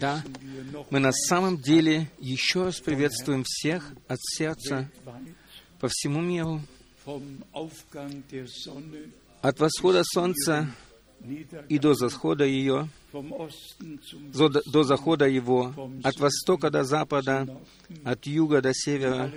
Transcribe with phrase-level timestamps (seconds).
[0.00, 0.24] Да,
[0.90, 4.90] мы на самом деле еще раз приветствуем всех от сердца
[5.78, 6.60] по всему миру,
[9.42, 10.68] от восхода солнца
[11.68, 17.46] и до захода ее, до захода его, от востока до запада,
[18.04, 19.32] от юга до севера.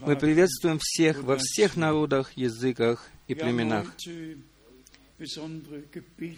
[0.00, 3.94] Мы приветствуем всех во всех народах, языках и племенах.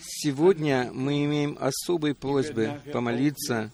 [0.00, 3.72] Сегодня мы имеем особые просьбы помолиться,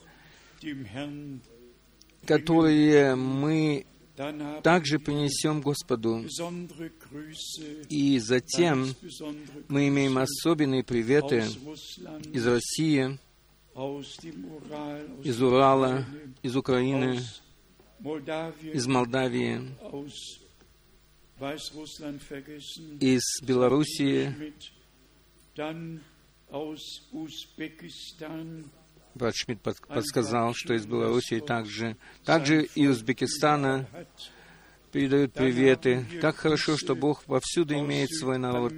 [2.26, 3.86] которые мы
[4.62, 6.26] также принесем Господу.
[7.88, 8.94] И затем
[9.68, 11.44] мы имеем особенные приветы
[12.34, 13.18] из России,
[15.24, 16.04] из Урала,
[16.42, 17.20] из Украины,
[18.74, 19.74] из Молдавии,
[23.00, 24.52] из Белоруссии,
[29.14, 33.88] Брат Шмидт подсказал, что из Белоруссии также, также и Узбекистана
[34.92, 36.06] передают приветы.
[36.20, 38.72] Как хорошо, что Бог повсюду имеет свой народ.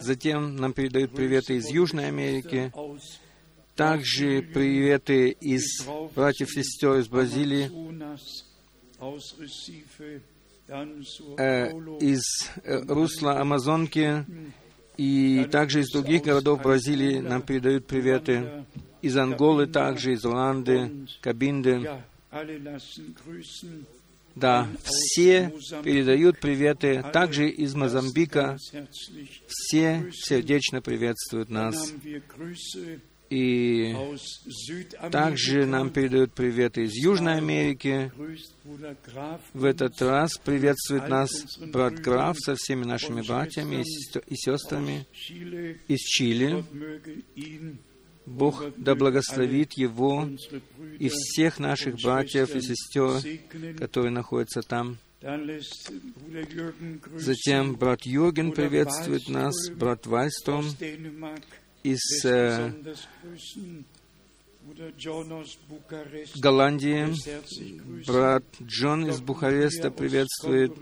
[0.00, 2.72] Затем нам передают приветы из Южной Америки,
[3.76, 7.70] также приветы из братьев и сестер из Бразилии,
[11.38, 12.22] э, из
[12.64, 14.26] э, русла Амазонки,
[15.00, 18.66] и также из других городов Бразилии нам передают приветы.
[19.00, 21.90] Из Анголы также, из Руанды, Кабинды.
[24.34, 28.58] Да, все передают приветы, также из Мозамбика.
[29.48, 31.94] Все сердечно приветствуют нас.
[33.30, 33.94] И
[35.12, 38.10] также нам передают приветы из Южной Америки.
[39.54, 43.84] В этот раз приветствует нас брат Граф со всеми нашими братьями
[44.26, 45.06] и сестрами
[45.86, 46.64] из Чили.
[48.26, 50.28] Бог да благословит его
[50.98, 54.98] и всех наших братьев и сестер, которые находятся там.
[57.16, 60.64] Затем брат Юрген приветствует нас, брат Вальстром
[61.82, 62.72] из э,
[66.36, 67.08] Голландии.
[68.06, 70.72] Брат Джон из Бухареста приветствует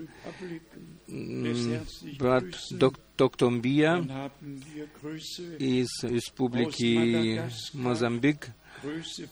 [2.19, 2.44] брат
[3.16, 4.31] Токтомбия
[5.59, 7.42] из республики
[7.72, 8.48] Мозамбик.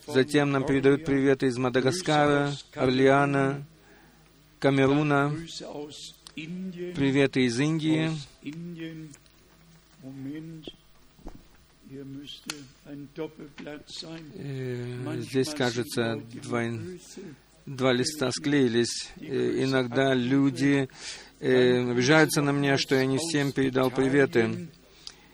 [0.07, 3.65] Затем нам передают приветы из Мадагаскара, Орлеана,
[4.59, 5.37] Камеруна,
[6.35, 8.11] приветы из Индии.
[14.35, 16.65] Э, здесь, кажется, два,
[17.65, 19.11] два листа склеились.
[19.21, 20.89] Э, иногда люди
[21.41, 24.69] э, обижаются на меня, что я не всем передал приветы.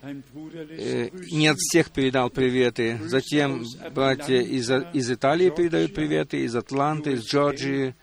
[0.03, 2.99] Не от всех передал приветы.
[3.05, 3.65] Затем
[3.95, 7.95] братья из, из Италии передают приветы, из Атланты, из Джорджии,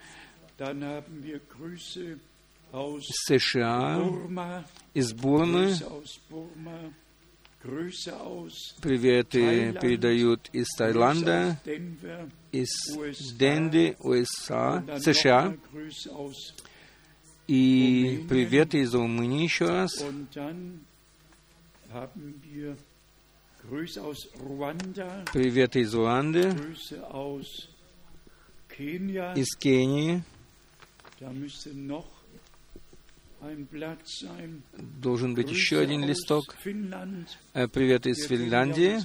[2.72, 4.02] из США,
[4.94, 5.76] из Бурмы,
[8.82, 11.60] Приветы передают из Таиланда,
[12.52, 12.70] из
[13.38, 15.58] Денди, USA, США,
[17.48, 19.92] и приветы из Румынии еще раз.
[25.34, 26.54] Приветы из Руанды,
[29.36, 30.24] из Кении,
[35.02, 36.56] Должен быть еще один листок.
[37.54, 39.00] Э, привет из Финляндии.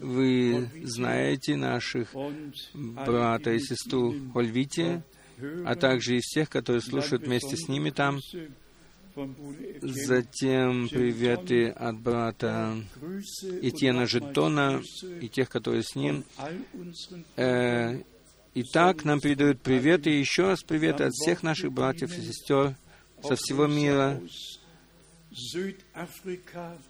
[0.00, 2.14] Вы знаете наших
[2.74, 5.02] брата и сестру Ольвити,
[5.64, 8.18] а также и всех, которые слушают вместе с ними там.
[9.82, 12.74] Затем приветы от брата
[13.62, 14.82] Этьена Жетона
[15.20, 16.24] и тех, которые с ним.
[17.36, 18.02] Э,
[18.54, 22.74] итак, нам передают приветы, еще раз приветы от всех наших братьев и сестер
[23.26, 24.20] со всего мира.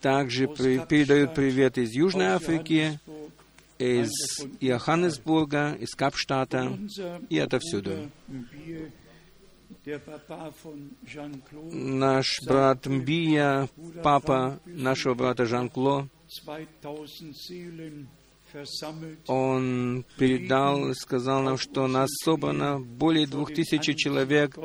[0.00, 3.01] Также при, передают привет из Южной Африки,
[3.78, 4.10] из
[4.60, 6.78] Иоханнесбурга, из Капштата
[7.31, 8.10] и отовсюду.
[11.72, 13.69] Наш брат Мбия,
[14.03, 16.09] папа нашего брата Жан-Кло,
[19.27, 24.56] он передал, сказал нам, что нас собрано более двух тысяч человек,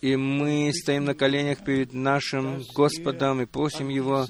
[0.00, 4.26] и мы стоим на коленях перед нашим Господом и просим Его,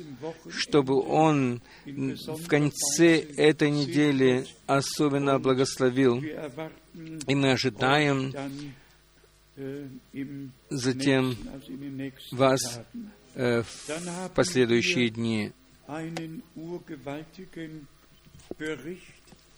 [0.51, 6.23] чтобы Он в конце этой недели особенно благословил.
[7.27, 8.33] И мы ожидаем
[10.71, 11.37] затем
[12.31, 12.81] вас
[13.35, 15.53] э, в последующие дни.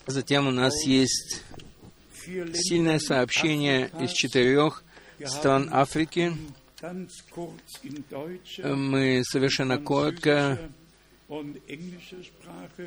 [0.06, 1.42] Затем у нас есть
[2.24, 4.82] сильное сообщение из четырех
[5.24, 6.36] стран Африки.
[8.62, 10.58] Мы совершенно коротко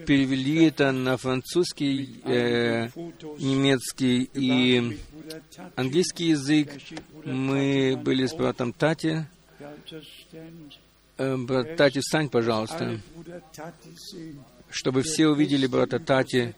[0.06, 2.90] перевели это на французский, э,
[3.40, 5.00] немецкий и
[5.76, 6.72] английский язык.
[7.26, 9.26] Мы были с братом Тати.
[11.18, 13.00] Э, брат Тати, встань, пожалуйста,
[14.70, 16.56] чтобы все увидели брата Тати,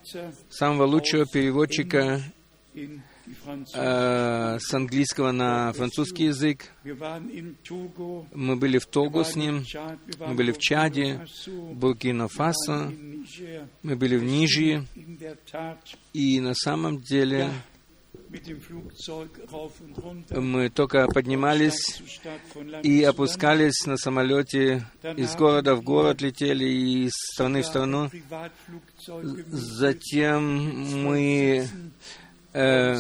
[0.50, 2.22] самого лучшего переводчика
[3.74, 6.66] э, с английского на французский язык.
[8.34, 9.64] Мы были в Того с ним,
[10.20, 12.92] мы были в Чаде, Буркина-Фасо,
[13.84, 14.86] мы были в Нижии,
[16.14, 17.52] и на самом деле
[20.32, 22.02] мы только поднимались
[22.84, 24.86] и опускались на самолете,
[25.18, 28.10] из города в город летели, и из страны в страну.
[29.48, 31.68] Затем мы
[32.54, 32.96] э,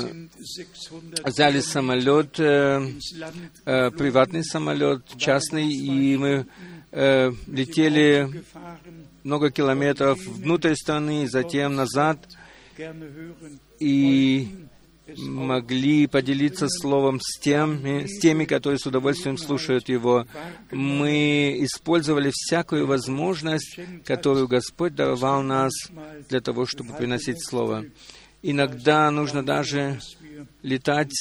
[1.23, 2.87] взяли самолет, э,
[3.65, 6.47] э, приватный самолет, частный, и мы
[6.91, 8.43] э, летели
[9.23, 12.17] много километров внутрь страны, затем назад,
[13.79, 14.47] и
[15.17, 20.25] могли поделиться словом с теми, с теми, которые с удовольствием слушают его.
[20.71, 25.71] Мы использовали всякую возможность, которую Господь даровал нас
[26.29, 27.85] для того, чтобы приносить Слово.
[28.41, 29.99] Иногда нужно даже
[30.61, 31.13] летать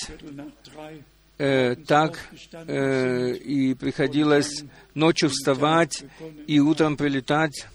[1.38, 2.18] э, так,
[2.52, 4.64] э, и приходилось
[4.94, 6.04] ночью вставать
[6.46, 7.66] и утром прилетать,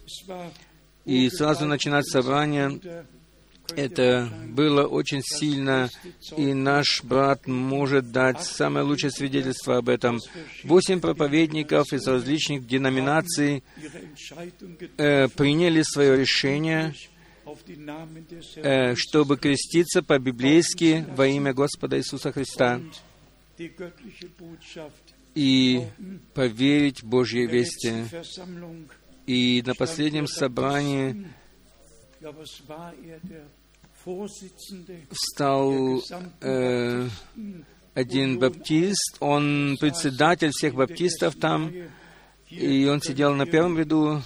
[1.06, 2.80] и сразу начинать собрание.
[3.75, 5.89] Это было очень сильно,
[6.37, 10.19] и наш брат может дать самое лучшее свидетельство об этом.
[10.63, 13.63] Восемь проповедников из различных деноминаций
[14.97, 16.93] э, приняли свое решение
[18.55, 22.81] Э, чтобы креститься по-библейски во имя Господа Иисуса Христа
[25.35, 25.87] и
[26.33, 28.05] поверить Божьей вести.
[29.27, 31.27] И на последнем собрании
[35.11, 36.01] встал
[36.41, 37.07] э,
[37.94, 41.71] один баптист, он председатель всех баптистов там,
[42.50, 44.21] и он сидел на первом ряду,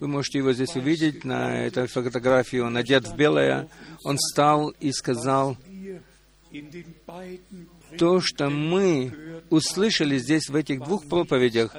[0.00, 3.68] вы можете его здесь увидеть, на этой фотографии он одет в белое.
[4.04, 5.56] Он встал и сказал,
[7.98, 11.74] то, что мы услышали здесь в этих двух проповедях,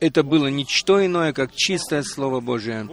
[0.00, 2.88] это было ничто иное, как чистое Слово Божие.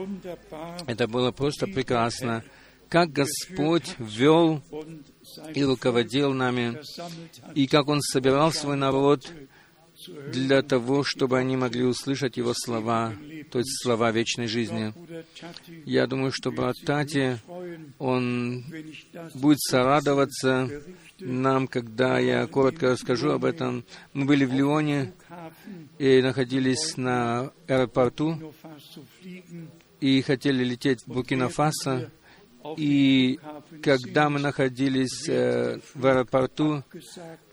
[0.85, 2.43] Это было просто прекрасно.
[2.89, 4.61] Как Господь вел
[5.53, 6.79] и руководил нами,
[7.53, 9.31] и как Он собирал свой народ,
[10.31, 13.13] для того, чтобы они могли услышать Его слова,
[13.51, 14.93] то есть слова вечной жизни.
[15.85, 17.39] Я думаю, что брат Тати,
[17.97, 18.65] он
[19.33, 20.69] будет сорадоваться
[21.19, 23.85] нам, когда я коротко расскажу об этом.
[24.13, 25.13] Мы были в Лионе
[25.97, 28.53] и находились на аэропорту
[30.01, 32.11] и хотели лететь в Буркина-Фасо.
[32.77, 33.39] И
[33.83, 36.83] когда мы находились э, в аэропорту,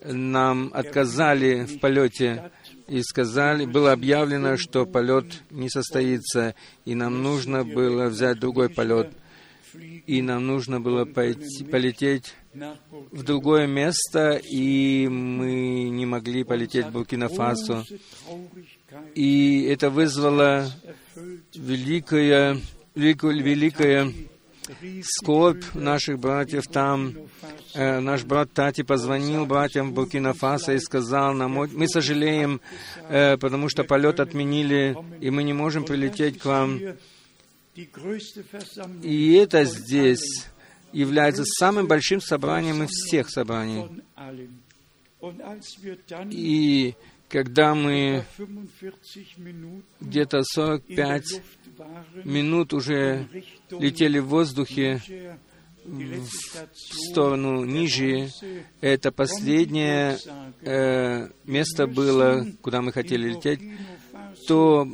[0.05, 2.51] нам отказали в полете
[2.89, 6.55] и сказали, было объявлено, что полет не состоится,
[6.85, 9.13] и нам нужно было взять другой полет,
[10.07, 16.93] и нам нужно было пойти, полететь в другое место, и мы не могли полететь в
[16.93, 17.85] Буркина-Фасо.
[19.15, 20.71] И это вызвало
[21.55, 22.59] великое,
[22.95, 24.13] великое, великое
[25.05, 27.15] скорбь наших братьев там.
[27.75, 32.61] Э, наш брат Тати позвонил братьям в Буркина-Фасо и сказал нам, мы сожалеем,
[33.09, 36.81] э, потому что полет отменили, и мы не можем прилететь к вам.
[39.03, 40.47] И это здесь
[40.93, 43.89] является самым большим собранием из всех собраний.
[46.31, 46.95] И
[47.29, 48.25] когда мы
[50.01, 51.43] где-то 45
[52.25, 53.29] минут уже
[53.71, 55.01] летели в воздухе
[55.85, 56.29] в
[57.11, 58.29] сторону ниже.
[58.81, 60.19] Это последнее
[60.61, 63.61] э, место было, куда мы хотели лететь.
[64.47, 64.89] То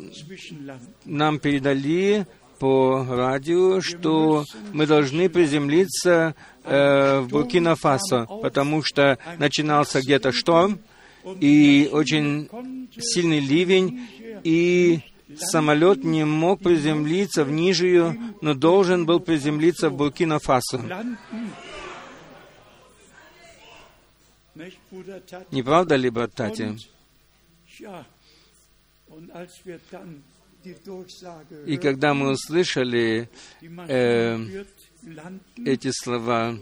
[1.05, 2.27] нам передали
[2.59, 10.81] по радио, что мы должны приземлиться э, в Буркина-Фасо, потому что начинался где-то шторм
[11.41, 12.49] и очень
[12.99, 14.09] сильный ливень,
[14.43, 15.01] и
[15.37, 21.17] самолет не мог приземлиться в Нижию, но должен был приземлиться в Буркина-Фасо.
[25.51, 26.77] Не правда ли, брат Тати?
[31.67, 33.31] И когда мы услышали
[33.61, 34.65] э,
[35.65, 36.59] эти слова,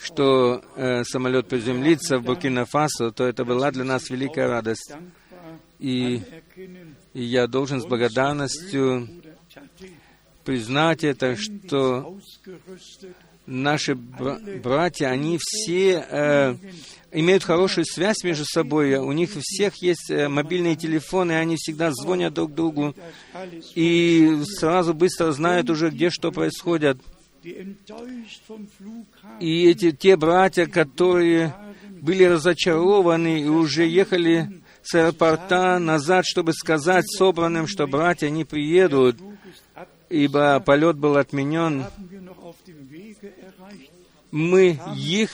[0.00, 4.92] что э, самолет приземлится в Буркина-Фасо, то это была для нас великая радость.
[5.80, 6.22] И,
[7.18, 9.08] и я должен с благодарностью
[10.44, 12.16] признать это, что
[13.44, 16.54] наши бра- братья, они все э,
[17.10, 18.94] имеют хорошую связь между собой.
[18.98, 22.94] У них у всех есть э, мобильные телефоны, они всегда звонят друг другу
[23.74, 26.98] и сразу быстро знают уже, где что происходит.
[29.40, 31.52] И эти те братья, которые
[32.00, 39.18] были разочарованы и уже ехали с аэропорта назад, чтобы сказать собранным, что братья не приедут,
[40.08, 41.84] ибо полет был отменен,
[44.30, 45.30] мы их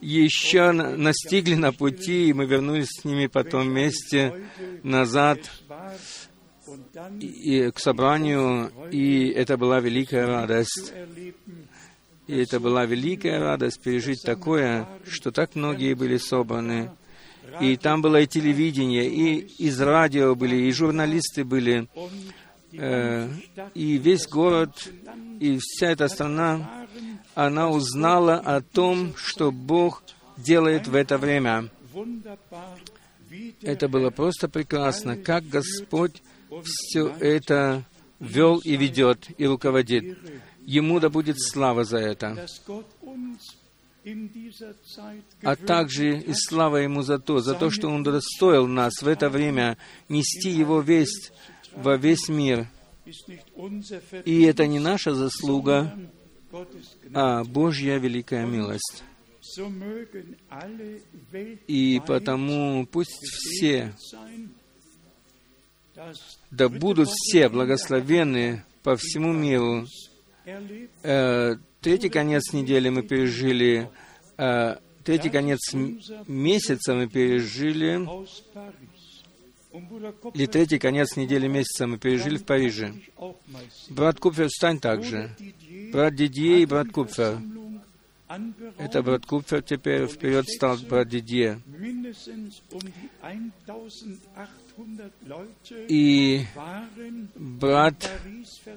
[0.00, 4.46] еще настигли на пути, и мы вернулись с ними потом вместе
[4.82, 5.40] назад
[7.20, 10.94] и, к собранию, и это была великая радость.
[12.26, 16.92] И это была великая радость пережить такое, что так многие были собраны.
[17.60, 21.88] И там было и телевидение, и из радио были, и журналисты были,
[22.72, 23.28] э,
[23.74, 24.88] и весь город,
[25.40, 26.86] и вся эта страна,
[27.34, 30.02] она узнала о том, что Бог
[30.36, 31.70] делает в это время.
[33.62, 36.22] Это было просто прекрасно, как Господь
[36.64, 37.84] все это
[38.18, 40.18] вел и ведет, и руководит.
[40.64, 42.46] Ему да будет слава за это.
[45.42, 49.28] А также и слава Ему за то, за то, что Он достоил нас в это
[49.28, 49.76] время
[50.08, 51.32] нести Его весть
[51.74, 52.68] во весь мир.
[54.24, 55.92] И это не наша заслуга,
[57.12, 59.04] а Божья великая милость.
[61.66, 63.94] И потому пусть все,
[66.50, 69.86] да будут все благословены по всему миру.
[71.02, 73.90] Э, третий конец недели мы пережили,
[74.36, 75.58] э, третий конец
[76.26, 78.06] месяца мы пережили,
[80.34, 82.92] или третий конец недели месяца мы пережили в Париже.
[83.88, 85.30] Брат Купфер, встань также.
[85.92, 87.38] Брат Дидье и брат Купфер.
[88.78, 91.60] Это брат Купфер теперь вперед стал брат Дидье.
[95.88, 96.44] И
[97.36, 98.10] брат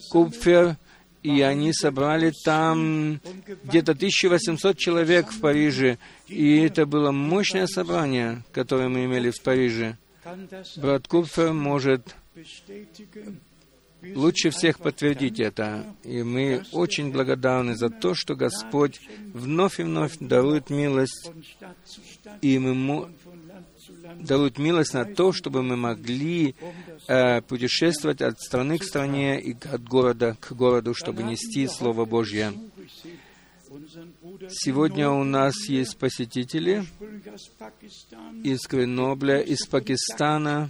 [0.09, 0.77] Купфер,
[1.23, 3.19] и они собрали там
[3.63, 5.97] где-то 1800 человек в Париже.
[6.27, 9.97] И это было мощное собрание, которое мы имели в Париже.
[10.77, 12.15] Брат Купфер может
[14.15, 15.85] лучше всех подтвердить это.
[16.03, 18.99] И мы очень благодарны за то, что Господь
[19.33, 21.31] вновь и вновь дарует милость,
[22.41, 23.09] и мы
[24.19, 26.55] дарует милость на то, чтобы мы могли
[27.07, 32.53] э, путешествовать от страны к стране и от города к городу, чтобы нести Слово Божье.
[34.49, 36.85] Сегодня у нас есть посетители
[38.43, 40.69] из Гренобля, из Пакистана.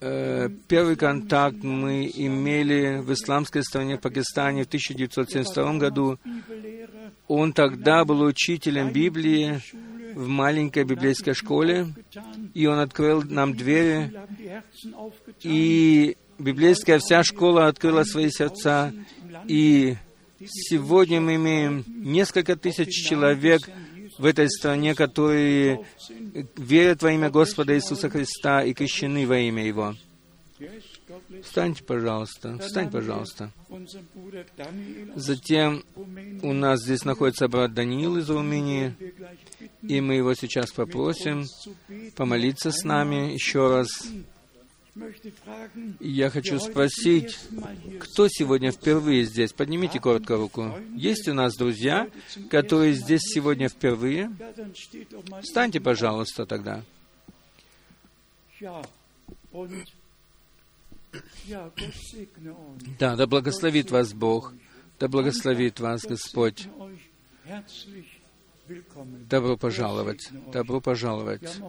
[0.00, 6.18] Э, первый контакт мы имели в исламской стране Пакистане в 1972 году.
[7.26, 9.60] Он тогда был учителем Библии
[10.14, 11.88] в маленькой библейской школе,
[12.54, 14.12] и он открыл нам двери,
[15.42, 18.92] и библейская вся школа открыла свои сердца,
[19.46, 19.96] и
[20.46, 23.60] сегодня мы имеем несколько тысяч человек
[24.18, 25.84] в этой стране, которые
[26.56, 29.94] верят во имя Господа Иисуса Христа и крещены во имя Его.
[31.42, 33.52] Встаньте, пожалуйста, встань, пожалуйста.
[35.14, 35.84] Затем
[36.42, 38.94] у нас здесь находится брат Даниил из Румынии,
[39.82, 41.46] и мы его сейчас попросим
[42.16, 43.88] помолиться с нами еще раз.
[46.00, 47.38] Я хочу спросить,
[48.00, 49.52] кто сегодня впервые здесь?
[49.52, 50.74] Поднимите коротко руку.
[50.94, 52.08] Есть у нас друзья,
[52.50, 54.30] которые здесь сегодня впервые?
[55.42, 56.82] Встаньте, пожалуйста, тогда.
[62.98, 64.52] Да, да благословит вас Бог,
[64.98, 66.68] да благословит вас Господь.
[69.30, 71.60] Добро пожаловать, добро пожаловать.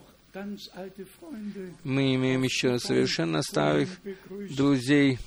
[1.83, 3.89] Мы имеем еще совершенно старых
[4.51, 5.17] друзей.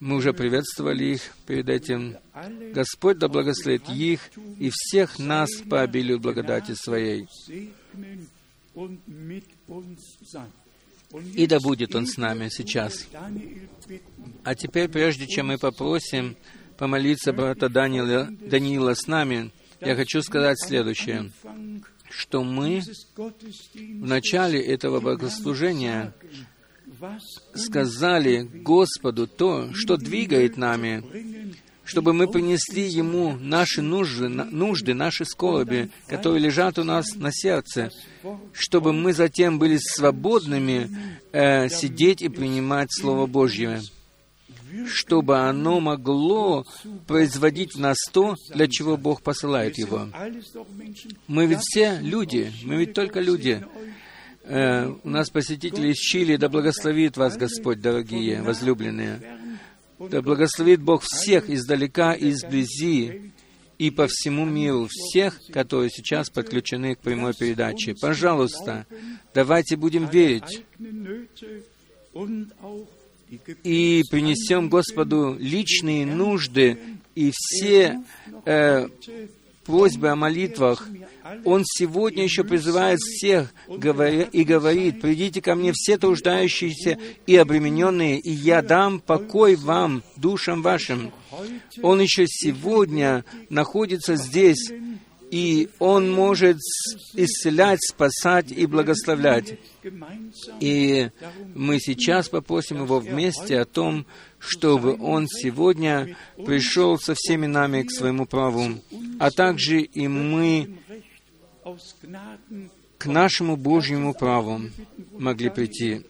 [0.00, 2.16] Мы уже приветствовали их перед этим.
[2.72, 7.26] Господь да благословит их и всех нас по обилию благодати Своей.
[11.34, 13.06] И да будет Он с нами сейчас.
[14.44, 16.36] А теперь, прежде чем мы попросим
[16.76, 19.50] помолиться брата Даниила, Даниила с нами,
[19.80, 21.32] я хочу сказать следующее.
[22.10, 22.82] Что мы
[23.14, 26.14] в начале этого богослужения
[27.54, 31.04] сказали Господу то, что двигает нами,
[31.84, 37.90] чтобы мы принесли Ему наши нужды, нужды, наши скорби, которые лежат у нас на сердце,
[38.52, 40.90] чтобы мы затем были свободными
[41.32, 43.80] э, сидеть и принимать Слово Божье,
[44.86, 46.64] чтобы оно могло
[47.06, 50.08] производить в нас то, для чего Бог посылает его.
[51.26, 53.64] Мы ведь все люди, мы ведь только люди.
[54.44, 59.20] Э, у нас посетители из Чили, да благословит вас Господь, дорогие, возлюбленные.
[59.98, 63.32] Да благословит Бог всех издалека и изблизи,
[63.78, 67.94] и по всему миру, всех, которые сейчас подключены к прямой передаче.
[68.00, 68.86] Пожалуйста,
[69.34, 70.64] давайте будем верить
[73.62, 76.78] и принесем Господу личные нужды
[77.14, 78.02] и все
[78.44, 78.88] э,
[79.68, 80.88] просьбы о молитвах,
[81.44, 88.30] Он сегодня еще призывает всех и говорит, «Придите ко мне все труждающиеся и обремененные, и
[88.30, 91.12] я дам покой вам, душам вашим».
[91.82, 94.72] Он еще сегодня находится здесь,
[95.30, 96.58] и Он может
[97.14, 99.58] исцелять, спасать и благословлять.
[100.60, 101.10] И
[101.54, 104.06] мы сейчас попросим Его вместе о том,
[104.38, 108.74] чтобы Он сегодня пришел со всеми нами к своему праву,
[109.18, 110.78] а также и мы
[112.96, 114.60] к нашему Божьему праву
[115.12, 116.04] могли прийти.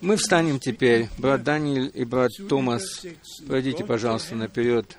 [0.00, 1.08] Мы встанем теперь.
[1.18, 3.04] Брат Даниэль и брат Томас,
[3.48, 4.96] пройдите, пожалуйста, наперед.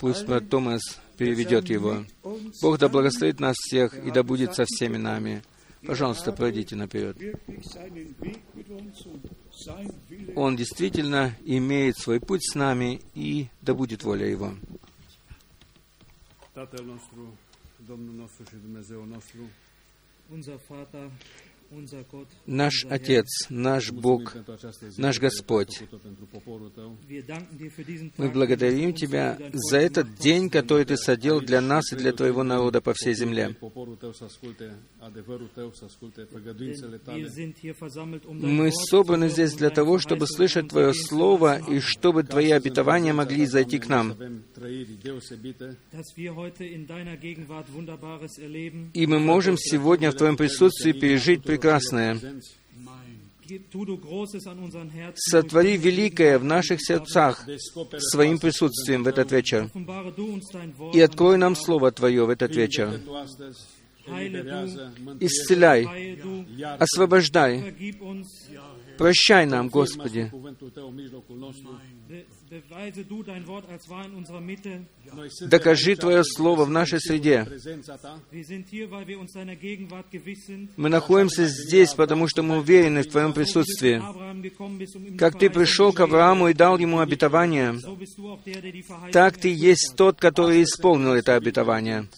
[0.00, 0.82] Пусть брат Томас
[1.18, 2.04] переведет его.
[2.62, 5.42] Бог да благословит нас всех и да будет со всеми нами.
[5.86, 7.16] Пожалуйста, пройдите наперед.
[10.34, 14.54] Он действительно имеет свой путь с нами, и да будет воля Его.
[20.68, 21.10] Vater,
[22.46, 24.34] наш Отец, наш Бог,
[24.96, 25.82] наш Господь.
[28.16, 32.80] Мы благодарим Тебя за этот день, который Ты садил для нас и для Твоего народа
[32.80, 33.54] по всей земле.
[38.30, 43.78] Мы собраны здесь для того, чтобы слышать Твое Слово и чтобы Твои обетования могли зайти
[43.78, 44.14] к нам.
[48.94, 52.20] И мы можем сегодня в Твоем присутствии пережить прекрасное.
[55.14, 57.46] Сотвори великое в наших сердцах
[57.98, 59.70] своим присутствием в этот вечер.
[60.92, 63.00] И открой нам Слово Твое в этот вечер.
[65.20, 65.86] Исцеляй,
[66.78, 67.74] освобождай,
[68.96, 70.30] прощай нам, Господи.
[75.42, 77.46] Докажи Твое Слово в нашей среде.
[80.76, 84.02] Мы находимся здесь, потому что мы уверены в Твоем присутствии.
[85.16, 87.76] Как Ты пришел к Аврааму и дал ему обетование,
[89.12, 92.08] так Ты есть тот, который исполнил это обетование.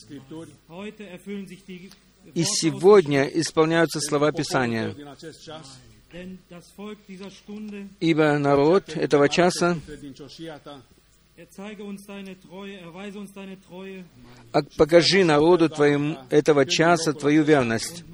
[2.35, 4.95] И сегодня исполняются слова Писания.
[8.01, 9.79] Ибо народ этого часа
[14.77, 18.05] покажи народу твоему этого часа твою верность.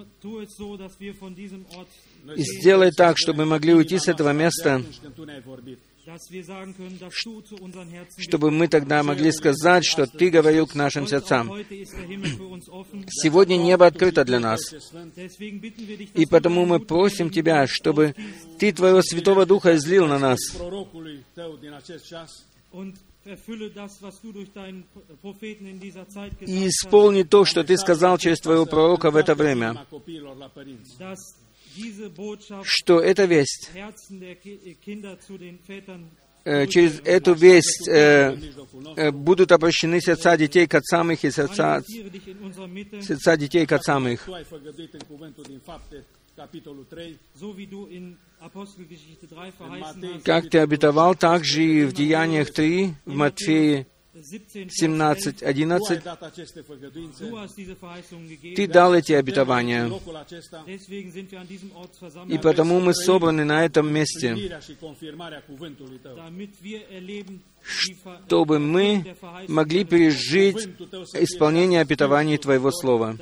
[2.37, 4.83] И сделай так, чтобы мы могли уйти с этого места
[8.19, 11.51] чтобы мы тогда могли сказать, что Ты говорил к нашим сердцам.
[13.09, 14.61] Сегодня небо открыто для нас.
[16.15, 18.15] И потому мы просим Тебя, чтобы
[18.59, 20.39] Ты Твоего Святого Духа излил на нас.
[26.41, 29.85] И исполни то, что Ты сказал через Твоего пророка в это время
[32.63, 33.71] что эта весть,
[36.45, 38.39] э, через эту весть э,
[38.97, 41.83] э, будут обращены сердца детей к отцам их и сердца,
[43.03, 44.29] сердца детей к отцам их.
[50.25, 53.87] Как ты обетовал, также и в Деяниях 3, в Матфея
[54.23, 56.03] 17, 11,
[58.57, 59.91] Ты дал эти обетования,
[62.29, 64.59] и потому мы собраны на этом месте,
[67.63, 69.17] чтобы мы
[69.49, 70.69] могли пережить
[71.15, 73.17] исполнение обетований Твоего Слова,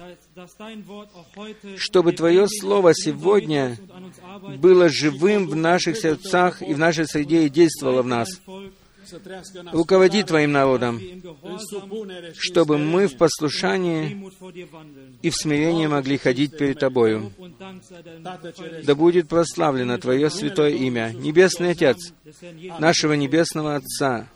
[1.77, 3.77] чтобы Твое Слово сегодня
[4.59, 8.29] было живым в наших сердцах и в нашей среде и действовало в нас,
[9.73, 11.01] руководи Твоим народом,
[12.39, 14.31] чтобы мы в послушании
[15.23, 17.33] и в смирении могли ходить перед Тобою.
[18.85, 22.13] Да будет прославлено Твое святое имя, Небесный Отец,
[22.79, 24.29] нашего Небесного Отца.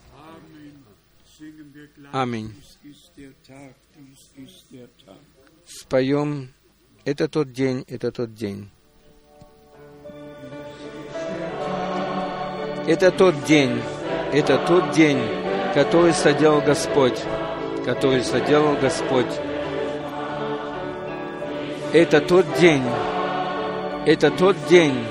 [2.12, 2.54] Аминь.
[5.66, 6.50] Споем
[7.04, 8.70] «Это тот день, это тот день».
[12.88, 13.82] Это тот день,
[14.32, 15.20] это тот день,
[15.74, 17.18] который соделал Господь,
[17.84, 19.26] который соделал Господь.
[21.92, 22.84] Это тот день,
[24.04, 25.04] это тот день,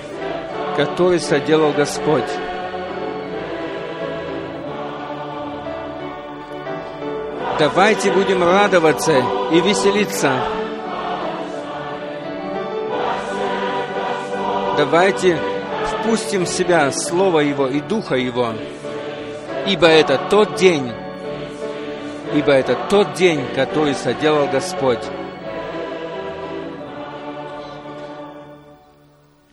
[0.75, 2.30] который соделал Господь.
[7.58, 9.17] Давайте будем радоваться
[9.51, 10.32] и веселиться.
[14.77, 15.39] Давайте
[15.88, 18.53] впустим в себя Слово Его и Духа Его,
[19.67, 20.91] ибо это тот день,
[22.34, 25.03] ибо это тот день, который соделал Господь.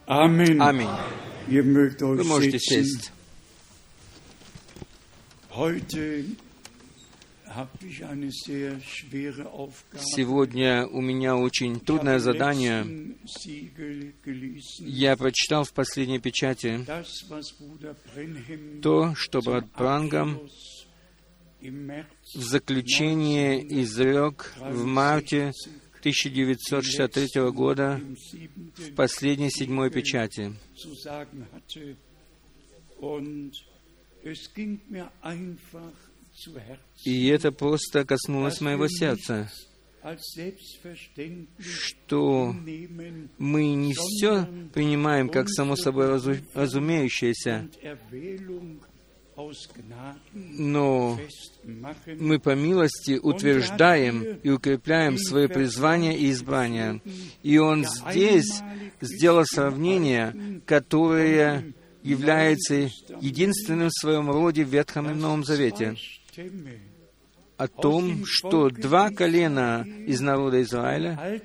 [0.07, 0.61] Аминь.
[0.61, 0.89] Аминь.
[1.49, 3.13] Вы можете сесть.
[9.99, 13.15] Сегодня у меня очень трудное задание.
[14.81, 16.85] Я прочитал в последней печати
[18.83, 20.41] то, что брат Прангам
[21.61, 25.53] в заключение изрек в марте
[26.01, 28.01] 1963 года
[28.77, 30.53] в последней седьмой печати.
[37.05, 39.51] И это просто коснулось моего сердца,
[41.61, 42.55] что
[43.39, 47.69] мы не все принимаем как само собой разу- разумеющееся,
[50.35, 51.19] но
[52.07, 57.01] мы по милости утверждаем и укрепляем свое призвание и избрание.
[57.43, 58.63] И он здесь
[59.01, 62.75] сделал сравнение, которое является
[63.21, 65.97] единственным в своем роде в Ветхом и Новом Завете
[67.57, 71.41] о том, что два колена из народа Израиля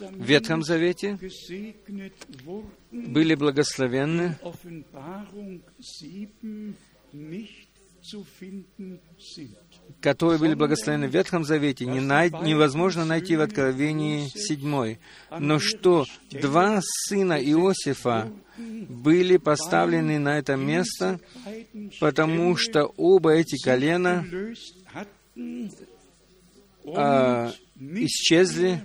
[0.00, 1.18] в Ветхом Завете
[2.90, 4.38] были благословенны,
[10.00, 14.96] которые были благословены в Ветхом Завете, не най- невозможно найти в Откровении 7.
[15.38, 21.20] Но что два сына Иосифа были поставлены на это место,
[22.00, 24.24] потому что оба эти колена
[26.96, 28.82] а, исчезли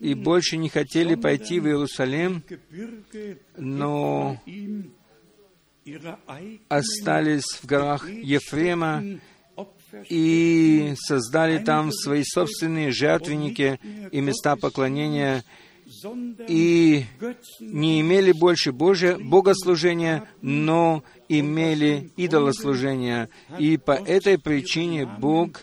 [0.00, 2.42] и больше не хотели пойти в Иерусалим,
[3.56, 4.40] но
[6.68, 9.02] остались в горах Ефрема
[10.08, 15.44] и создали там свои собственные жертвенники и места поклонения,
[16.48, 17.04] и
[17.60, 23.28] не имели больше Божия, богослужения, но имели идолослужения.
[23.58, 25.62] И по этой причине Бог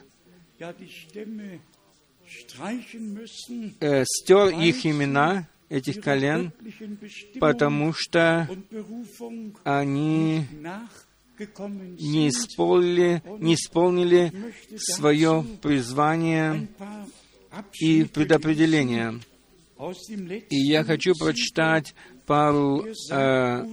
[3.80, 6.52] э, стер их имена, этих колен,
[7.40, 8.48] потому что
[9.64, 10.46] они
[12.00, 14.32] не исполнили, не исполнили
[14.78, 16.68] свое призвание
[17.80, 19.20] и предопределение.
[20.50, 21.96] И я хочу прочитать
[22.28, 23.66] пару э,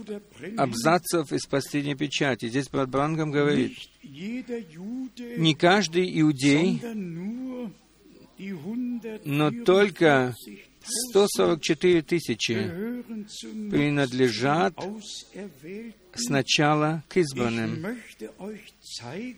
[0.57, 2.49] абзацев из последней печати.
[2.49, 6.81] Здесь брат Брангам говорит, не каждый иудей,
[9.23, 10.33] но только
[10.83, 12.55] 144 тысячи
[13.69, 14.73] принадлежат
[16.13, 17.97] сначала к избранным.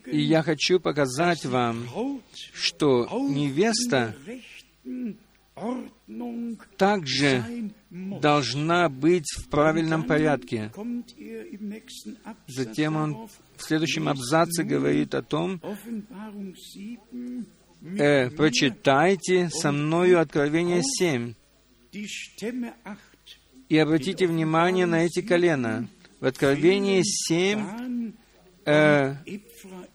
[0.06, 1.88] И я хочу показать вам,
[2.54, 4.16] что невеста
[6.78, 10.72] также должна быть в правильном порядке.
[12.48, 15.62] Затем он в следующем абзаце говорит о том,
[17.84, 21.34] э, прочитайте со мною Откровение 7
[23.70, 25.88] и обратите внимание на эти колена.
[26.20, 28.14] В Откровении 7
[28.66, 29.16] э,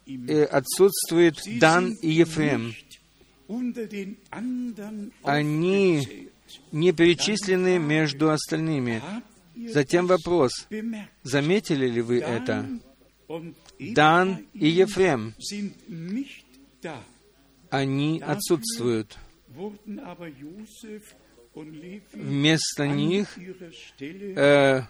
[0.06, 2.74] э, отсутствует Дан и Ефрем.
[5.22, 6.28] Они
[6.72, 9.02] не перечислены между остальными.
[9.56, 10.52] Затем вопрос,
[11.22, 12.68] заметили ли вы это?
[13.78, 15.34] Дан и Ефрем,
[17.70, 19.18] они отсутствуют.
[22.12, 23.38] Вместо них
[24.00, 24.82] э,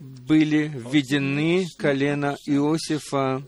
[0.00, 3.42] были введены колено Иосифа.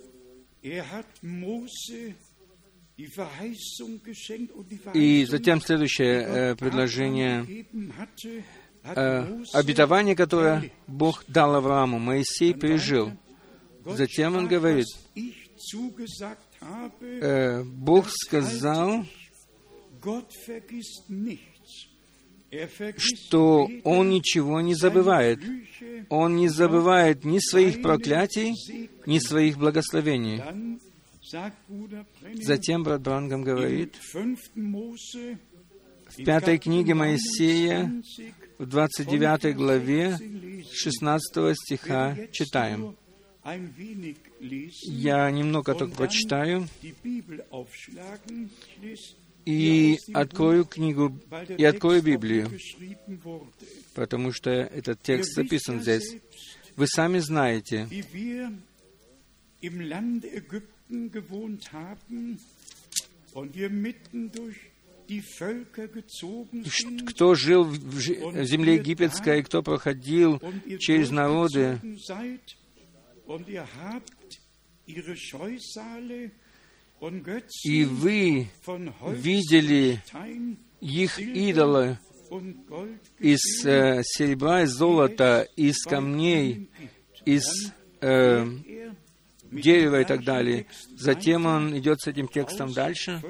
[4.95, 7.67] И затем следующее э, предложение.
[8.85, 13.13] Э, обетование, которое Бог дал Аврааму, Моисей пережил.
[13.85, 14.87] Затем он говорит,
[17.01, 19.05] э, Бог сказал,
[22.97, 25.41] что Он ничего не забывает.
[26.09, 28.55] Он не забывает ни своих проклятий,
[29.07, 30.43] ни своих благословений.
[32.35, 33.97] Затем брат Брангам говорит,
[36.09, 37.93] в пятой книге Моисея,
[38.59, 40.19] в 29 главе,
[40.73, 42.97] 16 стиха читаем.
[44.83, 46.69] Я немного только прочитаю
[49.49, 51.19] и открою книгу,
[51.57, 52.51] и открою Библию,
[53.95, 56.17] потому что этот текст записан здесь.
[56.77, 57.89] Вы сами знаете,
[67.07, 70.43] кто жил в земле египетской, кто проходил
[70.79, 71.81] через народы,
[77.63, 78.49] и вы
[79.13, 80.03] видели
[80.81, 81.99] их идолы
[83.19, 86.71] из э, серебра, из золота, из камней,
[87.27, 88.47] из э,
[89.51, 90.67] дерева и так далее.
[90.97, 93.23] Затем он идет с этим текстом дальше,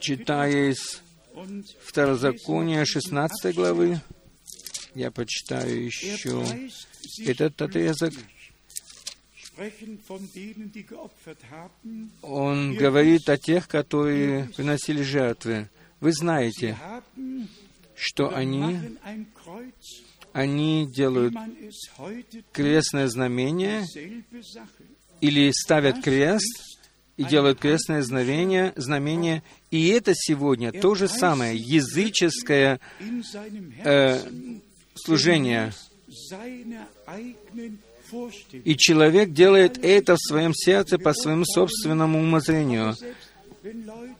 [0.00, 1.02] читая из
[1.80, 4.00] Второзакония 16 главы.
[4.94, 6.44] Я почитаю еще
[7.26, 8.12] этот отрезок.
[12.22, 15.68] Он говорит о тех, которые приносили жертвы.
[16.00, 16.76] Вы знаете,
[17.94, 18.98] что они,
[20.32, 21.34] они делают
[22.52, 23.86] крестное знамение
[25.20, 26.72] или ставят крест
[27.16, 32.80] и делают крестное знамение, знамение, и это сегодня то же самое языческое
[33.84, 34.20] э,
[35.04, 35.72] служение.
[38.64, 42.94] И человек делает это в своем сердце по своему собственному умозрению.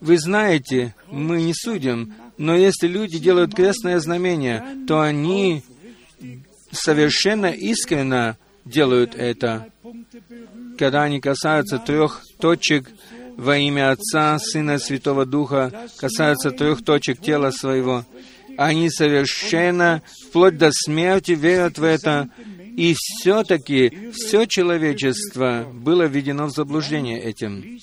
[0.00, 5.62] Вы знаете, мы не судим, но если люди делают крестное знамение, то они
[6.70, 9.68] совершенно искренно делают это.
[10.78, 12.88] Когда они касаются трех точек
[13.36, 18.04] во имя Отца, Сына, Святого Духа, касаются трех точек тела своего,
[18.56, 22.28] они совершенно, вплоть до смерти, верят в это,
[22.76, 27.78] и все-таки все человечество было введено в заблуждение этим.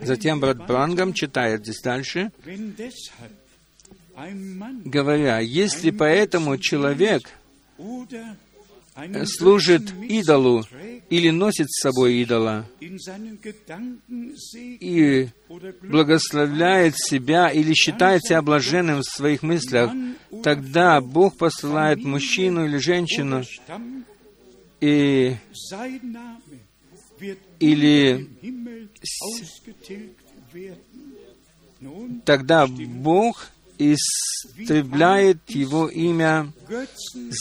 [0.00, 2.30] Затем брат Брангам читает здесь дальше,
[4.84, 7.28] говоря, если поэтому человек
[9.24, 10.64] служит идолу
[11.12, 12.66] или носит с собой идола
[14.50, 15.28] и
[15.82, 19.92] благословляет себя или считает себя блаженным в своих мыслях,
[20.42, 23.42] тогда Бог посылает мужчину или женщину
[24.80, 25.36] и
[27.60, 28.26] или
[32.24, 36.50] тогда Бог истребляет его имя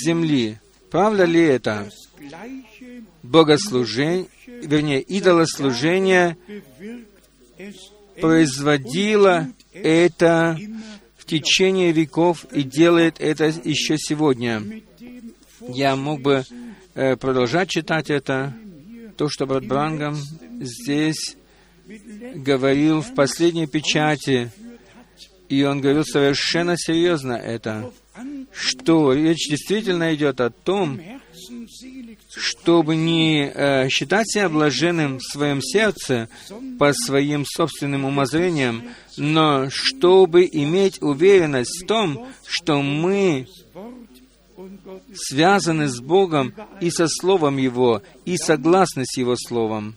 [0.03, 0.59] земли.
[0.89, 1.89] Правда ли это?
[3.23, 6.37] Богослужение, вернее, идолослужение
[8.19, 10.57] производило это
[11.17, 14.63] в течение веков и делает это еще сегодня.
[15.67, 16.43] Я мог бы
[16.95, 18.53] э, продолжать читать это,
[19.17, 20.17] то, что брат Брангам
[20.59, 21.37] здесь
[22.35, 24.51] говорил в последней печати,
[25.49, 27.91] и он говорил совершенно серьезно это,
[28.51, 30.99] что речь действительно идет о том,
[32.35, 36.29] чтобы не э, считать себя блаженным в своем сердце
[36.79, 38.83] по своим собственным умозрениям,
[39.17, 43.47] но чтобы иметь уверенность в том, что мы
[45.13, 49.95] связаны с Богом и со Словом Его, и согласны с Его Словом.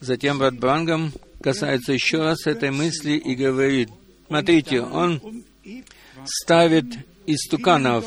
[0.00, 3.90] Затем брат Брангам касается еще раз этой мысли и говорит,
[4.26, 5.20] смотрите, он
[6.24, 6.86] ставит
[7.26, 8.06] истуканов,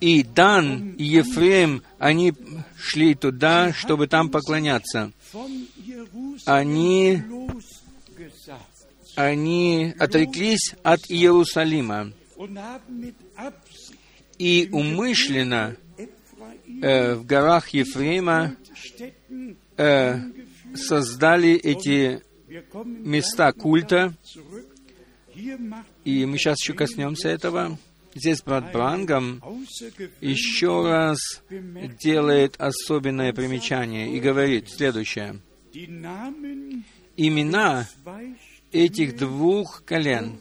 [0.00, 2.34] и Дан, и Ефрем, они
[2.78, 5.12] шли туда, чтобы там поклоняться.
[6.44, 7.22] Они
[9.16, 12.12] они отреклись от Иерусалима
[14.38, 15.76] и умышленно
[16.82, 18.56] э, в горах Ефрема
[19.78, 20.20] э,
[20.74, 22.22] создали эти
[22.84, 24.14] места культа.
[26.04, 27.78] И мы сейчас еще коснемся этого.
[28.16, 29.42] Здесь брат Брангам
[30.22, 31.18] еще раз
[32.02, 35.40] делает особенное примечание и говорит следующее.
[37.18, 37.86] Имена
[38.72, 40.40] этих двух колен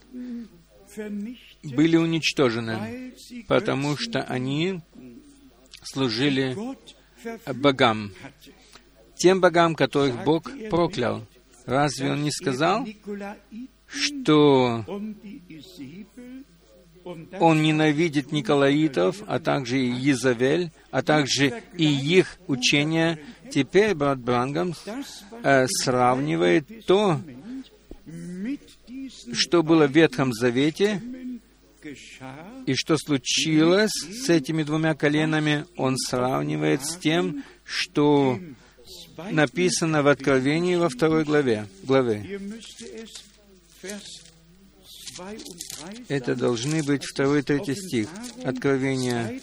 [1.64, 3.14] были уничтожены,
[3.50, 4.80] потому что они
[5.84, 6.56] служили
[7.54, 8.14] богам,
[9.18, 11.28] тем богам, которых Бог проклял.
[11.66, 12.88] Разве Он не сказал,
[13.88, 14.86] что
[17.40, 23.20] он ненавидит Николаитов, а также и Езавель, а также и их учения.
[23.52, 24.74] Теперь брат Брангам
[25.44, 27.22] э, сравнивает то,
[29.34, 31.02] что было в Ветхом Завете,
[32.66, 38.40] и что случилось с этими двумя коленами, он сравнивает с тем, что
[39.30, 41.68] написано в Откровении во второй главе.
[41.84, 42.40] главе.
[46.08, 48.10] Это должны быть второй и третий стих.
[48.44, 49.40] Откровение,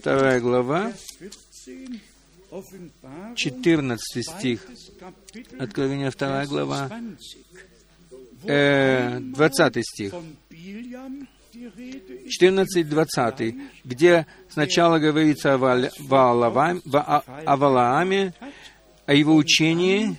[0.00, 0.92] вторая глава,
[3.36, 4.66] 14 стих.
[5.58, 6.90] Откровение, вторая глава,
[8.44, 10.14] э, 20 стих.
[12.28, 18.34] 14-20, где сначала говорится о, Ваалаваме, о Валааме,
[19.06, 20.16] о его учении,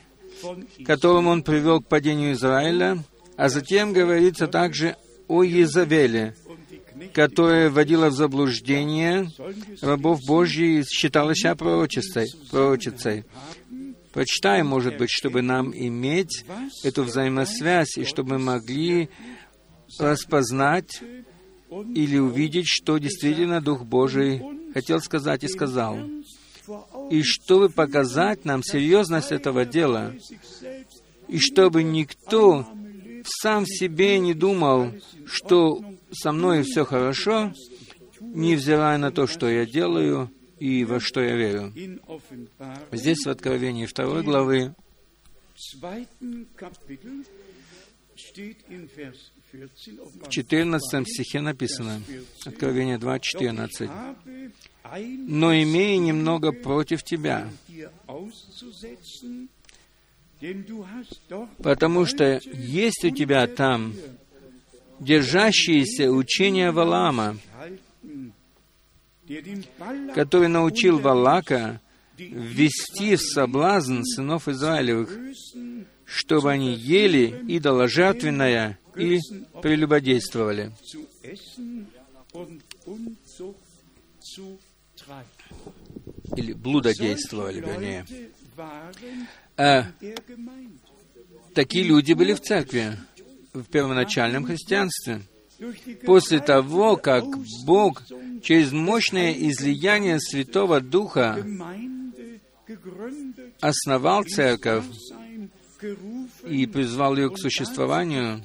[0.85, 3.03] которым он привел к падению Израиля,
[3.39, 4.97] а затем говорится также
[5.30, 6.36] о Езавеле,
[7.13, 9.32] которая вводила в заблуждение
[9.82, 12.28] рабов Божьих и считала себя пророчицей.
[12.52, 13.23] пророчицей.
[14.12, 16.43] Прочитаем, может быть, чтобы нам иметь
[16.84, 19.10] эту взаимосвязь, и чтобы мы могли
[19.97, 21.02] распознать
[21.95, 25.97] или увидеть, что действительно Дух Божий хотел сказать и сказал.
[27.10, 30.13] И чтобы показать нам серьезность этого дела,
[31.30, 32.67] и чтобы никто
[33.23, 34.93] сам себе не думал,
[35.25, 37.53] что со мной все хорошо,
[38.19, 41.73] невзирая на то, что я делаю и во что я верю.
[42.91, 44.75] Здесь в Откровении второй главы
[50.21, 52.01] в 14 стихе написано,
[52.45, 53.89] Откровение 2.14,
[55.27, 57.49] «Но имея немного против тебя,
[61.62, 63.93] потому что есть у тебя там
[64.99, 67.38] держащиеся учения Валама,
[70.15, 71.82] который научил Валака
[72.17, 75.17] ввести в соблазн сынов Израилевых,
[76.06, 79.19] чтобы они ели идоложертвенное и
[79.62, 80.71] прелюбодействовали.
[86.35, 88.05] Или блудодействовали, вернее.
[89.57, 89.85] А,
[91.53, 92.97] такие люди были в церкви,
[93.53, 95.21] в первоначальном христианстве.
[96.05, 97.25] После того, как
[97.65, 98.03] Бог
[98.41, 101.45] через мощное излияние Святого Духа
[103.59, 104.85] основал церковь
[106.47, 108.41] и призвал ее к существованию,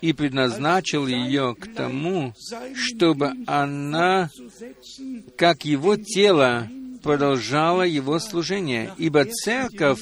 [0.00, 2.34] и предназначил ее к тому,
[2.74, 4.30] чтобы она,
[5.36, 6.68] как его тело,
[7.04, 8.92] продолжала его служение.
[8.98, 10.00] Ибо церковь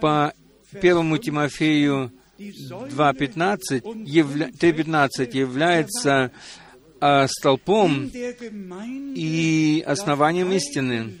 [0.00, 0.32] по
[0.80, 4.50] первому Тимофею 2.15 явля...
[4.50, 6.30] 3.15 является
[7.00, 11.14] а, столпом и основанием истины.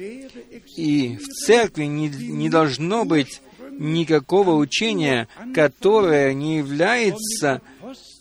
[0.76, 3.40] И в церкви не, не должно быть
[3.78, 7.62] никакого учения, которое не является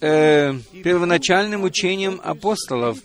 [0.02, 0.54] э,
[0.84, 3.00] первоначальным учением апостолов,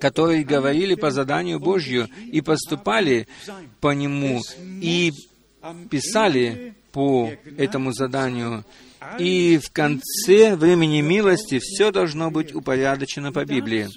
[0.00, 3.28] которые говорили по заданию Божью и поступали
[3.80, 4.40] по нему,
[4.80, 5.12] и
[5.90, 8.64] писали по этому заданию.
[9.18, 13.88] И в конце времени милости все должно быть упорядочено по Библии.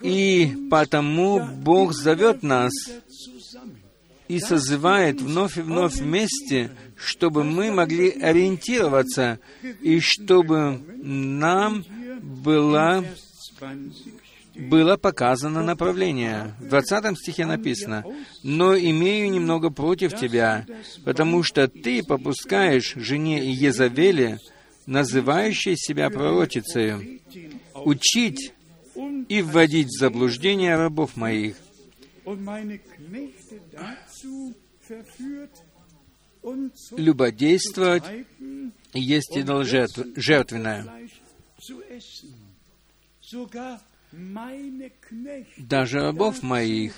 [0.00, 2.72] И потому Бог зовет нас
[4.28, 9.38] и созывает вновь и вновь вместе, чтобы мы могли ориентироваться
[9.82, 11.84] и чтобы нам
[12.22, 13.04] была
[14.54, 16.54] было показано направление.
[16.60, 18.04] В 20 стихе написано,
[18.42, 20.66] «Но имею немного против тебя,
[21.04, 24.38] потому что ты попускаешь жене Езавеле,
[24.86, 27.22] называющей себя пророчицей,
[27.74, 28.52] учить
[29.28, 31.56] и вводить в заблуждение рабов моих,
[36.96, 38.04] любодействовать
[38.92, 40.86] есть идол жертв, жертвенное.
[45.58, 46.94] Даже рабов моих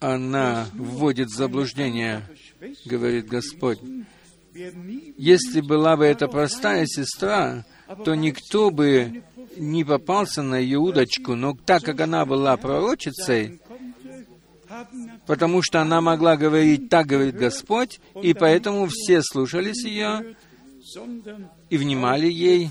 [0.00, 2.22] она вводит в заблуждение,
[2.84, 3.78] говорит Господь.
[5.18, 7.64] Если была бы это простая сестра,
[8.04, 9.22] то никто бы
[9.56, 13.60] не попался на ее удочку, но так как она была пророчицей,
[15.26, 20.36] потому что она могла говорить, так говорит Господь, и поэтому все слушались ее
[21.68, 22.70] и внимали ей,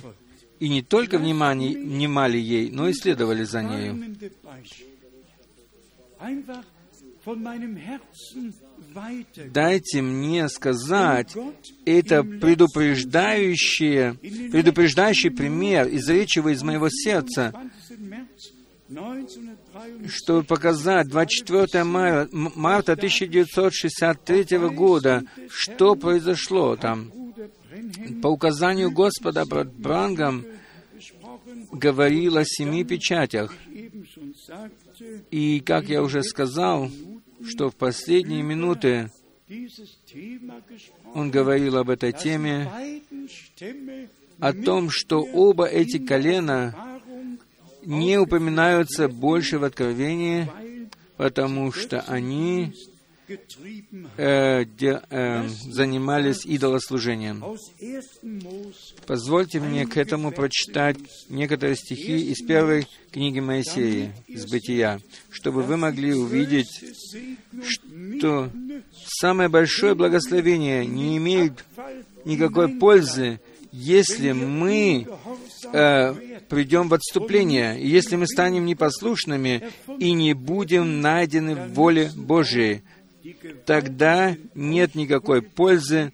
[0.60, 4.16] и не только внимали, внимали ей, но и следовали за нею.
[9.52, 11.36] Дайте мне сказать,
[11.86, 14.14] это предупреждающий,
[14.52, 17.54] предупреждающий пример, изречивая из моего сердца,
[20.08, 27.25] чтобы показать 24 марта, марта 1963 года, что произошло там.
[28.22, 30.46] По указанию Господа Брангам
[31.72, 33.54] говорил о семи печатях.
[35.32, 36.90] И, как я уже сказал,
[37.46, 39.12] что в последние минуты
[41.14, 42.70] он говорил об этой теме,
[44.40, 46.76] о том, что оба эти колена
[47.84, 50.50] не упоминаются больше в Откровении,
[51.18, 52.74] потому что они
[54.18, 57.44] э, де, э, занимались идолослужением.
[59.06, 60.98] Позвольте мне к этому прочитать
[61.30, 65.00] некоторые стихи из первой книги Моисея, из Бытия,
[65.30, 66.84] чтобы вы могли увидеть,
[67.68, 68.50] что
[69.20, 71.64] самое большое благословение не имеет
[72.26, 73.40] никакой пользы,
[73.72, 75.06] если мы
[75.74, 76.14] э,
[76.48, 79.64] придем в отступление, и если мы станем непослушными
[80.00, 82.84] и не будем найдены в воле Божией,
[83.66, 86.14] тогда нет никакой пользы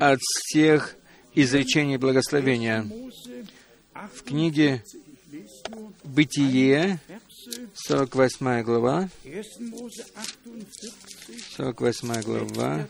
[0.00, 0.96] от всех
[1.34, 2.86] изречений благословения.
[4.14, 4.84] В книге
[6.04, 7.00] «Бытие»,
[7.74, 9.08] 48 глава,
[11.56, 12.88] 48 глава,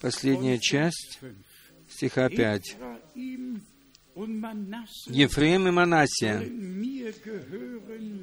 [0.00, 1.20] последняя часть,
[1.88, 2.76] стиха 5.
[4.16, 6.42] Ефрем и Манасия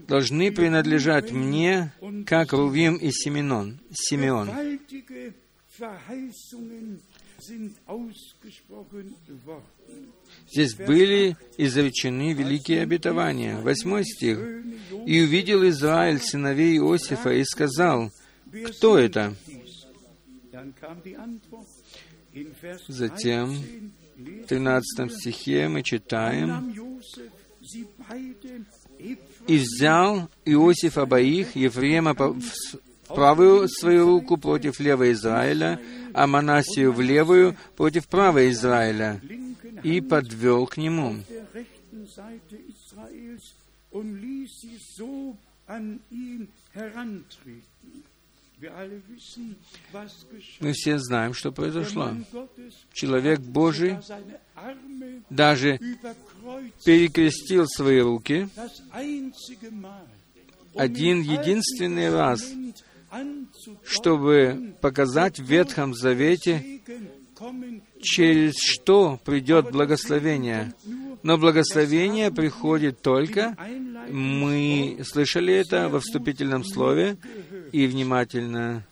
[0.07, 1.93] должны принадлежать мне,
[2.25, 3.79] как Рувим и Симеон.
[3.93, 4.49] Симеон.
[10.51, 13.57] Здесь были изречены великие обетования.
[13.57, 14.39] Восьмой стих.
[15.05, 18.11] «И увидел Израиль сыновей Иосифа и сказал,
[18.77, 19.35] кто это?»
[22.87, 23.53] Затем
[24.15, 26.73] в 13 стихе мы читаем,
[29.47, 32.41] «И взял Иосиф обоих, Ефрема в
[33.07, 35.79] правую свою руку против левой Израиля,
[36.13, 39.19] а Манасию в левую против правой Израиля,
[39.83, 41.17] и подвел к нему».
[50.59, 52.11] Мы все знаем, что произошло.
[52.93, 53.97] Человек Божий
[55.29, 55.79] даже
[56.85, 58.47] перекрестил свои руки
[60.75, 62.51] один единственный раз,
[63.83, 66.81] чтобы показать в Ветхом Завете,
[68.01, 70.73] через что придет благословение.
[71.23, 73.55] Но благословение приходит только,
[74.09, 77.17] мы слышали это во вступительном слове
[77.71, 78.85] и внимательно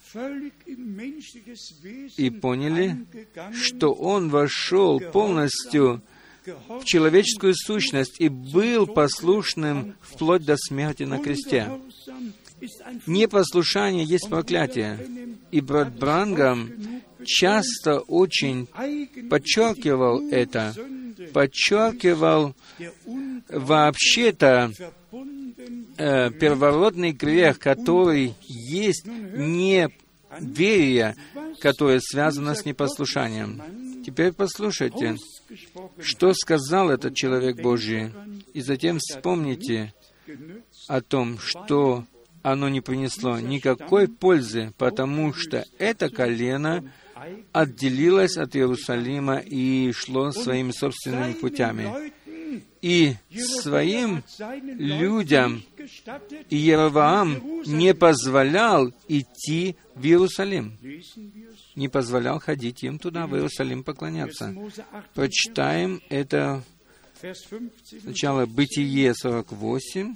[2.18, 3.06] и поняли,
[3.54, 6.02] что Он вошел полностью
[6.46, 11.70] в человеческую сущность и был послушным вплоть до смерти на кресте.
[13.08, 15.38] Непослушание есть проклятие.
[15.52, 16.72] И брат Брангам
[17.26, 18.68] часто очень
[19.30, 20.74] подчеркивал это,
[21.34, 22.56] подчеркивал
[23.50, 24.72] вообще-то
[25.98, 29.96] э, первородный грех, который есть неверие,
[31.60, 33.62] которое связано с непослушанием.
[34.06, 35.18] Теперь послушайте,
[36.00, 38.12] что сказал этот человек Божий,
[38.54, 39.94] и затем вспомните
[40.88, 42.06] о том, что
[42.42, 46.84] оно не принесло никакой пользы, потому что это колено
[47.52, 52.12] отделилось от Иерусалима и шло своими собственными путями.
[52.82, 55.64] И своим людям
[56.50, 60.78] Иеровоам не позволял идти в Иерусалим,
[61.76, 64.56] не позволял ходить им туда, в Иерусалим, поклоняться.
[65.14, 66.64] Прочитаем это
[68.02, 70.16] сначала Бытие 48,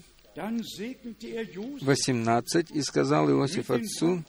[1.81, 4.23] 18, и сказал Иосиф отцу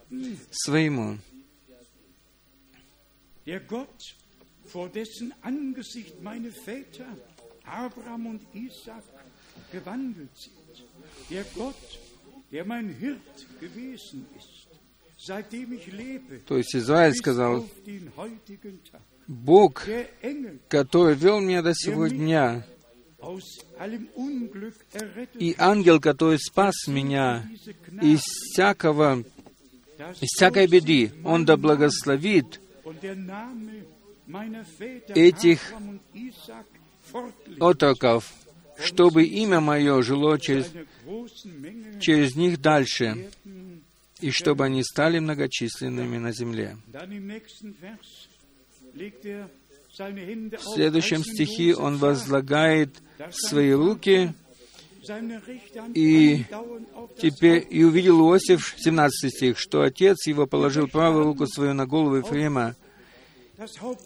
[0.50, 1.18] своему,
[3.46, 4.16] der Gott,
[4.64, 7.06] vor dessen Angesicht meine Väter
[7.64, 9.04] Abraham und Isaac
[9.72, 10.84] gewandelt sind,
[11.30, 12.00] der Gott,
[12.50, 14.66] der mein Hirt gewesen ist,
[16.46, 17.66] То есть Израиль сказал,
[19.26, 19.84] Бог,
[20.68, 22.64] который вел меня до сего дня,
[25.38, 27.48] и ангел, который спас меня
[28.02, 29.24] из всякого,
[30.20, 32.60] из всякой беды, он да благословит
[35.14, 35.72] этих
[37.60, 38.32] отроков,
[38.78, 40.70] чтобы имя мое жило через,
[42.00, 43.30] через них дальше,
[44.20, 46.76] и чтобы они стали многочисленными на земле.
[48.92, 52.90] В следующем стихе он возлагает
[53.30, 54.34] свои руки,
[55.94, 56.44] и
[57.20, 62.16] теперь и увидел Иосиф, 17 стих, что отец его положил правую руку свою на голову
[62.16, 62.76] Ефрема,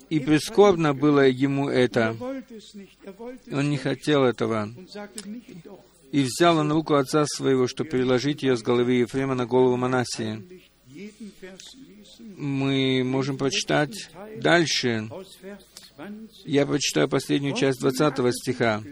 [0.09, 2.17] и прискорбно было ему это.
[3.53, 4.69] Он не хотел этого.
[6.13, 10.43] И взял он руку отца своего, чтобы переложить ее с головы Ефрема на голову Манасии.
[12.37, 15.09] Мы можем прочитать дальше.
[16.45, 18.83] Я прочитаю последнюю часть 20 стиха.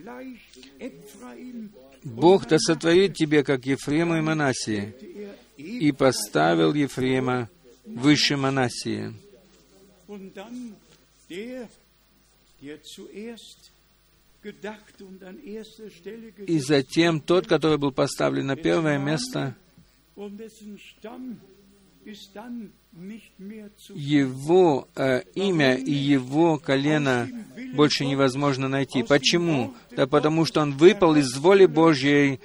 [2.14, 4.94] «Бог да сотворит тебе, как Ефрема и Манасии,
[5.56, 7.48] и поставил Ефрема
[7.84, 9.14] выше Манасии».
[16.46, 19.56] И затем тот, который был поставлен на первое место,
[23.94, 27.28] его э, имя и его колено
[27.74, 29.03] больше невозможно найти.
[29.03, 29.74] Почему?
[29.90, 32.40] Да потому что он выпал из воли Божьей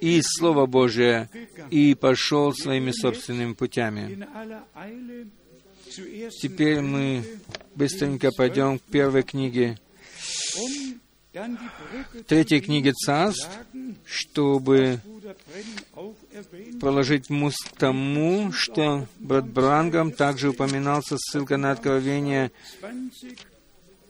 [0.00, 1.28] и из Слова Божия
[1.70, 4.26] и пошел своими собственными путями.
[6.40, 7.24] Теперь мы
[7.74, 9.78] быстренько пойдем к первой книге,
[12.26, 13.48] третьей книге Царств,
[14.04, 15.00] чтобы
[16.80, 22.50] положить мост тому, что брат Брангам также упоминался, ссылка на Откровение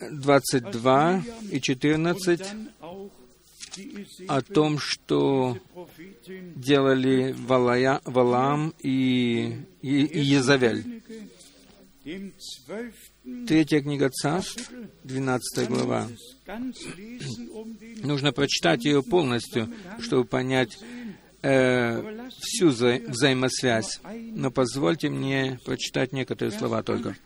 [0.01, 2.43] 22 и 14,
[4.29, 5.59] о том, что
[6.57, 11.03] делали Валая, Валам и, и, и Езавель.
[13.47, 14.71] Третья книга Царств,
[15.05, 16.09] 12 глава.
[18.03, 19.69] Нужно прочитать ее полностью,
[20.01, 20.79] чтобы понять
[21.43, 24.01] э, всю вза взаимосвязь.
[24.33, 27.17] Но позвольте мне прочитать некоторые слова только.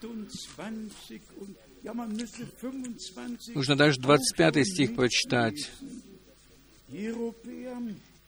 [3.55, 5.71] Нужно даже 25 стих прочитать.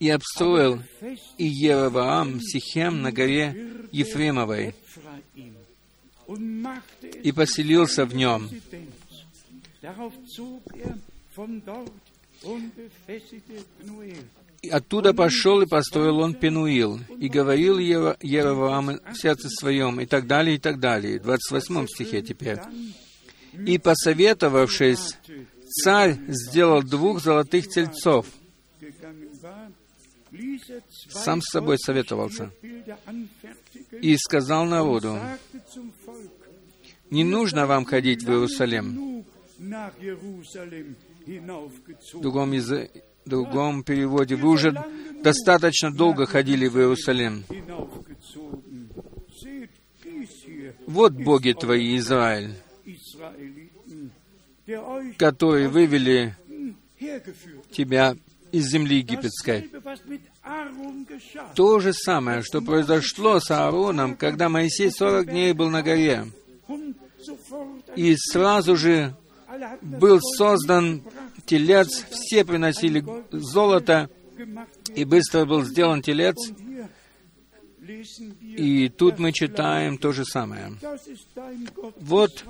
[0.00, 0.82] «И обстроил
[1.38, 4.74] и Еровоам Сихем на горе Ефремовой,
[7.22, 8.48] и поселился в нем.
[14.68, 20.56] Оттуда пошел и построил он Пенуил, и говорил Еровоам в сердце своем, и так далее,
[20.56, 21.18] и так далее.
[21.18, 22.58] В 28 стихе теперь.
[23.66, 25.16] И, посоветовавшись,
[25.82, 28.26] царь сделал двух золотых тельцов.
[31.10, 32.50] Сам с собой советовался.
[34.00, 35.18] И сказал народу,
[37.10, 39.24] не нужно вам ходить в Иерусалим.
[42.12, 42.90] В другом, язы...
[43.26, 44.74] другом переводе, вы уже
[45.22, 47.44] достаточно долго ходили в Иерусалим.
[50.86, 52.54] Вот боги твои, Израиль,
[55.16, 56.36] которые вывели
[57.70, 58.16] тебя
[58.52, 59.70] из земли египетской.
[61.54, 66.26] То же самое, что произошло с Аароном, когда Моисей 40 дней был на горе.
[67.96, 69.14] И сразу же
[69.82, 71.02] был создан
[71.46, 74.10] телец, все приносили золото,
[74.94, 76.36] и быстро был сделан телец.
[78.40, 80.72] И тут мы читаем то же самое.
[82.00, 82.44] Вот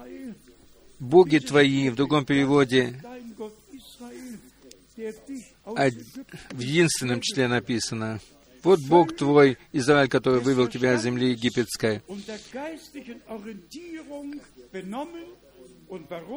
[1.01, 3.01] боги твои, в другом переводе,
[4.97, 8.21] в единственном числе написано,
[8.63, 12.03] вот Бог твой, Израиль, который вывел тебя из земли египетской.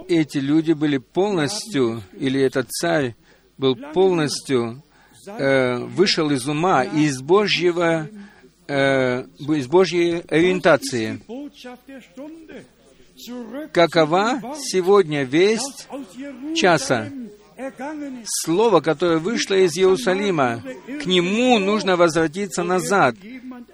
[0.07, 3.15] Эти люди были полностью, или этот царь
[3.57, 4.83] был полностью,
[5.25, 8.07] э, вышел из ума, из Божьего,
[8.67, 11.21] э, из Божьей ориентации.
[13.73, 15.87] Какова сегодня весть
[16.55, 17.09] часа?
[18.25, 20.61] Слово, которое вышло из Иерусалима,
[21.01, 23.15] к нему нужно возвратиться назад.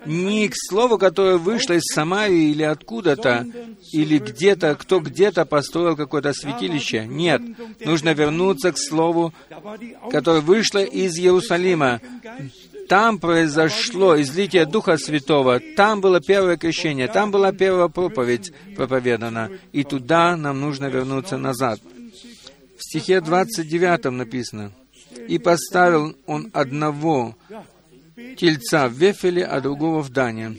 [0.06, 3.46] Не к слову, которое вышло из Самарии или откуда-то,
[3.92, 7.06] или где-то, кто где-то построил какое-то святилище.
[7.08, 7.42] Нет,
[7.84, 9.34] нужно вернуться к слову,
[10.12, 12.00] которое вышло из Иерусалима.
[12.88, 19.84] там произошло излитие Духа Святого, там было первое крещение, там была первая проповедь проповедана, и
[19.84, 21.80] туда нам нужно вернуться назад.
[22.94, 24.72] Стихе 29 написано,
[25.28, 27.36] «И поставил он одного
[28.38, 30.56] тельца в Вефеле, а другого в Дане».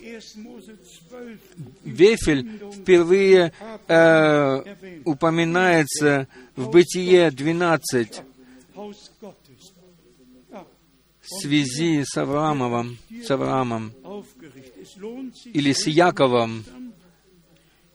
[1.85, 3.53] Вефель впервые
[3.87, 4.74] э,
[5.05, 6.26] упоминается
[6.57, 8.22] в Бытие 12
[8.74, 8.95] в
[11.41, 13.93] связи с Авраамовым, с Авраамом
[15.45, 16.64] или с Яковом,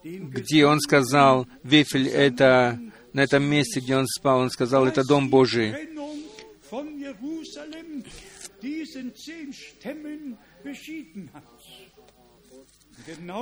[0.01, 2.79] где он сказал, Вефель это
[3.13, 5.73] на этом месте, где он спал, он сказал, это Дом Божий.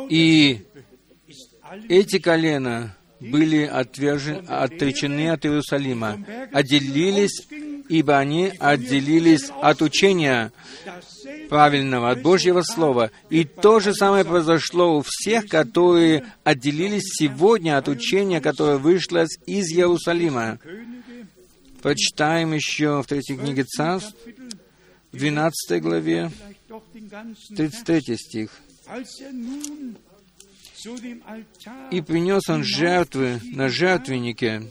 [0.10, 0.62] И
[1.90, 7.48] эти колена были отвержены, отречены от Иерусалима, отделились,
[7.90, 10.52] ибо они отделились от учения
[11.50, 13.12] правильного, от Божьего Слова.
[13.30, 19.72] И то же самое произошло у всех, которые отделились сегодня от учения, которое вышло из
[19.72, 20.60] Иерусалима.
[21.82, 24.16] Прочитаем еще в третьей книге Царств,
[25.12, 26.32] в 12 главе,
[27.56, 28.52] 33 стих.
[31.92, 34.64] И принес он жертвы на жертвеннике,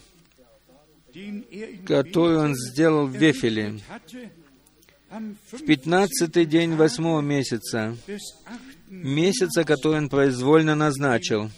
[1.87, 3.81] который он сделал в Вефеле,
[5.53, 7.97] в пятнадцатый день восьмого месяца,
[8.89, 11.51] месяца, который он произвольно назначил,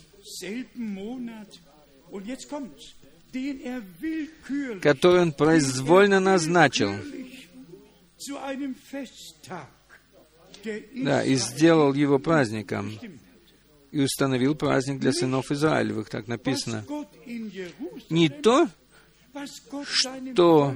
[4.80, 6.94] который он произвольно назначил,
[10.94, 12.92] да, и сделал его праздником,
[13.90, 16.84] и установил праздник для сынов Израилевых, так написано.
[18.10, 18.68] Не то,
[19.84, 20.74] что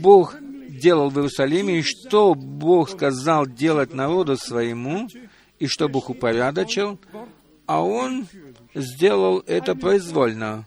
[0.00, 0.36] Бог
[0.68, 5.08] делал в Иерусалиме, и что Бог сказал делать народу своему,
[5.58, 6.98] и что Бог упорядочил,
[7.66, 8.26] а Он
[8.74, 10.66] сделал это произвольно.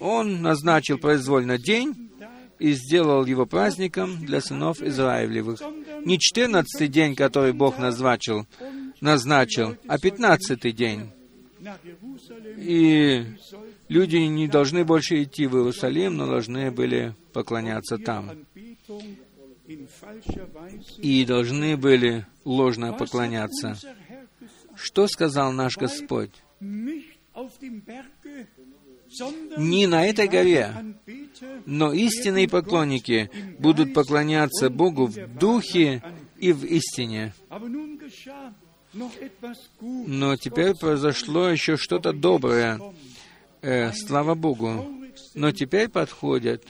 [0.00, 2.10] Он назначил произвольно день
[2.58, 5.60] и сделал его праздником для сынов Израилевых.
[6.04, 8.46] Не четырнадцатый день, который Бог назначил,
[9.00, 11.10] назначил, а пятнадцатый день.
[12.56, 13.24] И
[13.92, 18.30] люди не должны больше идти в Иерусалим, но должны были поклоняться там.
[20.98, 23.78] И должны были ложно поклоняться.
[24.74, 26.30] Что сказал наш Господь?
[29.58, 30.74] Не на этой горе,
[31.66, 36.02] но истинные поклонники будут поклоняться Богу в духе
[36.38, 37.34] и в истине.
[40.06, 42.80] Но теперь произошло еще что-то доброе.
[43.62, 44.92] Э, слава Богу.
[45.34, 46.64] Но теперь подходит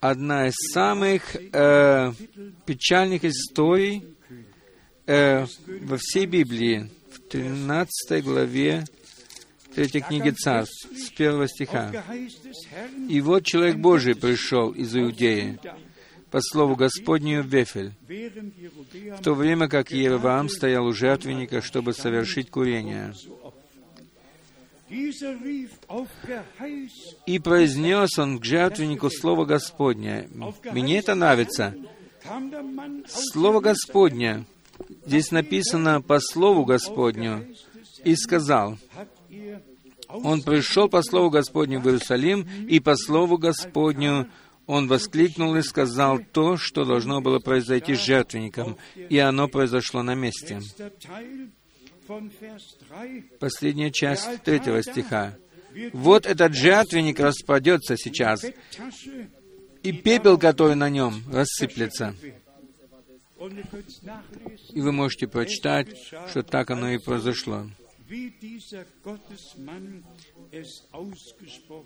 [0.00, 2.12] одна из самых э,
[2.64, 4.02] печальных историй
[5.06, 5.44] э,
[5.82, 8.84] во всей Библии, в 13 главе
[9.74, 11.92] 3 книги Царств, с первого стиха.
[13.10, 15.58] «И вот человек Божий пришел из Иудеи,
[16.30, 22.50] по слову Господню в Вефель, в то время как Ереваам стоял у жертвенника, чтобы совершить
[22.50, 23.12] курение.
[27.26, 30.28] И произнес он к жертвеннику Слово Господне.
[30.72, 31.74] Мне это нравится.
[33.06, 34.44] Слово Господне.
[35.06, 37.46] Здесь написано по Слову Господню.
[38.04, 38.78] И сказал,
[40.08, 44.28] он пришел по Слову Господню в Иерусалим, и по Слову Господню
[44.66, 50.14] он воскликнул и сказал то, что должно было произойти с жертвенником, и оно произошло на
[50.14, 50.60] месте.
[53.38, 55.36] Последняя часть третьего стиха.
[55.92, 58.44] «Вот этот жертвенник распадется сейчас,
[59.82, 62.14] и пепел, который на нем, рассыплется».
[64.70, 65.88] И вы можете прочитать,
[66.28, 67.66] что так оно и произошло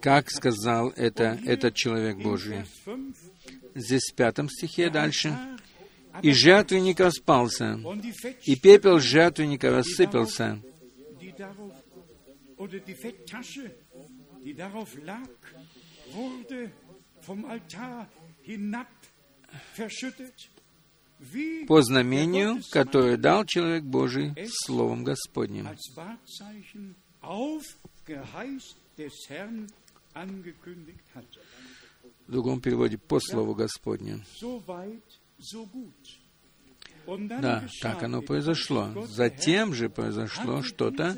[0.00, 2.64] как сказал это этот человек Божий.
[3.74, 5.36] Здесь в пятом стихе дальше.
[6.22, 7.78] «И жертвенник распался,
[8.44, 10.60] и пепел жертвенника рассыпался,
[21.66, 25.68] по знамению, которое дал человек Божий Словом Господним.
[32.26, 34.22] В другом переводе «по Слову Господню».
[37.06, 39.06] Да, так оно произошло.
[39.06, 41.16] Затем же произошло что-то,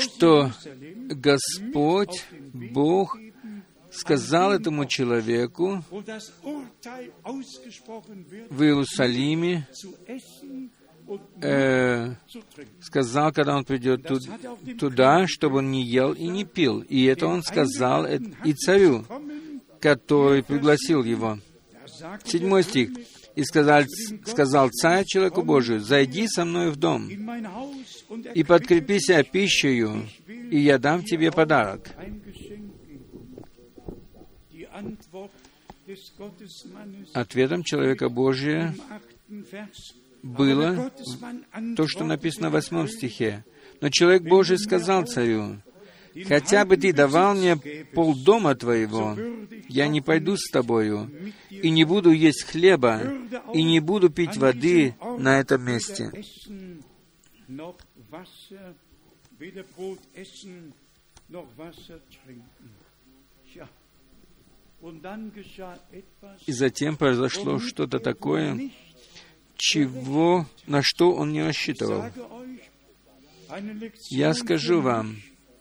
[0.00, 0.50] что
[1.10, 3.18] Господь, Бог,
[3.90, 5.84] сказал этому человеку
[8.50, 9.68] в Иерусалиме,
[11.40, 12.14] э,
[12.80, 14.06] сказал, когда он придет
[14.78, 16.80] туда, чтобы он не ел и не пил.
[16.80, 19.04] И это он сказал и царю,
[19.80, 21.38] который пригласил его.
[22.24, 22.90] Седьмой стих.
[23.34, 23.82] «И сказал,
[24.24, 27.10] сказал царь человеку Божию, «Зайди со мной в дом
[28.34, 31.90] и подкрепися пищею, и я дам тебе подарок».
[37.12, 38.74] Ответом человека Божия
[40.22, 40.90] было
[41.76, 43.44] то, что написано в восьмом стихе.
[43.80, 45.60] Но человек Божий сказал царю,
[46.24, 49.16] «Хотя бы ты давал мне полдома твоего,
[49.68, 51.10] я не пойду с тобою,
[51.50, 53.02] и не буду есть хлеба,
[53.52, 56.10] и не буду пить воды на этом месте».
[66.46, 68.70] И затем произошло что-то такое,
[69.56, 72.04] чего, на что он не рассчитывал.
[74.10, 75.16] Я скажу вам,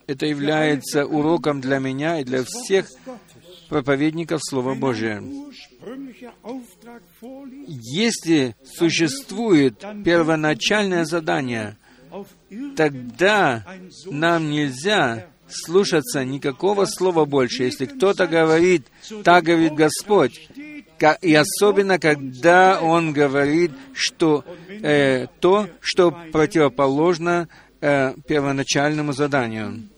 [0.08, 2.89] это является уроком для меня и для всех
[3.70, 5.22] проповедников Слова Божия.
[7.68, 11.78] Если существует первоначальное задание,
[12.76, 13.66] тогда
[14.06, 17.64] нам нельзя слушаться никакого слова больше.
[17.64, 18.88] Если кто-то говорит,
[19.24, 20.49] так говорит Господь,
[21.22, 27.47] и особенно, когда он говорит, что э, то, что противоположно
[27.82, 29.89] э, первоначальному заданию.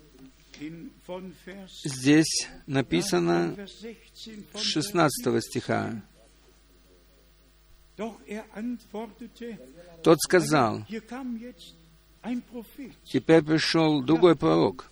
[1.84, 3.56] Здесь написано
[4.56, 6.02] 16 стиха.
[10.04, 10.86] Тот сказал,
[13.06, 14.92] теперь пришел другой пророк.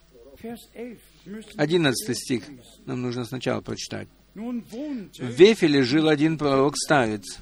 [1.57, 2.43] Одиннадцатый стих
[2.86, 4.07] нам нужно сначала прочитать.
[4.36, 7.39] В Вефеле жил один пророк-старец.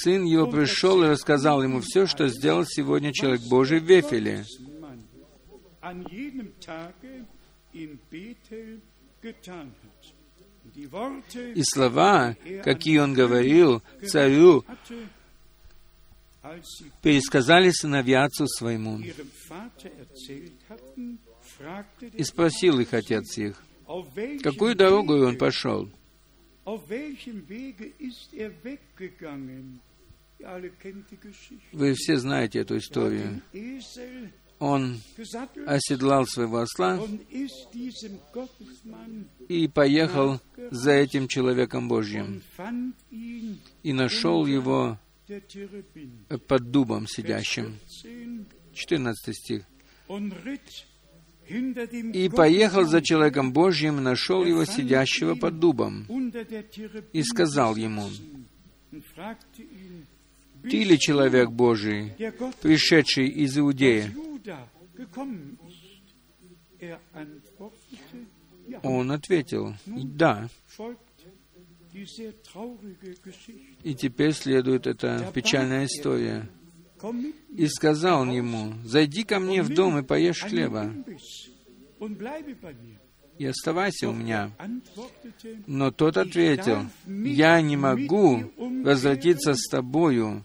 [0.00, 4.44] Сын его пришел и рассказал ему все, что сделал сегодня человек Божий в Вефеле.
[11.54, 14.64] И слова, какие он говорил царю,
[17.02, 19.00] пересказали сыновья отцу своему.
[22.14, 23.62] И спросил их отец их,
[24.42, 25.88] какую дорогу он пошел?
[31.72, 33.42] Вы все знаете эту историю.
[34.58, 35.00] Он
[35.66, 37.00] оседлал своего осла
[39.48, 40.40] и поехал
[40.70, 42.42] за этим человеком Божьим
[43.82, 44.98] и нашел его
[46.46, 47.78] под дубом сидящим.
[48.72, 49.64] 14 стих.
[51.52, 56.06] И поехал за человеком Божьим, нашел его сидящего под дубом,
[57.12, 58.08] и сказал ему,
[60.62, 62.14] «Ты ли человек Божий,
[62.62, 64.14] пришедший из Иудеи?»
[68.82, 70.48] Он ответил, «Да».
[73.82, 76.48] И теперь следует эта печальная история.
[77.48, 80.92] И сказал ему, «Зайди ко мне в дом и поешь хлеба,
[83.38, 84.50] и оставайся у меня».
[85.66, 90.44] Но тот ответил, «Я не могу возвратиться с тобою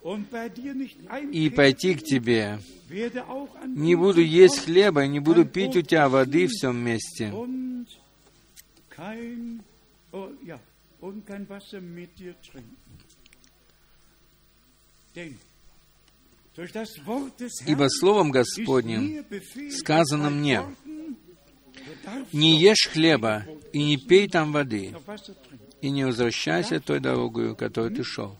[1.31, 2.59] и пойти к тебе.
[3.65, 7.33] Не буду есть хлеба и не буду пить у тебя воды в всем месте».
[17.67, 19.25] Ибо Словом Господним
[19.71, 20.63] сказано мне,
[22.33, 24.95] не ешь хлеба и не пей там воды,
[25.81, 28.37] и не возвращайся той дорогою, которой ты шел.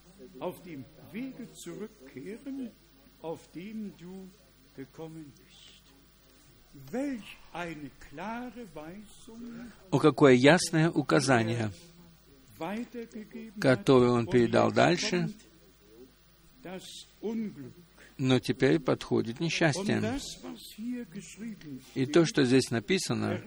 [9.92, 11.72] О, какое ясное указание,
[13.60, 15.30] которое он передал дальше,
[18.18, 20.20] но теперь подходит несчастье.
[21.96, 23.42] И то, что здесь написано,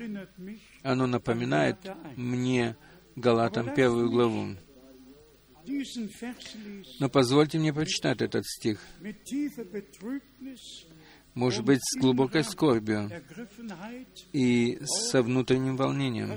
[0.83, 1.77] оно напоминает
[2.17, 2.77] мне
[3.17, 4.57] Галатам первую главу.
[6.99, 8.81] Но позвольте мне прочитать этот стих.
[11.35, 13.11] Может быть, с глубокой скорбью
[14.33, 16.37] и со внутренним волнением.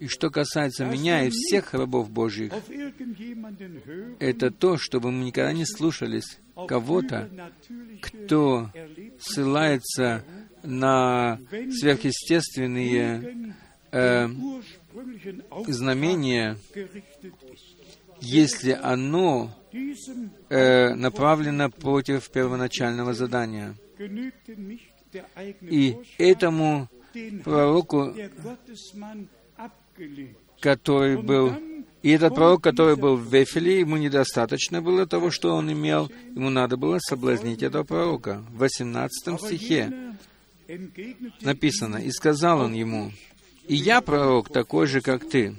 [0.00, 2.52] И что касается меня и всех рабов Божьих,
[4.18, 7.30] это то, чтобы мы никогда не слушались кого-то,
[8.02, 8.70] кто
[9.20, 10.24] ссылается
[10.64, 13.54] на сверхъестественные
[13.92, 14.28] э,
[15.68, 16.56] знамения,
[18.20, 19.52] если оно
[20.48, 23.76] э, направлено против первоначального задания.
[25.60, 26.88] И этому
[27.44, 28.14] пророку,
[30.60, 31.52] который был
[32.02, 36.48] и этот пророк, который был в Вефеле, ему недостаточно было того, что он имел, ему
[36.48, 38.44] надо было соблазнить этого пророка.
[38.50, 40.14] В 18 стихе
[41.40, 43.12] написано, «И сказал он ему,
[43.66, 45.56] «И я пророк такой же, как ты».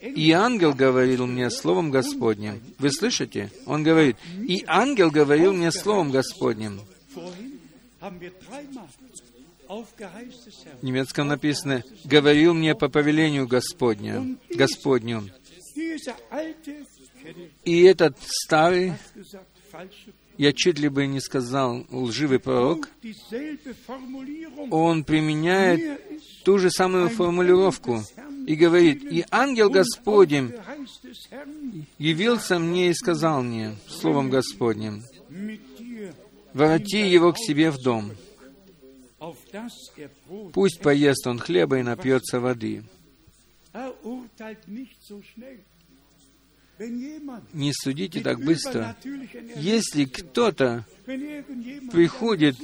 [0.00, 2.60] И ангел говорил мне словом Господним.
[2.78, 3.50] Вы слышите?
[3.66, 6.80] Он говорит, и ангел говорил мне словом Господним.
[9.68, 15.30] В немецком написано, говорил мне по повелению Господня, Господню.
[17.64, 18.94] И этот старый,
[20.38, 22.88] я чуть ли бы не сказал лживый пророк,
[24.70, 26.00] он применяет
[26.44, 28.02] ту же самую формулировку
[28.46, 30.54] и говорит, «И ангел Господень
[31.98, 35.02] явился мне и сказал мне, Словом Господним,
[36.54, 38.12] вороти его к себе в дом,
[40.52, 42.84] пусть поест он хлеба и напьется воды».
[47.52, 48.96] Не судите так быстро.
[49.56, 52.56] Если кто-то приходит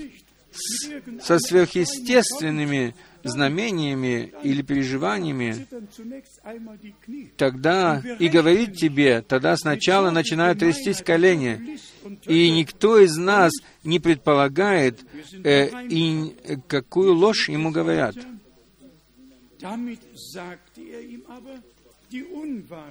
[0.52, 0.90] с,
[1.22, 2.94] со сверхъестественными
[3.24, 5.66] знамениями или переживаниями,
[7.36, 11.78] тогда и говорит тебе, тогда сначала начинают трястись колени,
[12.26, 13.52] и никто из нас
[13.84, 15.00] не предполагает,
[15.44, 16.34] э, и
[16.66, 18.16] какую ложь ему говорят.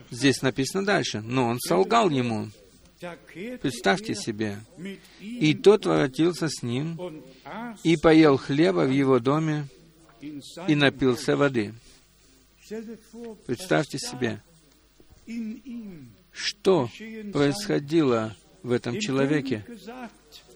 [0.10, 2.48] Здесь написано дальше, но он солгал ему.
[3.62, 4.60] Представьте себе.
[5.20, 7.00] И тот воротился с ним
[7.84, 9.68] и поел хлеба в его доме
[10.67, 11.74] и напился воды.
[13.45, 14.41] Представьте себе,
[16.32, 16.89] что
[17.34, 19.65] происходило в этом человеке,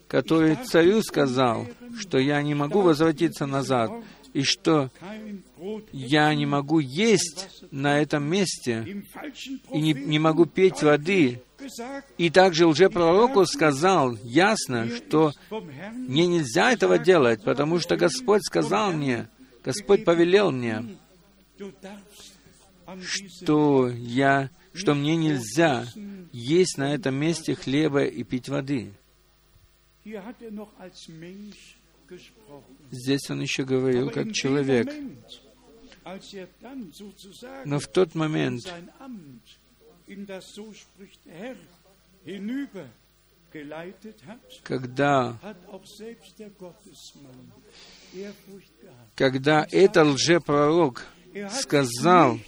[0.07, 1.67] который царю сказал,
[1.99, 3.91] что я не могу возвратиться назад,
[4.33, 4.91] и что
[5.93, 9.03] я не могу есть на этом месте,
[9.71, 11.41] и не, не могу пить воды.
[12.17, 15.31] И также лжепророку сказал ясно, что
[15.93, 19.29] мне нельзя этого делать, потому что Господь сказал мне,
[19.65, 20.95] Господь повелел мне,
[23.17, 25.87] что я, что мне нельзя
[26.31, 28.93] есть на этом месте хлеба и пить воды.
[32.91, 34.87] Здесь он еще говорил как человек.
[37.65, 38.71] Но в тот момент,
[44.63, 45.39] когда,
[49.15, 51.05] когда этот лжепророк
[51.51, 52.39] сказал,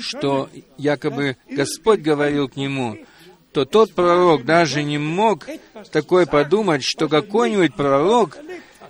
[0.00, 2.98] что якобы Господь говорил к нему,
[3.52, 5.46] то тот пророк даже не мог
[5.90, 8.38] такое подумать, что какой-нибудь пророк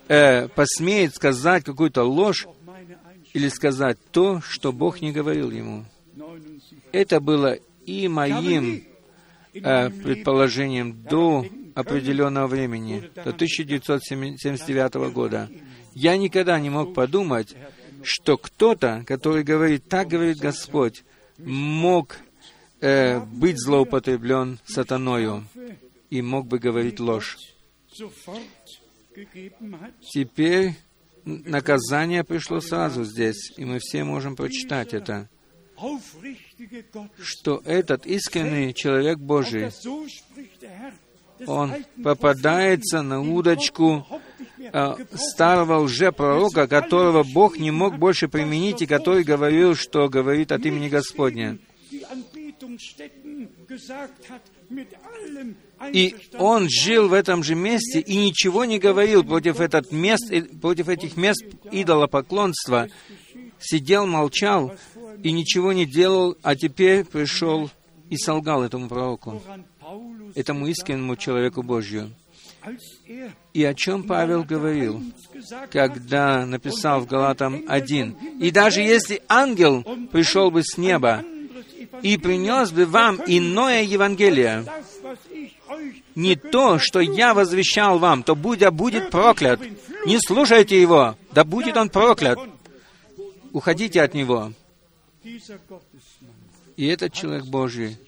[0.09, 2.47] э, посмеет сказать какую-то ложь
[3.35, 5.85] или сказать то, что Бог не говорил ему.
[6.93, 8.83] Это было и моим
[9.55, 15.49] э, предположением до определенного времени, до 1979 года.
[15.95, 17.55] Я никогда не мог подумать,
[18.03, 21.05] что кто-то, который говорит, так говорит Господь,
[21.39, 22.17] мог
[22.81, 25.45] э, быть злоупотреблен сатаною
[26.11, 27.37] и мог бы говорить ложь.
[30.13, 30.75] Теперь
[31.25, 35.29] наказание пришло сразу здесь, и мы все можем прочитать это,
[37.21, 39.71] что этот искренний человек Божий,
[41.47, 41.73] он
[42.03, 44.07] попадается на удочку
[44.61, 50.65] э, старого лжепророка, которого Бог не мог больше применить, и который говорил, что говорит от
[50.67, 51.59] имени Господня.
[55.93, 60.89] И он жил в этом же месте и ничего не говорил против, этот мест, против
[60.89, 62.89] этих мест идолопоклонства.
[63.61, 64.75] Сидел, молчал
[65.23, 67.71] и ничего не делал, а теперь пришел
[68.09, 69.43] и солгал этому пророку,
[70.35, 72.11] этому искреннему человеку Божью.
[73.53, 75.03] И о чем Павел говорил,
[75.71, 78.17] когда написал в Галатам 1.
[78.41, 81.25] «И даже если ангел пришел бы с неба
[82.03, 84.65] и принес бы вам иное Евангелие,
[86.15, 89.61] не то, что я возвещал вам, то будь будет проклят.
[90.05, 92.39] Не слушайте его, да будет он проклят.
[93.53, 94.53] Уходите от него.
[96.77, 97.99] И этот человек Божий,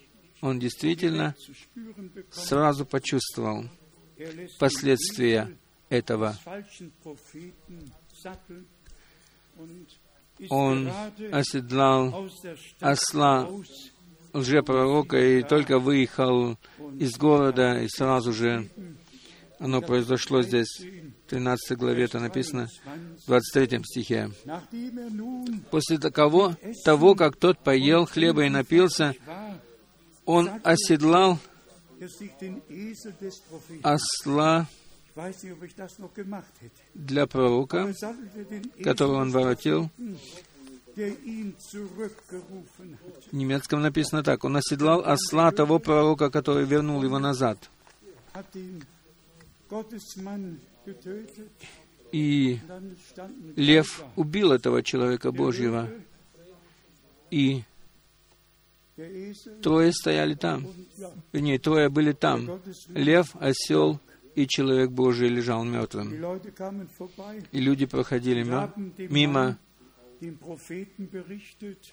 [0.41, 1.35] он действительно
[2.31, 3.65] сразу почувствовал,
[4.59, 5.57] последствия
[5.89, 6.37] этого.
[10.49, 10.91] Он
[11.33, 12.31] оседлал
[12.81, 13.49] осла
[14.33, 16.57] лжепророка и только выехал
[16.99, 18.69] из города, и сразу же
[19.59, 22.69] оно произошло здесь, в 13 главе это написано,
[23.25, 24.31] в 23 стихе.
[25.71, 26.55] После того,
[26.85, 29.15] того, как тот поел хлеба и напился,
[30.25, 31.39] он оседлал
[33.83, 34.67] осла
[36.95, 37.95] для пророка,
[38.83, 39.91] которого он воротил.
[40.97, 44.45] В немецком написано так.
[44.45, 47.71] Он оседлал осла того пророка, который вернул его назад.
[52.13, 52.59] И
[53.57, 55.89] лев убил этого человека Божьего.
[57.31, 57.63] И
[59.63, 60.67] трое стояли там.
[61.33, 62.61] Вернее, трое были там.
[62.89, 64.01] Лев, осел
[64.35, 66.15] и человек Божий лежал мертвым.
[67.53, 68.43] И люди проходили
[69.09, 69.59] мимо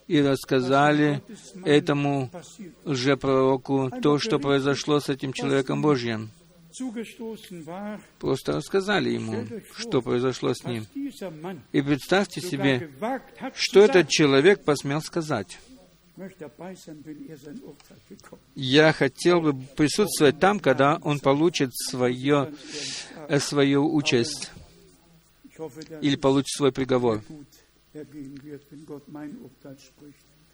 [0.07, 1.23] и рассказали
[1.63, 2.29] этому
[2.83, 6.29] лжепророку то, что произошло с этим человеком Божьим.
[8.19, 9.45] Просто рассказали ему,
[9.75, 10.85] что произошло с ним.
[11.71, 12.91] И представьте себе,
[13.55, 15.57] что этот человек посмел сказать.
[18.55, 22.53] Я хотел бы присутствовать там, когда он получит свое,
[23.27, 24.51] э, свою участь
[26.01, 27.21] или получит свой приговор.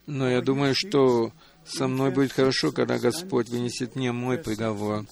[0.06, 1.32] Но я думаю, что
[1.66, 5.06] со мной будет хорошо, когда Господь вынесет мне мой приговор.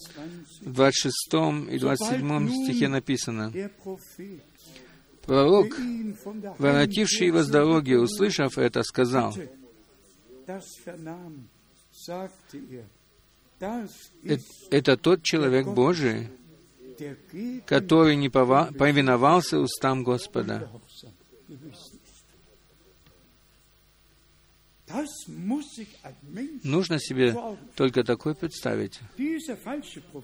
[0.60, 3.52] В 26 и 27 стихе написано,
[5.22, 5.78] Пророк,
[6.58, 9.32] воротивший его с дороги, услышав это, сказал,
[14.70, 16.28] это тот человек Божий,
[17.66, 20.68] который не повиновался устам Господа.
[26.62, 27.36] Нужно себе
[27.74, 29.00] только такое представить.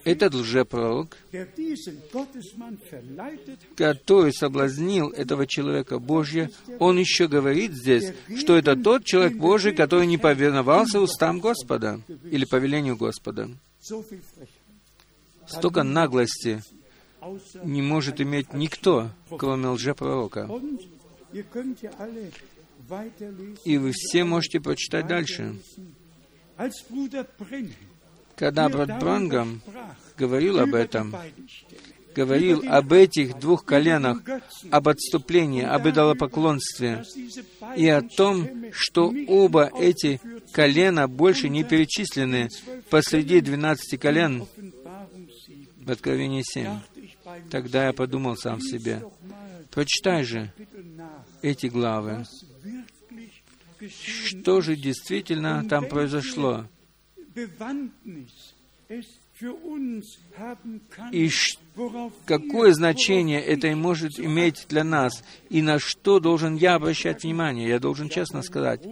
[0.04, 1.16] Этот лжепророк,
[3.76, 10.06] который соблазнил этого человека Божьего, он еще говорит здесь, что это тот человек Божий, который
[10.06, 12.00] не повиновался устам Господа
[12.30, 13.50] или повелению Господа.
[15.46, 16.62] Столько наглости
[17.64, 20.48] не может иметь никто, кроме лжепророка.
[23.64, 25.56] И вы все можете прочитать дальше.
[28.36, 29.60] Когда брат Брангам
[30.16, 31.14] говорил об этом,
[32.14, 34.22] говорил об этих двух коленах,
[34.70, 37.04] об отступлении, об идолопоклонстве,
[37.76, 40.20] и о том, что оба эти
[40.52, 42.48] колена больше не перечислены
[42.90, 44.46] посреди двенадцати колен
[45.88, 46.80] в Откровении 7.
[47.50, 49.02] Тогда я подумал сам себе,
[49.70, 50.52] прочитай же
[51.42, 52.24] эти главы,
[53.80, 56.66] что же действительно там произошло?
[61.12, 61.30] И
[62.26, 65.22] какое значение это может иметь для нас?
[65.48, 67.68] И на что должен я обращать внимание?
[67.68, 68.82] Я должен честно сказать,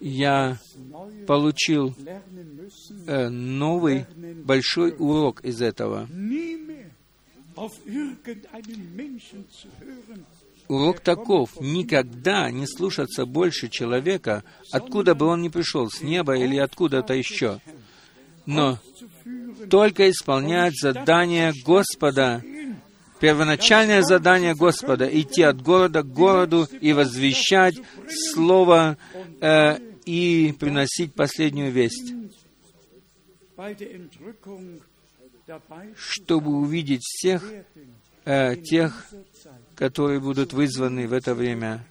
[0.00, 0.58] я
[1.26, 1.94] получил
[3.06, 4.06] э, новый
[4.44, 6.08] большой урок из этого.
[10.70, 16.56] Урок таков— никогда не слушаться больше человека, откуда бы он ни пришел, с неба или
[16.58, 17.58] откуда-то еще,
[18.46, 18.78] но
[19.68, 22.44] только исполнять задание Господа,
[23.18, 27.74] первоначальное задание Господа— идти от города к городу и возвещать
[28.32, 28.96] Слово
[29.40, 32.14] э, и приносить последнюю весть,
[35.96, 37.42] чтобы увидеть всех
[38.24, 39.08] э, тех,
[39.80, 41.86] которые будут вызваны в это время,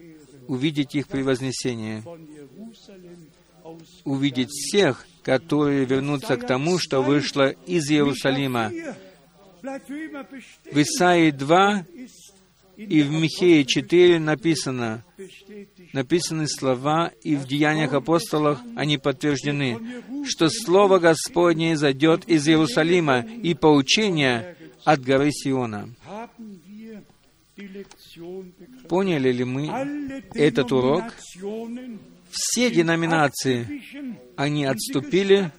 [0.47, 2.03] увидеть их при вознесении,
[4.03, 8.71] увидеть всех, которые вернутся к тому, что вышло из Иерусалима.
[10.71, 11.85] В Исаии 2
[12.77, 15.03] и в Михее 4 написано,
[15.91, 19.79] написаны слова, и в Деяниях апостолов они подтверждены,
[20.27, 25.89] что Слово Господне зайдет из Иерусалима и поучение от горы Сиона.
[28.87, 29.67] Поняли ли мы
[30.33, 31.03] этот урок?
[32.31, 33.81] Все деноминации,
[34.35, 35.51] они отступили,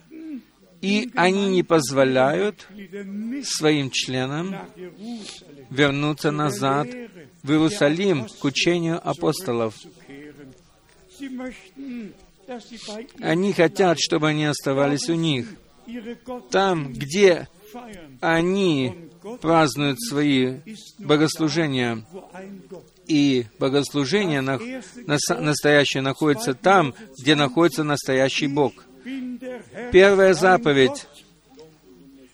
[0.81, 2.67] и они не позволяют
[3.43, 4.55] своим членам
[5.69, 6.87] вернуться назад
[7.43, 9.75] в Иерусалим к учению апостолов.
[13.19, 15.47] Они хотят, чтобы они оставались у них.
[16.49, 17.47] Там, где
[18.19, 19.10] они
[19.41, 20.59] празднуют свои
[20.99, 22.03] богослужения,
[23.07, 24.59] и богослужение на,
[25.05, 28.73] на, настоящее находится там, где находится настоящий Бог.
[29.91, 31.07] Первая заповедь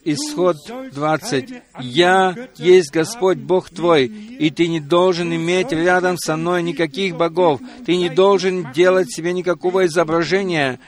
[0.10, 0.56] Исход
[0.94, 1.54] 20.
[1.82, 7.60] «Я есть Господь Бог твой, и ты не должен иметь рядом со мной никаких богов.
[7.86, 10.80] Ты не должен делать себе никакого изображения,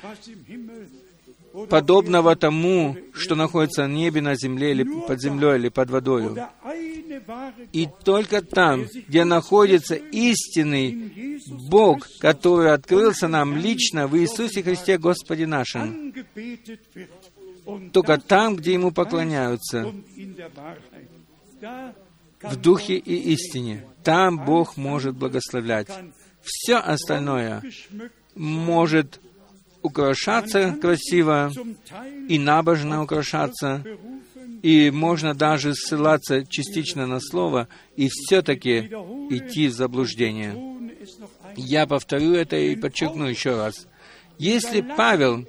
[1.67, 6.37] подобного тому, что находится на небе, на земле, или под землей, или под водою.
[7.73, 11.39] И только там, где находится истинный
[11.69, 16.13] Бог, который открылся нам лично в Иисусе Христе Господе нашем,
[17.91, 19.93] только там, где Ему поклоняются,
[22.41, 25.89] в Духе и истине, там Бог может благословлять.
[26.41, 27.61] Все остальное
[28.35, 29.19] может
[29.81, 31.51] украшаться красиво
[32.27, 33.83] и набожно украшаться,
[34.61, 38.79] и можно даже ссылаться частично на слово и все-таки
[39.29, 40.55] идти в заблуждение.
[41.55, 43.87] Я повторю это и подчеркну еще раз.
[44.37, 45.45] Если Павел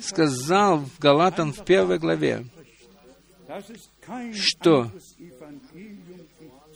[0.00, 2.44] сказал в Галатам в первой главе,
[4.34, 4.90] что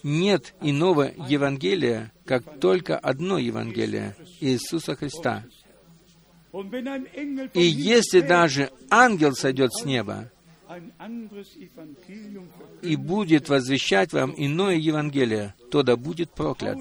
[0.03, 5.45] нет иного Евангелия, как только одно Евангелие Иисуса Христа.
[7.55, 10.31] И если даже ангел сойдет с неба
[12.83, 16.79] и будет возвещать вам иное Евангелие, то да будет проклят.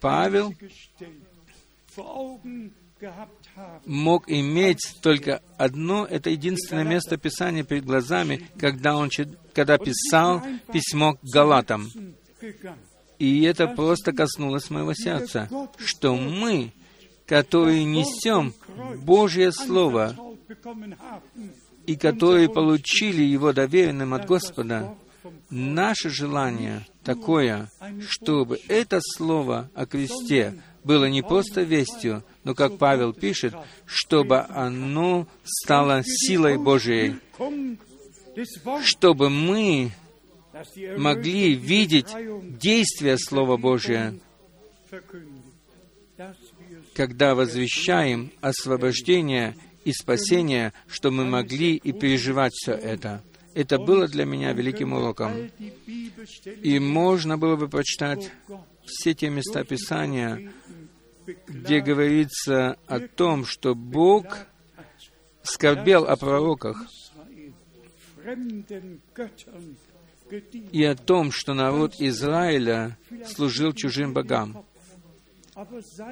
[0.00, 0.54] Павел
[3.84, 9.10] мог иметь только одно, это единственное место Писания перед глазами, когда он
[9.52, 10.42] когда писал
[10.72, 11.90] письмо к Галатам.
[13.18, 16.72] И это просто коснулось моего сердца, что мы,
[17.26, 18.54] которые несем
[18.98, 20.16] Божье Слово
[21.86, 24.94] и которые получили его доверенным от Господа,
[25.50, 27.70] наше желание такое,
[28.08, 33.54] чтобы это Слово о кресте было не просто вестью, но, как Павел пишет,
[33.86, 37.16] чтобы оно стало силой Божией,
[38.82, 39.92] чтобы мы
[40.98, 42.08] могли видеть
[42.60, 44.14] действие Слова Божия,
[46.94, 53.22] когда возвещаем освобождение и спасение, что мы могли и переживать все это.
[53.54, 55.50] Это было для меня великим уроком.
[56.62, 58.30] И можно было бы прочитать
[58.84, 60.52] все те места Писания,
[61.46, 64.46] где говорится о том, что Бог
[65.42, 66.76] скорбел о пророках
[70.72, 74.64] и о том, что народ Израиля служил чужим богам.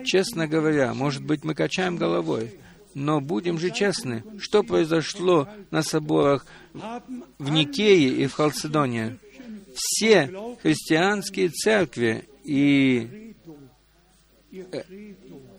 [0.04, 2.58] Честно говоря, может быть, мы качаем головой,
[2.94, 6.46] но будем же честны, что произошло на соборах
[7.38, 9.18] в Никее и в Халцедоне?
[9.74, 10.30] Все
[10.62, 13.34] христианские церкви и
[14.52, 14.82] э,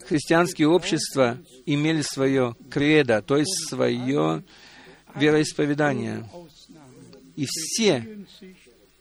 [0.06, 4.44] христианские общества имели свое кредо, то есть свое
[5.16, 6.28] вероисповедание.
[7.36, 8.24] И все,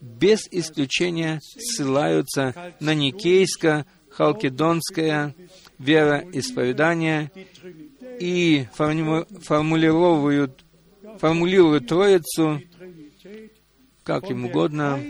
[0.01, 2.95] без исключения, ссылаются на
[4.13, 5.35] никейско-халкидонское
[5.79, 7.31] вероисповедание
[8.19, 10.63] и формулируют,
[11.17, 12.61] формулируют Троицу
[14.03, 15.01] как им угодно,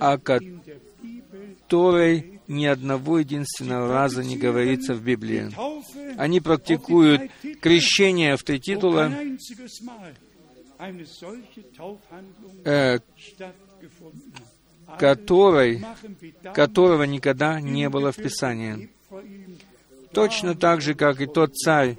[0.00, 0.42] о которой
[2.48, 5.50] ни одного единственного раза не говорится в Библии.
[6.18, 7.30] Они практикуют
[7.60, 9.12] крещение в три титула,
[12.64, 12.98] э,
[14.98, 15.84] которой,
[16.54, 18.90] которого никогда не было в Писании.
[20.12, 21.96] Точно так же, как и тот царь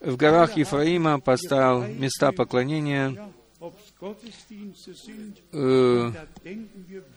[0.00, 3.30] в горах Ефраима поставил места поклонения,
[5.52, 6.12] э,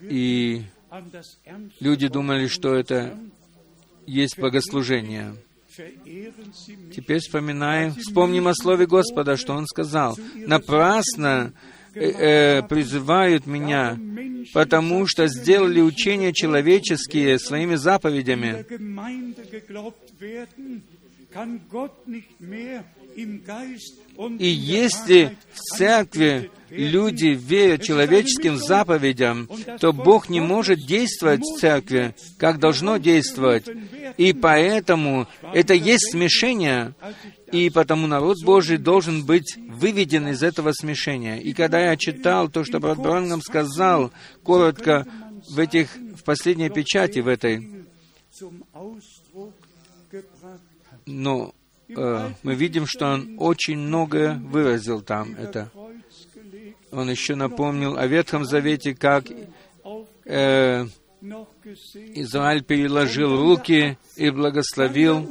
[0.02, 0.64] и
[1.80, 3.18] люди думали, что это
[4.06, 5.36] есть богослужение.
[6.96, 10.18] Теперь вспоминаем, вспомним о слове Господа, что Он сказал.
[10.36, 11.54] «Напрасно
[11.96, 13.98] э, э, призывают меня,
[14.54, 18.66] потому что сделали учения человеческие своими заповедями».
[23.16, 29.50] И если в церкви люди верят человеческим заповедям,
[29.80, 33.66] то Бог не может действовать в церкви, как должно действовать.
[34.18, 36.94] И поэтому это есть смешение,
[37.52, 41.38] и потому народ Божий должен быть выведен из этого смешения.
[41.38, 44.12] И когда я читал то, что брат Брангам сказал,
[44.44, 45.08] коротко
[45.50, 47.86] в этих, в последней печати в этой,
[51.06, 51.54] но
[51.96, 55.72] э, мы видим, что он очень многое выразил там это.
[56.92, 59.26] Он еще напомнил о Ветхом Завете, как
[60.26, 60.86] э,
[62.16, 65.28] Израиль переложил руки и благословил,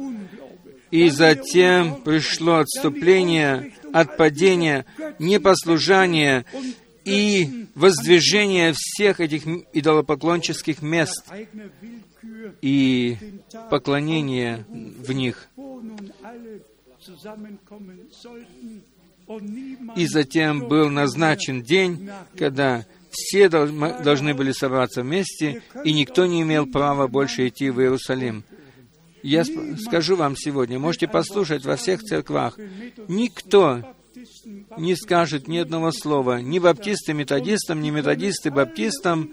[0.91, 4.85] и затем пришло отступление от падения,
[5.19, 6.45] непослужания
[7.05, 11.23] и воздвижение всех этих идолопоклонческих мест
[12.61, 13.17] и
[13.69, 15.47] поклонение в них.
[19.95, 26.65] И затем был назначен день, когда все должны были собраться вместе, и никто не имел
[26.65, 28.43] права больше идти в Иерусалим.
[29.21, 32.57] Я скажу вам сегодня, можете послушать во всех церквах,
[33.07, 33.95] никто
[34.77, 39.31] не скажет ни одного слова, ни баптисты методистам, ни методисты баптистам.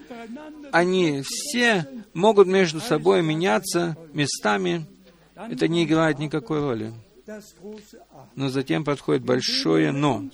[0.73, 4.87] Они все могут между собой меняться местами.
[5.49, 6.93] Это не играет никакой роли.
[8.35, 10.25] Но затем подходит большое «но».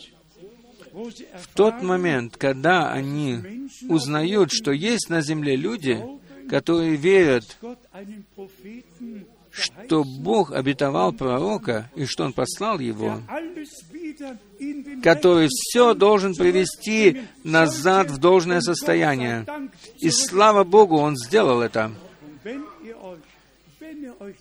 [0.92, 6.02] В тот момент, когда они узнают, что есть на земле люди,
[6.48, 7.58] которые верят,
[9.50, 13.20] что Бог обетовал пророка и что Он послал его,
[15.02, 19.46] который все должен привести назад в должное состояние.
[19.98, 21.92] И слава Богу, Он сделал это.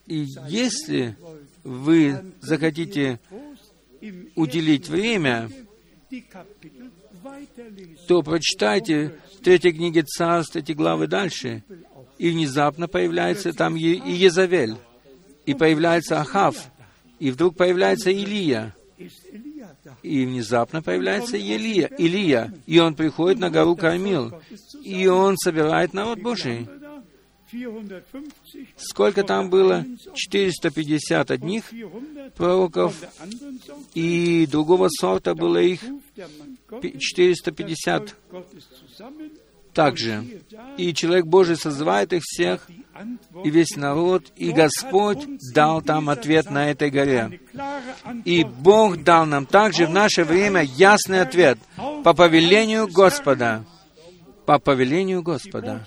[0.06, 1.18] И если
[1.64, 3.20] вы захотите
[4.36, 5.50] уделить время,
[8.08, 11.64] то прочитайте в третьей книге Царств эти главы дальше,
[12.18, 14.76] и внезапно появляется там и Езавель,
[15.46, 16.72] и появляется Ахав,
[17.20, 18.76] и вдруг появляется Илия,
[20.04, 24.34] и внезапно появляется Илия, Илия, и он приходит на гору Кармил,
[24.84, 26.68] и он собирает народ Божий.
[28.78, 29.86] Сколько там было?
[30.14, 31.64] 450 одних
[32.36, 32.96] пророков,
[33.94, 35.82] и другого сорта было их
[37.00, 38.16] 450
[39.76, 40.24] также.
[40.78, 42.68] И человек Божий созывает их всех,
[43.44, 47.42] и весь народ, и Господь дал там ответ на этой горе.
[48.24, 51.60] И Бог дал нам также в наше время ясный ответ
[52.04, 53.66] по повелению Господа.
[54.46, 55.86] По повелению Господа.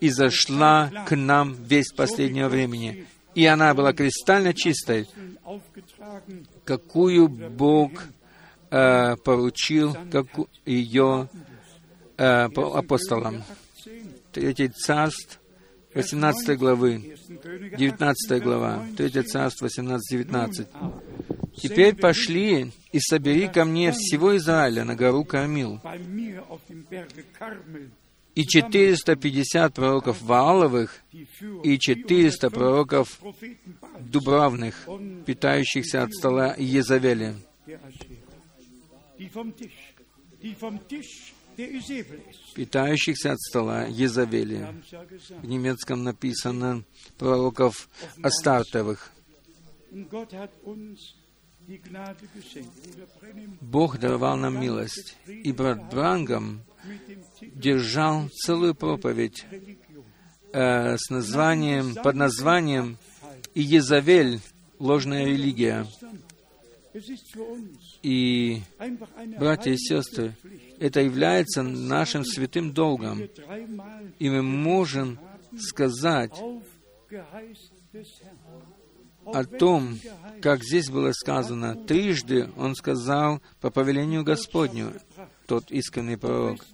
[0.00, 3.06] И зашла к нам весь последнего времени.
[3.34, 5.06] И она была кристально чистой,
[6.64, 7.92] какую Бог
[8.70, 10.26] э, поручил как
[10.66, 11.28] ее
[12.16, 13.44] э, апостолам.
[14.32, 15.37] Третий царств,
[15.98, 17.16] 18 главы,
[17.76, 20.66] 19 глава, 3 царство, 18-19.
[21.56, 25.80] «Теперь пошли и собери ко мне всего Израиля на гору Кармил,
[28.36, 31.00] и 450 пророков Вааловых,
[31.64, 33.20] и 400 пророков
[33.98, 34.88] Дубравных,
[35.26, 37.34] питающихся от стола Езавели,
[42.54, 44.66] питающихся от стола Езавели.
[45.42, 46.84] В немецком написано
[47.18, 47.88] пророков
[48.22, 49.12] Астартовых.
[53.60, 56.62] Бог даровал нам милость, и брат Брангам
[57.40, 59.44] держал целую проповедь
[60.52, 62.98] э, с названием, под названием
[63.54, 64.40] «Иезавель.
[64.78, 65.86] Ложная религия».
[68.02, 68.62] И,
[69.38, 70.34] братья и сестры,
[70.78, 73.22] это является нашим святым долгом.
[74.18, 75.18] И мы можем
[75.58, 76.32] сказать
[79.26, 79.98] о том,
[80.40, 84.92] как здесь было сказано, трижды он сказал по повелению Господню,
[85.48, 86.64] тот искренний пророк.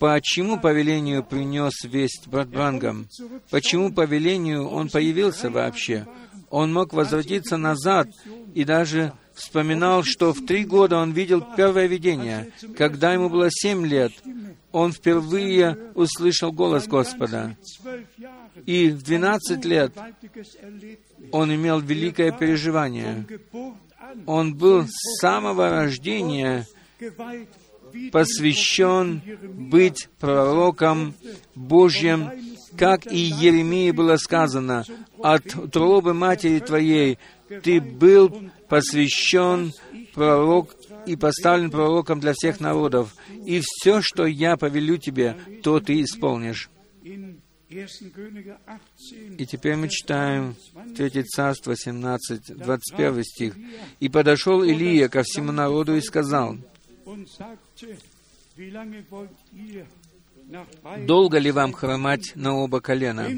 [0.00, 3.06] Почему по велению принес весть брат Брангам?
[3.50, 6.06] Почему по велению он появился вообще?
[6.50, 8.08] Он мог возвратиться назад
[8.54, 12.50] и даже вспоминал, что в три года он видел первое видение.
[12.76, 14.12] Когда ему было семь лет,
[14.72, 17.56] он впервые услышал голос Господа.
[18.66, 19.92] И в двенадцать лет
[21.30, 23.26] он имел великое переживание.
[24.26, 26.66] Он был с самого рождения
[28.10, 29.22] посвящен
[29.70, 31.14] быть пророком
[31.54, 32.30] Божьим,
[32.76, 34.84] как и Еремии было сказано,
[35.22, 37.18] «От утробы матери твоей
[37.62, 39.72] ты был посвящен
[40.14, 40.74] пророк
[41.06, 43.14] и поставлен пророком для всех народов,
[43.44, 46.70] и все, что я повелю тебе, то ты исполнишь».
[49.38, 50.56] И теперь мы читаем
[50.94, 53.56] 3 Царство 17, 21 стих.
[53.98, 56.58] «И подошел Илия ко всему народу и сказал,
[61.06, 63.28] Долго ли вам хромать на оба колена?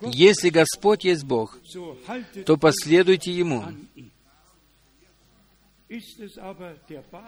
[0.00, 1.58] Если Господь есть Бог,
[2.46, 3.64] то последуйте Ему.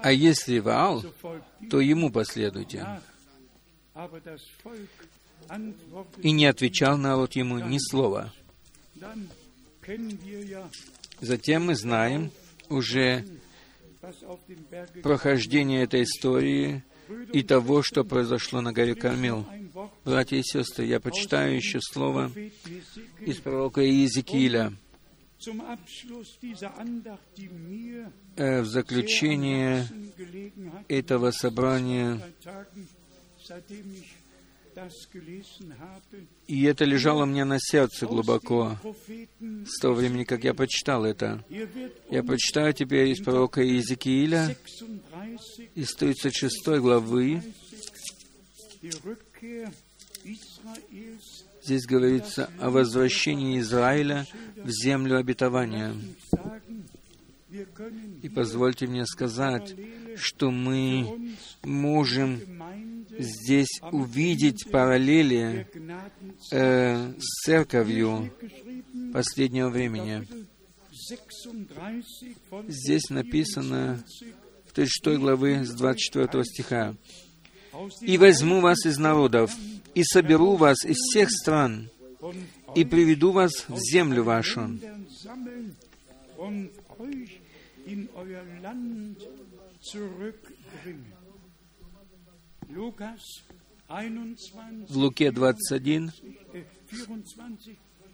[0.02, 1.05] А если Ваал,
[1.70, 2.86] то ему последуйте.
[6.23, 8.32] И не отвечал народ ему ни слова.
[11.20, 12.31] Затем мы знаем
[12.70, 13.27] уже
[15.03, 16.83] прохождение этой истории
[17.33, 19.47] и того, что произошло на горе Кармил.
[20.05, 22.31] Братья и сестры, я почитаю еще слово
[23.21, 24.73] из пророка Иезекииля.
[28.37, 29.87] Э, в заключение
[30.89, 32.21] этого собрания
[36.47, 38.79] и это лежало мне на сердце глубоко
[39.41, 41.45] с того времени, как я прочитал это.
[42.11, 44.57] Я прочитаю теперь из пророка Иезекииля,
[45.75, 47.43] из 36 главы.
[51.63, 54.27] Здесь говорится о возвращении Израиля
[54.57, 55.95] в землю обетования.
[58.23, 59.75] И позвольте мне сказать,
[60.17, 62.41] что мы можем
[63.19, 65.66] здесь увидеть параллели
[66.51, 68.32] э, с церковью
[69.12, 70.27] последнего времени.
[72.69, 74.03] Здесь написано
[74.66, 76.95] в 36 главы с 24 стиха.
[78.01, 79.53] «И возьму вас из народов,
[79.95, 81.91] и соберу вас из всех стран,
[82.74, 84.78] и приведу вас в землю вашу,
[94.89, 96.11] в Луке 21,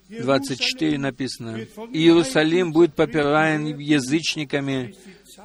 [0.09, 1.57] 24 написано,
[1.93, 4.95] «Иерусалим будет попираем язычниками,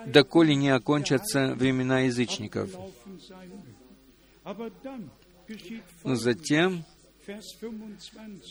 [0.07, 2.69] доколе не окончатся времена язычников».
[6.03, 6.83] Но затем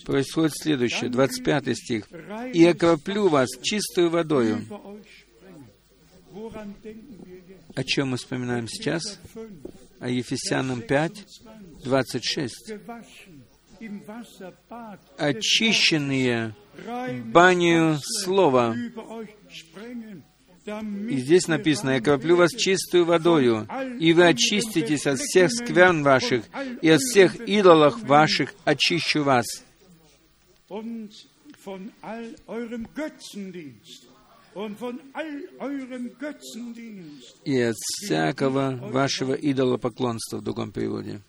[0.04, 2.08] происходит следующее, 25 стих.
[2.52, 4.64] «И окроплю вас чистую водою».
[7.74, 9.20] О чем мы вспоминаем сейчас?
[10.00, 11.26] О Ефесянам 5,
[11.84, 12.72] 26.
[15.18, 16.54] «Очищенные
[17.26, 18.76] баню слова».
[20.66, 23.68] И здесь написано, «Я кроплю вас чистую водою,
[24.00, 26.44] и вы очиститесь от всех скверн ваших,
[26.80, 29.46] и от всех идолов ваших очищу вас»
[37.44, 41.20] и от всякого вашего идолопоклонства в другом переводе.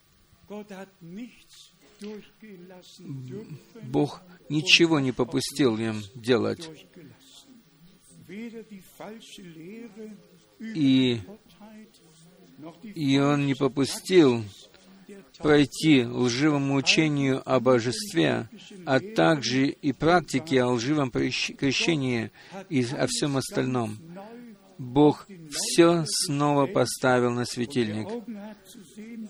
[3.84, 6.70] Бог ничего не попустил им делать.
[10.60, 11.22] И,
[12.84, 14.44] и Он не попустил
[15.38, 18.50] пройти лживому учению о божестве,
[18.86, 22.32] а также и практике о лживом крещении
[22.70, 23.98] и о всем остальном.
[24.78, 28.08] Бог все снова поставил на светильник.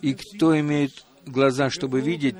[0.01, 2.35] И кто имеет глаза, чтобы видеть,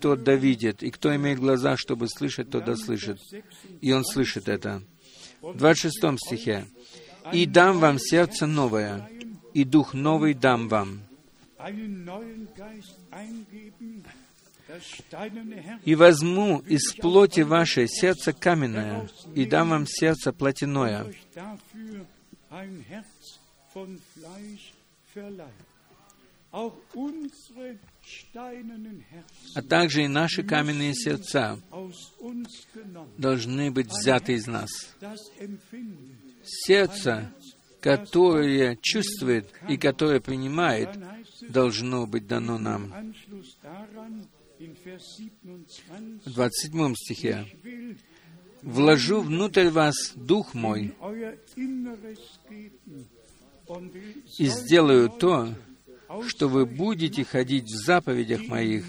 [0.00, 0.82] тот да видит.
[0.82, 3.18] И кто имеет глаза, чтобы слышать, тот да слышит.
[3.80, 4.82] И он слышит это.
[5.40, 6.66] В 26 стихе.
[7.32, 9.08] «И дам вам сердце новое,
[9.54, 11.00] и дух новый дам вам,
[15.84, 21.12] и возьму из плоти вашей сердце каменное, и дам вам сердце плотяное.
[29.54, 31.58] А также и наши каменные сердца
[33.18, 34.70] должны быть взяты из нас.
[36.44, 37.32] Сердце,
[37.84, 40.88] которое чувствует и которое принимает,
[41.50, 43.12] должно быть дано нам.
[46.24, 47.46] В 27 стихе.
[48.62, 50.94] «Вложу внутрь вас Дух мой
[54.38, 55.54] и сделаю то,
[56.26, 58.86] что вы будете ходить в заповедях моих,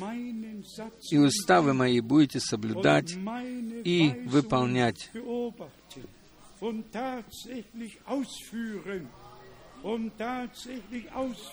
[1.11, 3.13] и уставы мои будете соблюдать
[3.84, 5.11] и выполнять,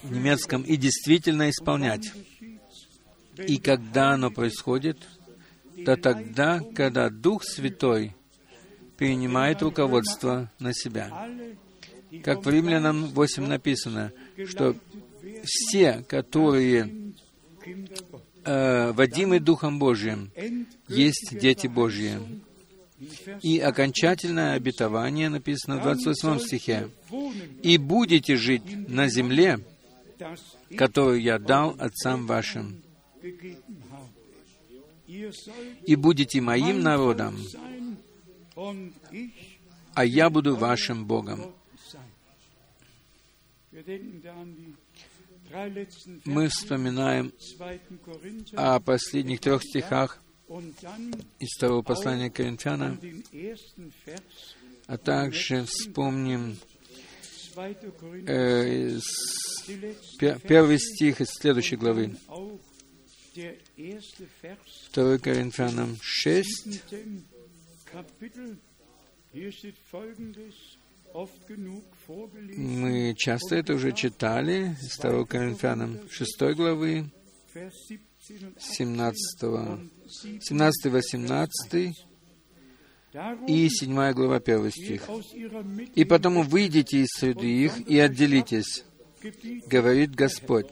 [0.03, 2.13] в немецком и действительно исполнять.
[3.37, 4.99] И когда оно происходит,
[5.85, 8.15] то тогда, когда Дух Святой
[8.97, 11.11] принимает руководство на себя.
[12.23, 14.13] Как в Римлянам 8 написано,
[14.47, 14.77] что
[15.45, 17.15] все, которые
[18.45, 20.31] э, водимы Духом Божиим,
[20.89, 22.19] есть дети Божьи.
[23.43, 26.91] И окончательное обетование написано в 28 стихе.
[27.63, 29.61] «И будете жить на земле,
[30.77, 32.83] которую я дал отцам вашим».
[35.87, 37.37] и будете моим народом,
[39.95, 41.55] а я буду вашим Богом.
[46.25, 47.33] Мы вспоминаем
[48.55, 50.23] о последних трех стихах
[51.39, 53.01] из второго послания Коринфянам,
[54.87, 56.57] а также вспомним
[58.27, 58.99] э,
[60.19, 62.17] первый стих из следующей главы.
[64.95, 66.83] 2 Коринфянам 6.
[72.57, 77.11] Мы часто это уже читали, из 2 Коринфянам 6 главы,
[78.23, 81.93] 17, 17-18
[83.49, 85.11] и 7 глава 1 стих.
[85.97, 88.85] «И потому выйдите из среды их и отделитесь,
[89.67, 90.69] говорит Господь.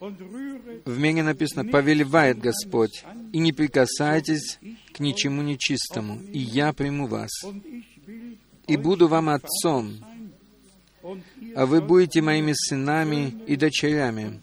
[0.00, 4.58] В Мене написано, повелевает Господь, и не прикасайтесь
[4.94, 7.28] к ничему нечистому, и я приму вас,
[8.66, 10.02] и буду вам отцом,
[11.54, 14.40] а вы будете моими сынами и дочерями,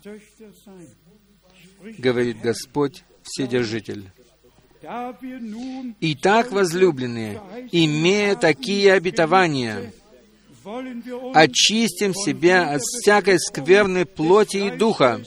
[1.98, 4.12] говорит Господь Вседержитель.
[6.02, 7.42] Итак, возлюбленные,
[7.72, 9.94] имея такие обетования,
[11.34, 15.24] очистим себя от всякой скверной плоти и духа,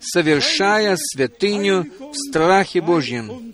[0.00, 3.52] совершая святыню в страхе Божьем.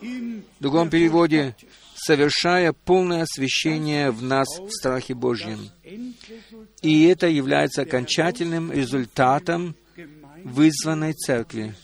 [0.00, 1.54] В другом переводе
[2.06, 5.70] совершая полное освящение в нас в страхе Божьем.
[6.82, 9.74] И это является окончательным результатом
[10.44, 11.74] вызванной Церкви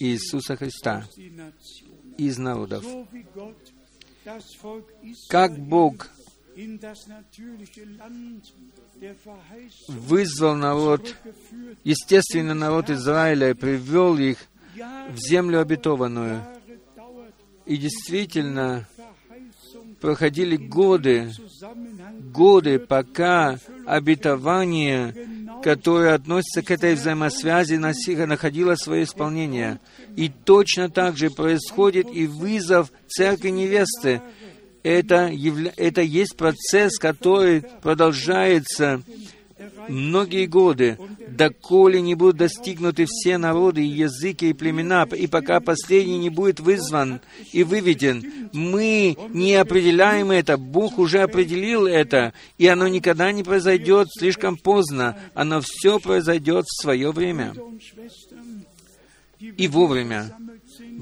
[0.00, 1.06] Иисуса Христа
[2.18, 2.84] из народов.
[5.28, 6.10] Как Бог
[9.88, 11.16] вызвал народ,
[11.84, 14.38] естественно, народ Израиля, и привел их
[15.10, 16.44] в землю обетованную.
[17.64, 18.88] И действительно,
[20.02, 21.30] проходили годы,
[22.34, 23.56] годы, пока
[23.86, 25.14] обетование,
[25.62, 29.78] которое относится к этой взаимосвязи, находило свое исполнение.
[30.16, 34.20] И точно так же происходит и вызов церкви невесты.
[34.82, 35.72] Это, явля...
[35.76, 39.02] это есть процесс, который продолжается
[39.88, 40.98] многие годы,
[41.28, 46.60] доколе не будут достигнуты все народы и языки и племена, и пока последний не будет
[46.60, 47.20] вызван
[47.52, 48.50] и выведен.
[48.52, 55.16] Мы не определяем это, Бог уже определил это, и оно никогда не произойдет слишком поздно,
[55.34, 57.54] оно все произойдет в свое время
[59.38, 60.36] и вовремя.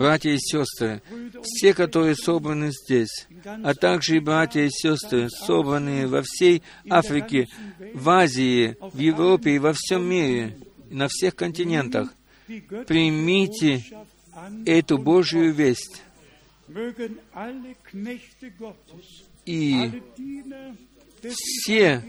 [0.01, 1.02] Братья и сестры,
[1.43, 7.48] все, которые собраны здесь, а также и братья и сестры, собранные во всей Африке,
[7.93, 10.56] в Азии, в Европе и во всем мире,
[10.89, 12.14] на всех континентах,
[12.86, 13.85] примите
[14.64, 16.01] эту Божью весть.
[19.44, 20.02] И
[21.28, 22.02] все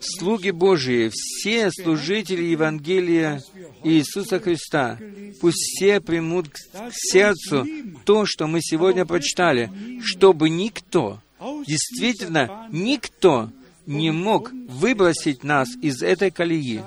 [0.00, 3.42] слуги Божии, все служители Евангелия
[3.84, 4.98] Иисуса Христа,
[5.40, 6.56] пусть все примут к
[6.92, 7.66] сердцу
[8.04, 9.70] то, что мы сегодня прочитали,
[10.02, 11.20] чтобы никто,
[11.66, 13.50] действительно никто
[13.86, 16.82] не мог выбросить нас из этой колеи,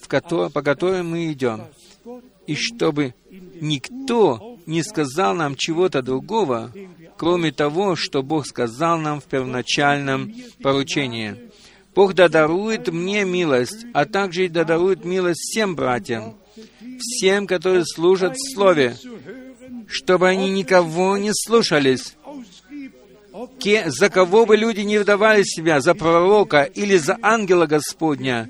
[0.00, 1.64] в которой, по которой мы идем,
[2.46, 3.14] и чтобы
[3.60, 6.72] никто не сказал нам чего-то другого,
[7.16, 10.32] кроме того, что Бог сказал нам в первоначальном
[10.62, 11.49] поручении.
[11.94, 16.36] Бог додарует мне милость, а также и додарует милость всем братьям,
[16.98, 18.96] всем, которые служат в Слове,
[19.88, 22.16] чтобы они никого не слушались,
[23.86, 28.48] за кого бы люди не выдавали себя, за пророка или за ангела Господня,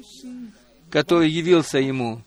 [0.91, 2.23] который явился ему.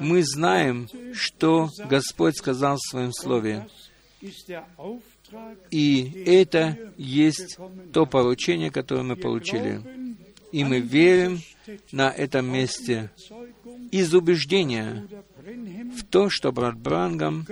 [0.00, 3.66] Мы знаем, что Господь сказал в Своем Слове.
[5.70, 7.56] И это есть
[7.92, 9.80] то поручение, которое мы получили.
[10.52, 11.40] И мы верим
[11.92, 13.10] на этом месте
[13.90, 15.06] из убеждения
[15.96, 17.46] в то, что брат Брангам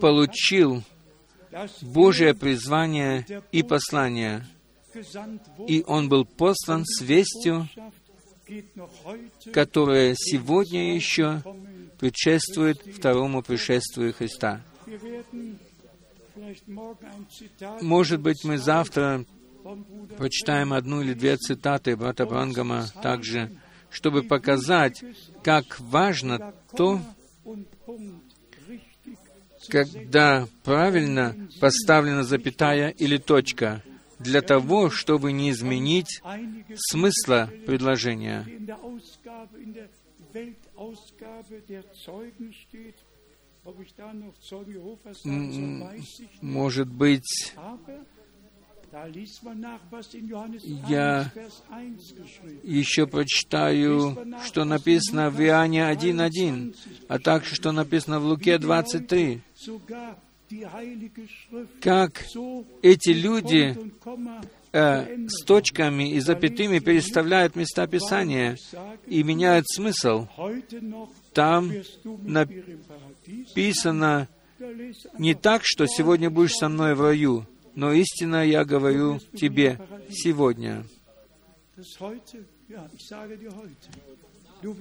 [0.00, 0.82] получил
[1.82, 4.46] Божие призвание и послание,
[5.66, 7.68] и он был послан с вестью,
[9.52, 11.42] которая сегодня еще
[11.98, 14.62] предшествует второму пришествию Христа.
[17.80, 19.24] Может быть, мы завтра
[20.16, 23.50] прочитаем одну или две цитаты брата Брангама также,
[23.90, 25.02] чтобы показать,
[25.42, 27.00] как важно то,
[29.68, 33.82] когда правильно поставлена запятая или точка,
[34.18, 36.20] для того, чтобы не изменить
[36.74, 38.46] смысла предложения.
[46.40, 47.54] Может быть,
[50.88, 56.74] Я 1, Vers 1 geschrieben еще прочитаю, что написано в Иоанне 1.1,
[57.08, 59.40] а также, что написано в Луке 23.
[59.54, 60.16] Sogar
[60.50, 62.24] die Heilige Schrift Как
[62.82, 63.78] эти люди
[64.72, 68.56] э, с точками и запятыми переставляют места Писания
[69.06, 70.26] и меняют смысл.
[71.32, 71.72] Там
[72.22, 74.28] написано
[75.18, 79.78] не так, что сегодня будешь со мной в раю, но истинно я говорю тебе
[80.10, 80.84] сегодня.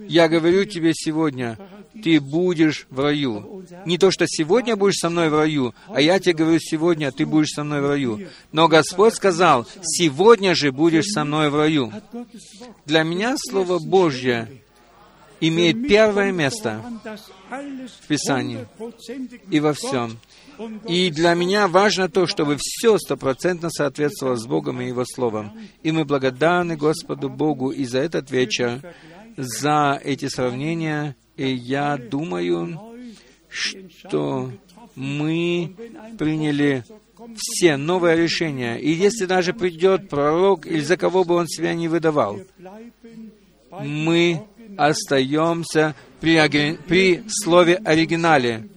[0.08, 1.58] Я говорю тебе сегодня,
[2.04, 3.66] ты будешь в раю.
[3.86, 7.26] Не то, что сегодня будешь со мной в раю, а я тебе говорю сегодня, ты
[7.26, 8.28] будешь со мной в раю.
[8.52, 11.94] Но Господь сказал, сегодня же будешь со мной в раю.
[12.86, 14.50] Для меня Слово Божье
[15.40, 16.84] имеет первое место
[18.02, 18.68] в Писании
[19.50, 20.20] и во всем.
[20.88, 25.52] И для меня важно то, чтобы все стопроцентно соответствовало с Богом и Его Словом.
[25.84, 28.82] И мы благодарны Господу Богу и за этот вечер,
[29.38, 31.16] за эти сравнения.
[31.38, 32.80] И я думаю,
[33.50, 34.52] что
[34.96, 35.76] мы
[36.18, 36.84] приняли
[37.36, 38.78] все новые решения.
[38.78, 42.40] И если даже придет пророк, или за кого бы он себя не выдавал,
[43.72, 44.42] мы
[44.78, 48.68] остаемся при, при слове оригинале.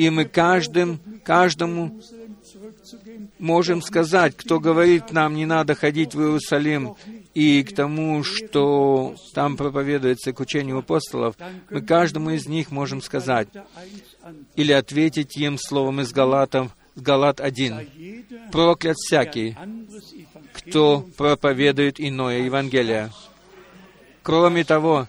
[0.00, 2.00] И мы каждым, каждому
[3.38, 6.94] можем сказать, кто говорит нам, не надо ходить в Иерусалим,
[7.34, 11.36] и к тому, что там проповедуется к учению апостолов,
[11.68, 13.48] мы каждому из них можем сказать,
[14.56, 17.80] или ответить им словом из Галатов, Галат 1.
[17.80, 19.54] jeder Проклят всякий,
[20.54, 23.10] кто проповедует иное Евангелие,
[24.22, 25.08] кроме того,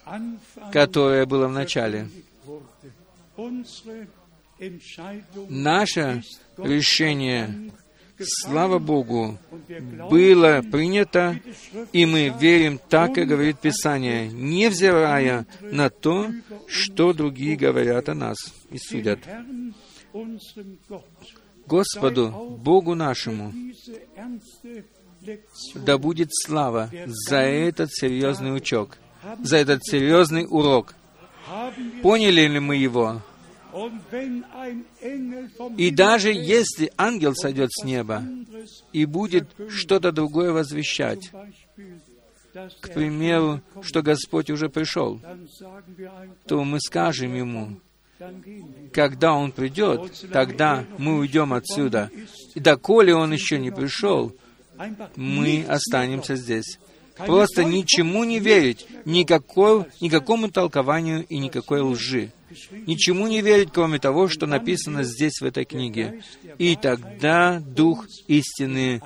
[0.73, 2.09] которое было в начале.
[5.49, 6.23] Наше
[6.57, 7.71] решение,
[8.19, 9.39] слава Богу,
[10.09, 11.39] было принято,
[11.91, 16.31] и мы верим так, как говорит Писание, невзирая на то,
[16.67, 18.37] что другие говорят о нас
[18.69, 19.19] и судят.
[21.65, 23.53] Господу, Богу нашему,
[25.73, 28.97] да будет слава за этот серьезный учок,
[29.39, 30.93] за этот серьезный урок.
[32.03, 33.21] Поняли ли мы его?
[35.77, 38.23] И даже если ангел сойдет с неба
[38.91, 41.31] и будет что-то другое возвещать,
[42.81, 45.19] к примеру, что Господь уже пришел,
[46.47, 47.79] то мы скажем ему,
[48.93, 52.11] когда Он придет, тогда мы уйдем отсюда.
[52.53, 54.35] И доколе Он еще не пришел,
[55.15, 56.79] мы останемся здесь.
[57.17, 62.31] Просто ничему не верить, никакой, никакому толкованию и никакой лжи.
[62.87, 66.21] Ничему не верить, кроме того, что написано здесь, в этой книге.
[66.57, 69.01] И тогда Дух истины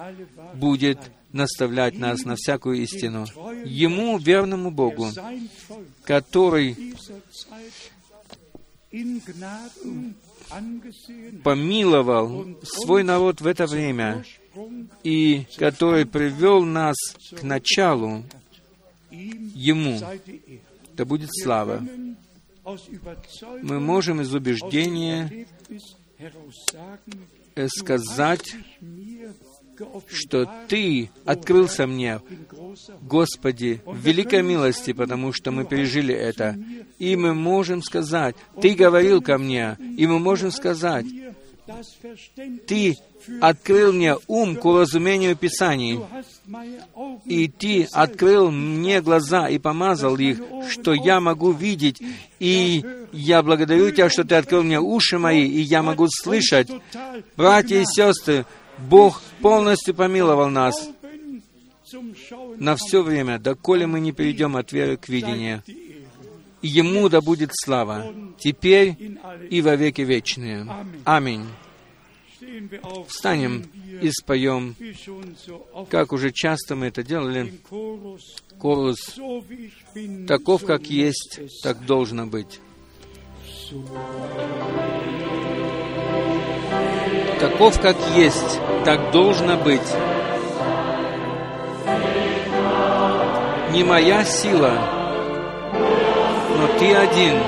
[0.53, 0.99] будет
[1.31, 3.26] наставлять нас на всякую истину.
[3.65, 5.09] Ему, верному Богу,
[6.03, 6.95] который
[11.43, 14.23] помиловал свой народ в это время
[15.03, 16.95] и который привел нас
[17.31, 18.23] к началу
[19.11, 19.99] Ему,
[20.93, 21.81] да будет слава.
[23.62, 25.48] Мы можем из убеждения
[27.56, 28.56] э, сказать,
[30.08, 32.22] что Ты открылся мне,
[33.02, 36.58] Господи, в великой милости, потому что мы пережили это.
[36.98, 41.06] И мы можем сказать, Ты говорил ко мне, и мы можем сказать,
[42.68, 42.96] Ты
[43.42, 46.00] открыл мне ум к уразумению Писаний,
[47.26, 52.02] и Ты открыл мне глаза и помазал их, что я могу видеть,
[52.40, 56.70] и я благодарю Тебя, что Ты открыл мне уши мои, и я могу слышать.
[57.36, 58.46] Братья и сестры,
[58.78, 60.90] Бог полностью помиловал нас
[62.58, 65.64] на все время, доколе мы не перейдем от веры к видению.
[66.68, 68.96] Ему да будет слава, теперь
[69.52, 70.68] и во веки вечные.
[71.06, 71.46] Аминь.
[73.08, 73.70] Встанем
[74.02, 74.76] и споем,
[75.90, 77.54] как уже часто мы это делали,
[78.58, 79.16] корус
[80.28, 82.60] «Таков, как есть, так должно быть».
[87.40, 89.82] Таков, как есть, так должно быть.
[93.72, 94.94] Не моя сила,
[96.57, 97.40] но Ты один.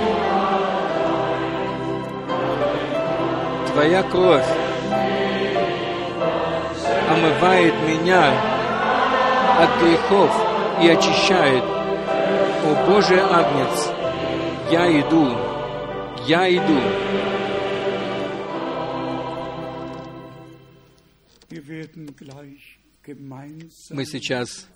[3.71, 4.45] Твоя кровь
[7.09, 8.34] омывает меня
[9.59, 10.31] от грехов
[10.81, 11.63] и очищает.
[11.63, 13.89] О Божий Агнец,
[14.69, 15.38] я иду,
[16.27, 16.79] я иду.
[23.07, 24.67] Мы сейчас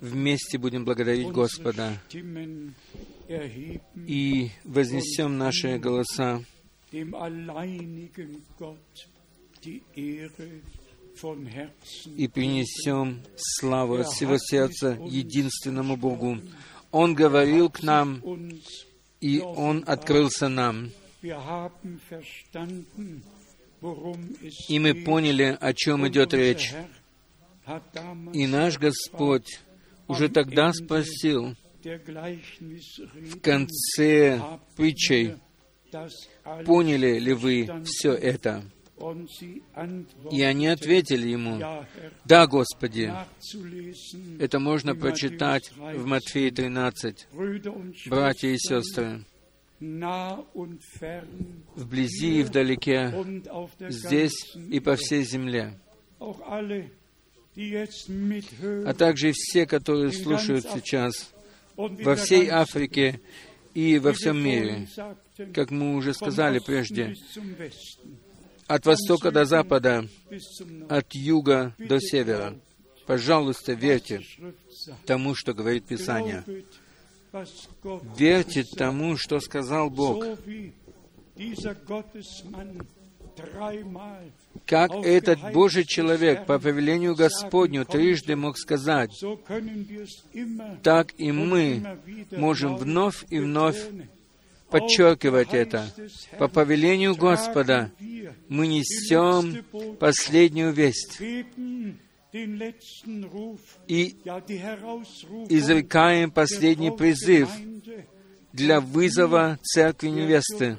[0.00, 1.98] вместе будем благодарить Господа
[4.06, 6.42] и вознесем наши голоса
[12.16, 16.38] и принесем славу от всего сердца единственному Богу.
[16.90, 18.22] Он говорил к нам,
[19.20, 20.90] и Он открылся нам.
[24.68, 26.74] И мы поняли, о чем идет речь.
[28.32, 29.60] И наш Господь
[30.08, 34.40] уже тогда спросил, в конце
[34.76, 35.36] притчей,
[36.64, 38.64] поняли ли вы все это?
[40.30, 41.58] И они ответили ему,
[42.24, 43.12] «Да, Господи».
[44.38, 47.28] Это можно прочитать в Матфея 13.
[48.06, 49.24] Братья и сестры,
[51.76, 53.14] вблизи и вдалеке,
[53.88, 55.80] здесь и по всей земле,
[57.56, 61.32] а также все, которые слушают сейчас
[61.76, 63.20] во всей Африке
[63.74, 64.88] и во всем мире,
[65.54, 67.14] как мы уже сказали прежде,
[68.66, 70.08] от востока до запада,
[70.88, 72.56] от юга до севера.
[73.06, 74.22] Пожалуйста, верьте
[75.06, 76.44] тому, что говорит Писание.
[78.16, 80.24] Верьте тому, что сказал Бог.
[84.66, 89.10] Как этот Божий человек по повелению Господню трижды мог сказать,
[90.82, 91.98] так и мы
[92.30, 93.78] можем вновь и вновь
[94.70, 95.92] подчеркивать это.
[96.38, 97.90] По повелению Господа
[98.48, 99.64] мы несем
[99.98, 101.20] последнюю весть
[103.88, 104.16] и
[105.48, 107.50] изрекаем последний призыв
[108.52, 110.76] для вызова церкви невесты.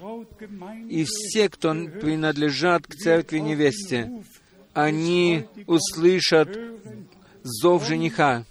[0.89, 4.11] И все, кто принадлежат к церкви невесте,
[4.73, 6.57] они услышат
[7.43, 8.45] зов жениха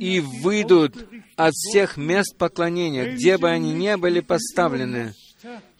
[0.00, 5.14] и выйдут от всех мест поклонения, где бы они ни были поставлены,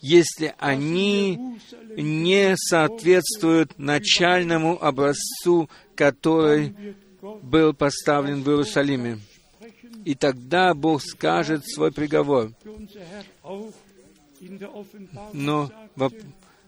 [0.00, 1.58] если они
[1.96, 6.74] не соответствуют начальному образцу, который
[7.42, 9.18] был поставлен в Иерусалиме.
[10.06, 12.52] И тогда Бог скажет свой приговор.
[15.32, 15.68] Но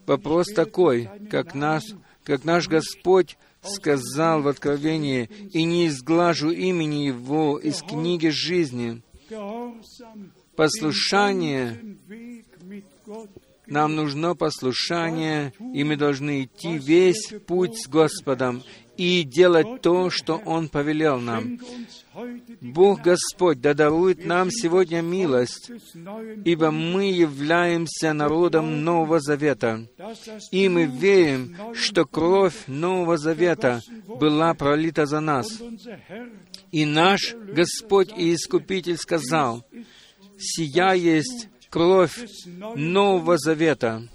[0.07, 1.85] вопрос такой, как наш,
[2.25, 9.03] как наш Господь сказал в Откровении, «И не изглажу имени Его из книги жизни».
[10.57, 11.81] Послушание,
[13.69, 18.65] нам нужно послушание, и мы должны идти весь путь с Господом
[18.99, 21.59] и делать то, что Он повелел нам.
[22.61, 25.71] Бог Господь да дарует нам сегодня милость,
[26.45, 29.87] ибо мы являемся народом Нового Завета,
[30.51, 35.47] и мы верим, что кровь Нового Завета была пролита за нас.
[36.73, 39.65] И наш Господь и Искупитель сказал,
[40.39, 44.09] «Сия есть кровь Нового Завета,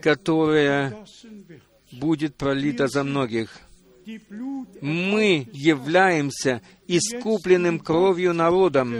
[0.00, 0.96] которая
[1.92, 3.67] будет пролита за многих.
[4.80, 8.94] Мы являемся искупленным кровью народом,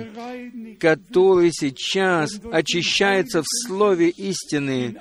[0.79, 4.97] который сейчас очищается в Слове истины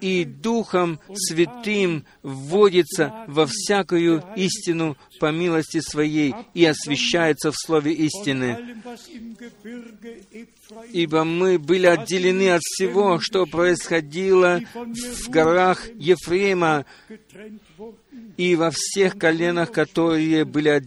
[0.00, 8.76] и Духом Святым вводится во всякую истину по милости Своей и освящается в Слове истины.
[10.92, 16.86] Ибо мы были отделены от всего, что происходило в горах Ефрема
[18.36, 20.82] и во всех коленах, которые были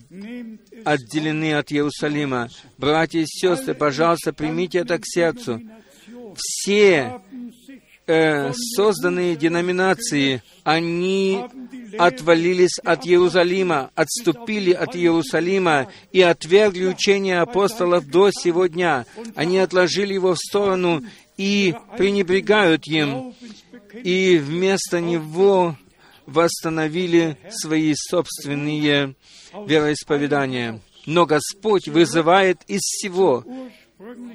[0.84, 2.50] отделены от Иерусалима.
[2.78, 5.62] Братья и сестры, пожалуйста, примите это к сердцу.
[6.36, 7.22] Все
[8.08, 11.44] э, созданные деноминации, они
[11.98, 19.06] отвалились от Иерусалима, отступили от Иерусалима и отвергли учение апостолов до сегодня.
[19.36, 21.04] Они отложили его в сторону
[21.38, 23.34] и пренебрегают им,
[24.04, 25.78] и вместо него
[26.26, 29.16] восстановили свои собственные
[29.68, 30.82] вероисповедания.
[31.06, 33.44] Но Господь вызывает из всего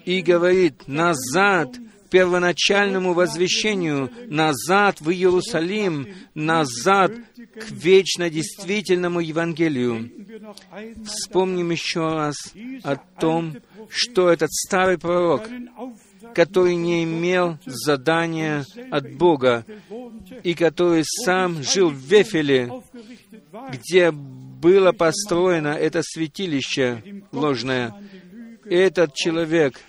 [0.05, 10.11] и говорит назад к первоначальному возвещению, назад в Иерусалим, назад к вечно действительному Евангелию.
[11.05, 12.37] Вспомним еще раз
[12.83, 13.57] о том,
[13.89, 15.49] что этот старый пророк
[16.35, 19.65] который не имел задания от Бога,
[20.43, 22.71] и который сам жил в Вефеле,
[23.73, 27.95] где было построено это святилище ложное.
[28.65, 29.81] Этот человек,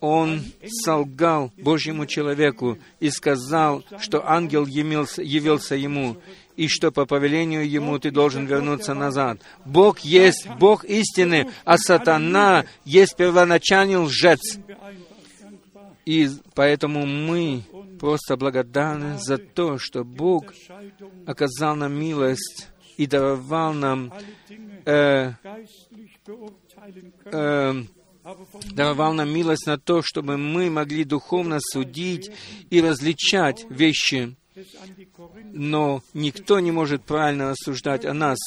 [0.00, 0.42] он
[0.84, 6.16] солгал Божьему человеку и сказал, что ангел явился, явился ему,
[6.56, 9.40] и что по повелению ему ты должен вернуться назад.
[9.64, 14.58] Бог есть Бог истины, а сатана есть первоначальный лжец.
[16.08, 17.64] И поэтому мы
[18.00, 20.54] просто благодарны за то, что Бог
[21.26, 24.10] оказал нам милость и даровал нам
[24.86, 25.32] э,
[27.26, 27.74] э,
[28.72, 32.30] даровал нам милость на то, чтобы мы могли духовно судить
[32.70, 34.34] и различать вещи.
[35.52, 38.38] Но никто не может правильно рассуждать о нас.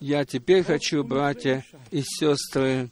[0.00, 2.88] Я теперь хочу, братья и сестры,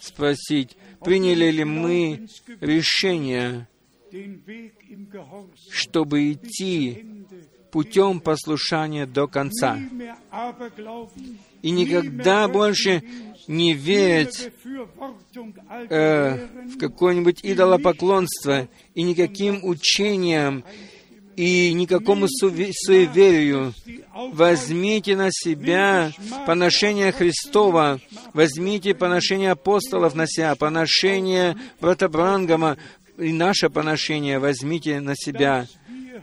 [0.00, 2.28] спросить, приняли ли мы
[2.60, 3.68] решение,
[5.70, 7.04] чтобы идти
[7.70, 9.78] путем послушания до конца.
[11.62, 13.02] И никогда больше
[13.46, 14.50] не верить
[15.90, 20.64] э, в какое-нибудь идолопоклонство и никаким учениям
[21.38, 23.72] и никакому суеверию.
[24.32, 26.10] Возьмите на себя
[26.46, 28.00] поношение Христова,
[28.34, 32.76] возьмите поношение апостолов на себя, поношение брата Брангама
[33.18, 35.68] и наше поношение возьмите на себя.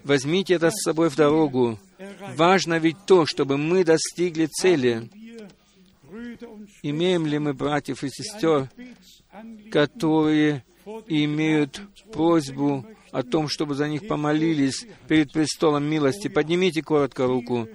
[0.03, 1.79] Возьмите это с собой в дорогу.
[2.35, 5.09] Важно ведь то, чтобы мы достигли цели.
[6.83, 8.69] Имеем ли мы братьев и сестер,
[9.71, 10.65] которые
[11.07, 11.79] имеют
[12.11, 12.85] просьбу
[13.15, 16.27] о том, чтобы за них помолились перед престолом милости?
[16.27, 17.69] Поднимите коротко руку.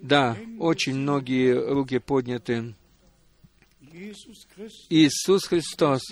[0.00, 2.74] Да, очень многие руки подняты.
[4.88, 6.02] Иисус Христос,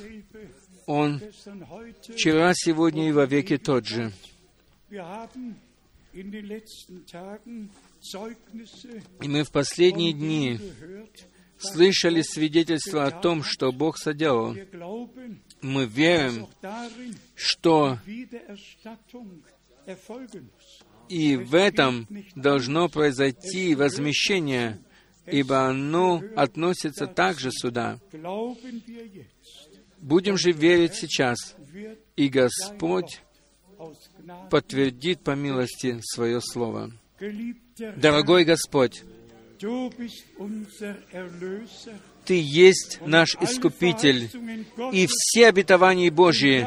[0.86, 1.20] Он
[2.08, 4.12] вчера, сегодня и во веки тот же.
[9.20, 10.60] И мы в последние дни
[11.62, 14.56] слышали свидетельство о том, что Бог соделал.
[15.60, 16.48] Мы верим,
[17.34, 17.98] что
[21.08, 24.80] и в этом должно произойти возмещение,
[25.26, 27.98] ибо оно относится также сюда.
[29.98, 31.54] Будем же верить сейчас,
[32.16, 33.20] и Господь
[34.50, 36.92] подтвердит по милости свое слово.
[37.96, 39.04] Дорогой Господь,
[42.24, 44.30] Ты есть наш Искупитель,
[44.92, 46.66] и все обетования Божьи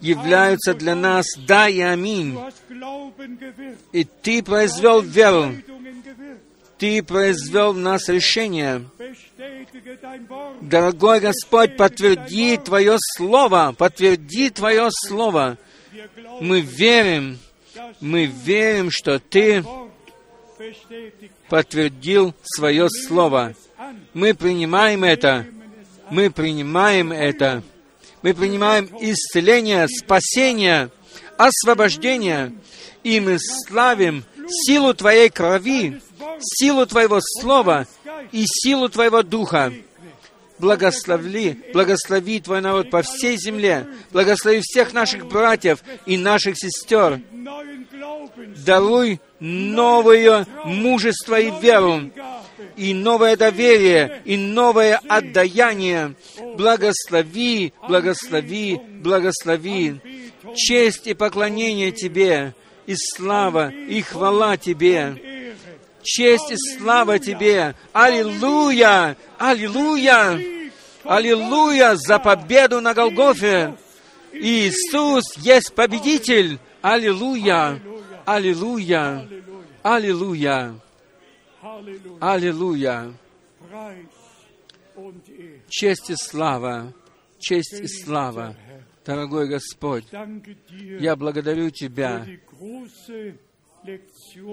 [0.00, 2.38] являются для нас «да» и «аминь».
[3.92, 5.54] И Ты произвел веру,
[6.78, 8.84] Ты произвел в нас решение.
[10.60, 15.58] Дорогой Господь, подтверди Твое Слово, подтверди Твое Слово.
[16.40, 17.38] Мы верим,
[18.00, 19.64] мы верим, что Ты
[21.48, 23.54] подтвердил свое слово.
[24.12, 25.46] Мы принимаем это.
[26.10, 27.62] Мы принимаем это.
[28.22, 30.90] Мы принимаем исцеление, спасение,
[31.36, 32.52] освобождение.
[33.02, 36.00] И мы славим силу Твоей крови,
[36.40, 37.86] силу Твоего Слова
[38.32, 39.72] и силу Твоего Духа
[40.58, 47.20] благослови, благослови Твой народ по всей земле, благослови всех наших братьев и наших сестер.
[48.64, 52.10] Даруй новое мужество и веру,
[52.76, 56.14] и новое доверие, и новое отдаяние.
[56.56, 60.00] Благослови, благослови, благослови.
[60.54, 62.54] Честь и поклонение Тебе,
[62.86, 65.34] и слава, и хвала Тебе
[66.04, 67.74] честь и слава Тебе.
[67.92, 69.16] Аллилуйя!
[69.38, 70.40] Аллилуйя!
[71.02, 73.74] Аллилуйя за победу на Голгофе!
[74.32, 76.58] Иисус есть победитель!
[76.82, 77.80] Аллилуйя!
[78.26, 79.28] Аллилуйя!
[79.82, 80.74] Аллилуйя!
[82.20, 83.12] Аллилуйя!
[85.68, 86.92] Честь и слава!
[87.38, 88.56] Честь и слава!
[89.04, 90.06] Дорогой Господь,
[91.00, 92.26] я благодарю Тебя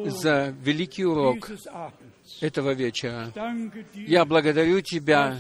[0.07, 1.49] за великий урок
[2.41, 3.31] этого вечера.
[3.93, 5.39] Я благодарю Тебя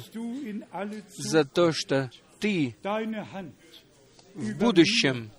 [1.17, 2.09] за то, что
[2.39, 2.77] Ты
[4.33, 5.31] в будущем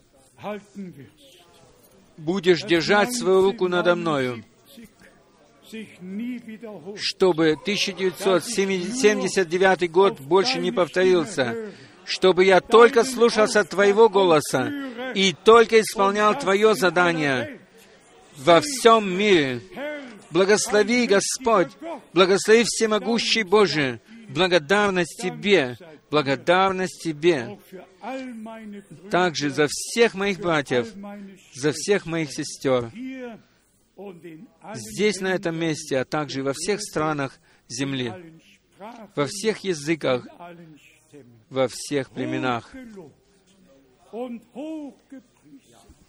[2.23, 4.43] будешь держать свою руку надо мною,
[6.97, 11.73] чтобы 1979 год больше не повторился,
[12.05, 14.73] чтобы я только слушался Твоего голоса
[15.15, 17.61] и только исполнял Твое задание,
[18.36, 19.62] во всем мире.
[20.31, 21.69] Благослови, Господь,
[22.15, 25.77] благослови всемогущий Боже, благодарность Тебе,
[26.11, 27.59] благодарность Тебе
[29.10, 30.92] также за всех моих братьев,
[31.54, 32.90] за всех моих сестер,
[34.74, 37.38] здесь, на этом месте, а также во всех странах
[37.68, 38.40] земли,
[39.14, 40.26] во всех языках,
[41.48, 42.74] во всех племенах.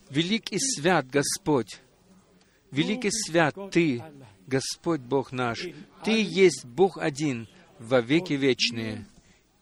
[0.09, 1.79] Велик и свят Господь,
[2.71, 4.03] велик и свят Ты,
[4.47, 5.65] Господь Бог наш.
[6.03, 7.47] Ты есть Бог один
[7.79, 9.05] во веки вечные.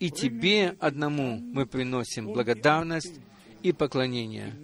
[0.01, 3.21] И Тебе одному мы приносим благодарность
[3.61, 4.55] и поклонение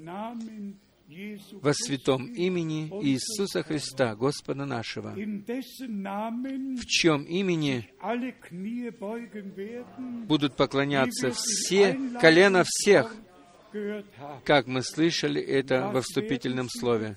[1.61, 7.87] во святом имени Иисуса Христа, Господа нашего, в чем имени
[10.25, 13.15] будут поклоняться все колена всех,
[14.43, 17.15] как мы слышали это во вступительном слове.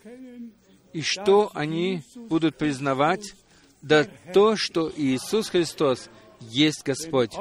[0.92, 3.34] И что они будут признавать?
[3.80, 6.10] Да то, что Иисус Христос
[6.40, 7.32] есть Господь.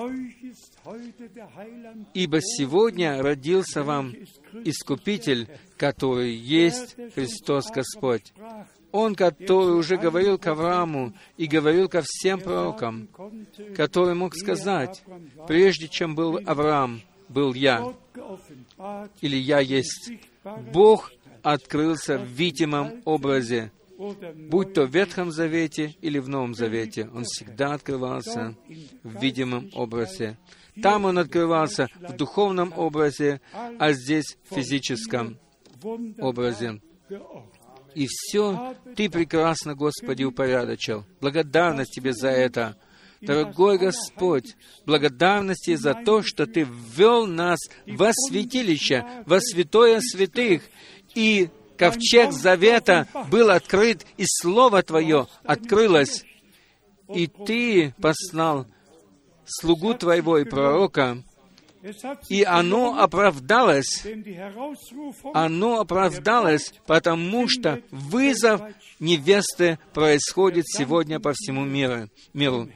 [2.14, 4.16] Ибо сегодня родился вам
[4.64, 5.48] Искупитель,
[5.78, 8.34] который есть Христос Господь.
[8.91, 13.07] Он, который уже говорил к Аврааму и говорил ко всем пророкам,
[13.76, 15.03] который мог сказать,
[15.48, 17.94] прежде чем был Авраам, был я,
[19.22, 20.11] или я есть.
[20.74, 21.11] Бог
[21.44, 23.72] открылся в видимом образе,
[24.49, 27.10] будь то в Ветхом Завете или в Новом Завете.
[27.14, 28.56] Он всегда открывался
[29.03, 30.38] в видимом образе.
[30.82, 35.38] Там он открывался в духовном образе, а здесь в физическом
[36.20, 36.82] образе.
[37.96, 41.06] И все Ты прекрасно, Господи, упорядочил.
[41.22, 42.78] Благодарность Тебе за это.
[43.22, 50.64] Дорогой Господь, благодарности за то, что Ты ввел нас во святилище, во святое святых,
[51.16, 56.24] и ковчег завета был открыт, и Слово Твое открылось,
[57.14, 58.68] и Ты послал
[59.50, 61.24] слугу Твоего и пророка,
[62.28, 64.06] и оно оправдалось.
[65.34, 68.62] Оно оправдалось, потому что вызов
[69.00, 72.10] невесты происходит сегодня по всему миру.
[72.34, 72.70] миру.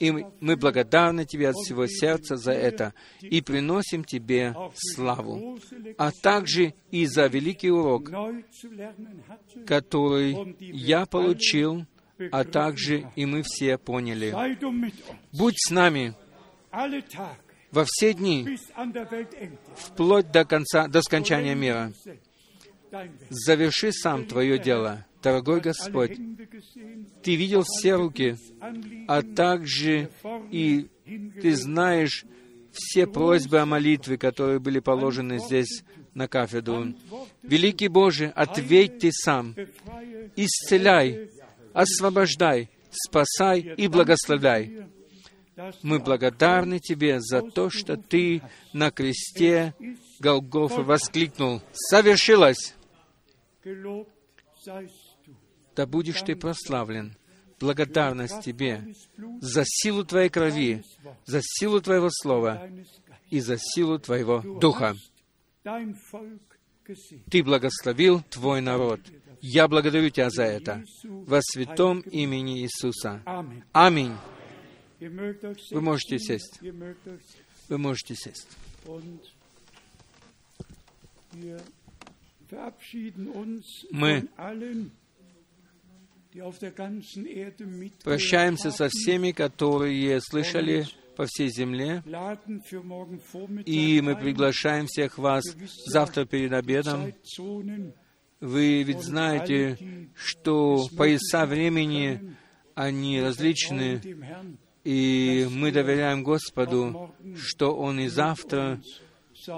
[0.00, 5.58] И мы благодарны Тебе от всего сердца за это и приносим Тебе славу,
[5.96, 8.10] а также и за великий урок,
[9.66, 11.84] который я получил
[12.30, 14.34] а также и мы все поняли.
[15.32, 16.14] Будь с нами
[17.70, 18.58] во все дни,
[19.76, 21.92] вплоть до конца, до скончания мира.
[23.28, 26.16] Заверши сам Твое дело, дорогой Господь.
[27.22, 28.36] Ты видел все руки,
[29.06, 30.10] а также
[30.50, 30.88] и
[31.42, 32.24] Ты знаешь
[32.72, 35.82] все просьбы о молитве, которые были положены здесь
[36.14, 36.94] на кафедру.
[37.42, 39.54] Великий Боже, ответь Ты сам,
[40.36, 41.30] исцеляй,
[41.72, 44.86] освобождай, спасай и благословляй.
[45.82, 48.42] Мы благодарны Тебе за то, что Ты
[48.72, 49.74] на кресте
[50.20, 52.74] Голгофа воскликнул «Совершилось!»
[55.74, 57.16] Да будешь Ты прославлен.
[57.60, 58.94] Благодарность Тебе
[59.40, 60.84] за силу Твоей крови,
[61.26, 62.68] за силу Твоего Слова
[63.30, 64.94] и за силу Твоего Духа.
[67.30, 69.00] Ты благословил Твой народ.
[69.40, 70.84] Я благодарю Тебя за это.
[71.04, 73.22] Во святом имени Иисуса.
[73.72, 74.14] Аминь.
[75.00, 76.58] Вы можете сесть.
[77.68, 78.48] Вы можете сесть.
[83.90, 84.28] Мы
[88.04, 90.86] прощаемся со всеми, которые слышали
[91.16, 92.02] по всей земле,
[93.66, 95.44] и мы приглашаем всех вас
[95.86, 97.12] завтра перед обедом
[98.40, 99.78] вы ведь знаете,
[100.14, 102.36] что пояса времени,
[102.74, 104.00] они различны,
[104.84, 108.80] и мы доверяем Господу, что Он и завтра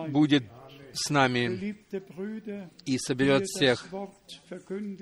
[0.09, 0.45] будет
[0.93, 1.77] с нами
[2.85, 3.87] и соберет всех.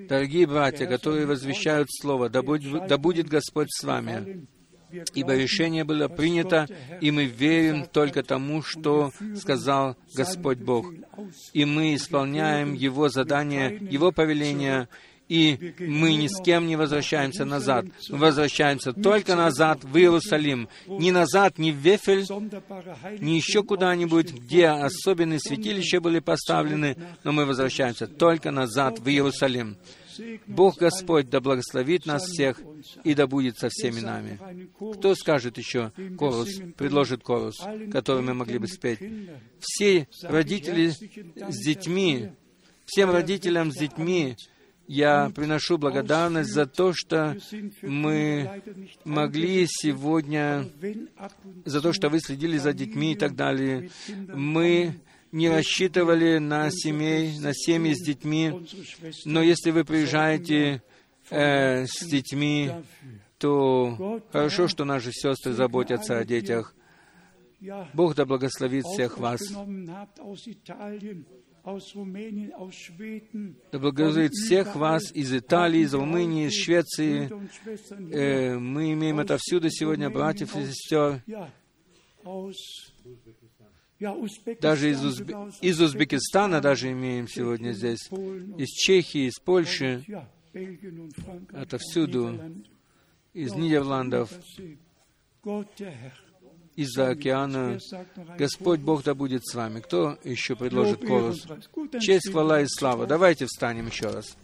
[0.07, 4.47] Дорогие братья, которые возвещают Слово, да будет, да будет Господь с вами
[5.13, 6.67] ибо решение было принято,
[7.01, 10.93] и мы верим только тому, что сказал Господь Бог.
[11.53, 14.87] И мы исполняем Его задание, Его повеление,
[15.29, 17.85] и мы ни с кем не возвращаемся назад.
[18.09, 20.67] Мы возвращаемся только назад в Иерусалим.
[20.87, 22.25] Не назад, не в Вефель,
[23.19, 29.77] не еще куда-нибудь, где особенные святилища были поставлены, но мы возвращаемся только назад в Иерусалим.
[30.47, 32.61] Бог Господь да благословит нас всех
[33.03, 34.39] и да будет со всеми нами.
[34.93, 37.57] Кто скажет еще корус, предложит корус,
[37.91, 38.99] который мы могли бы спеть?
[39.59, 42.31] Все родители с детьми,
[42.85, 44.35] всем родителям с детьми,
[44.89, 47.37] Я приношу благодарность за то, что
[47.83, 48.63] мы
[49.05, 50.67] могли сегодня,
[51.63, 53.91] за то, что вы следили за детьми и так далее.
[54.33, 54.99] Мы
[55.31, 58.53] не рассчитывали на семей, на семьи с детьми,
[59.25, 60.81] но если вы приезжаете
[61.29, 62.71] э, с детьми,
[63.37, 66.75] то хорошо, что наши сестры заботятся о детях.
[67.93, 69.41] Бог да благословит всех вас.
[73.71, 77.29] Да благословит всех вас из Италии, из Румынии, из Швеции.
[78.13, 81.21] Э, мы имеем это всюду сегодня, братьев и сестер.
[84.61, 85.35] Даже из, Узбе...
[85.61, 88.09] из Узбекистана даже имеем сегодня здесь.
[88.57, 90.03] Из Чехии, из Польши.
[91.53, 92.39] Это всюду.
[93.33, 94.31] Из Нидерландов
[96.79, 97.77] из-за океана.
[98.37, 99.81] Господь Бог да будет с вами.
[99.81, 101.45] Кто еще предложит голос?
[101.99, 103.05] Честь, хвала и слава.
[103.05, 104.37] Давайте встанем еще раз.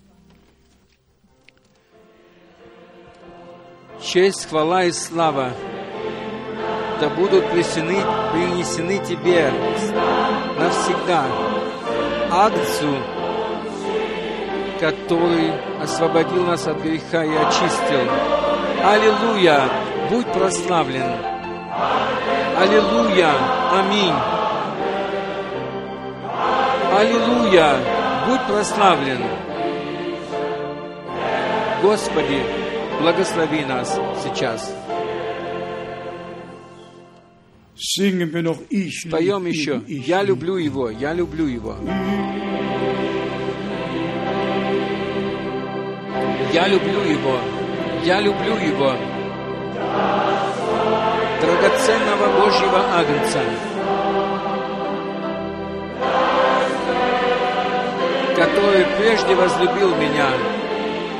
[4.01, 5.55] Честь, хвала и слава
[6.99, 8.01] да будут принесены,
[8.31, 9.51] принесены Тебе
[10.57, 11.25] навсегда,
[12.31, 12.97] Агнцу,
[14.79, 15.51] который
[15.81, 18.09] освободил нас от греха и очистил.
[18.83, 19.61] Аллилуйя!
[20.09, 21.11] Будь прославлен!
[22.59, 23.31] Аллилуйя!
[23.71, 24.13] Аминь!
[26.97, 27.77] Аллилуйя!
[28.27, 29.21] Будь прославлен!
[31.81, 32.41] Господи,
[33.01, 34.73] благослови нас сейчас.
[39.11, 39.81] Поем еще.
[39.87, 41.75] Я люблю его, я люблю его.
[46.51, 47.37] Я люблю его,
[48.05, 48.95] я люблю его
[51.41, 53.41] драгоценного Божьего Агнца,
[58.35, 60.29] который прежде возлюбил меня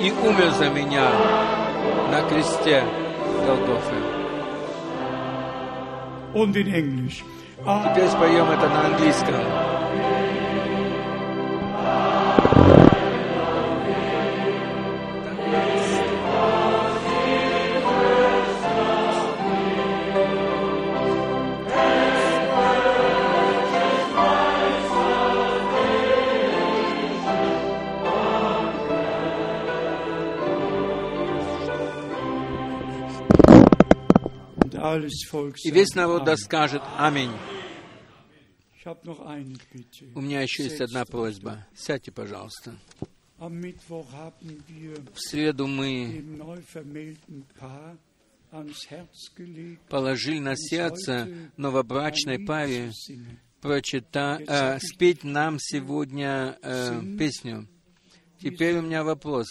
[0.02, 1.12] и умер за меня
[2.12, 2.84] на кресте
[3.46, 4.15] Голгофы.
[6.36, 9.85] Теперь споем это на английском.
[35.64, 37.32] И весь народ да скажет Аминь.
[40.14, 41.66] У меня еще есть одна просьба.
[41.76, 42.76] Сядьте, пожалуйста.
[43.38, 46.24] В среду мы
[49.90, 52.92] положили на сердце новобрачной паре
[53.66, 57.68] прочита, э, спеть нам сегодня э, песню.
[58.40, 59.48] Теперь у меня вопрос.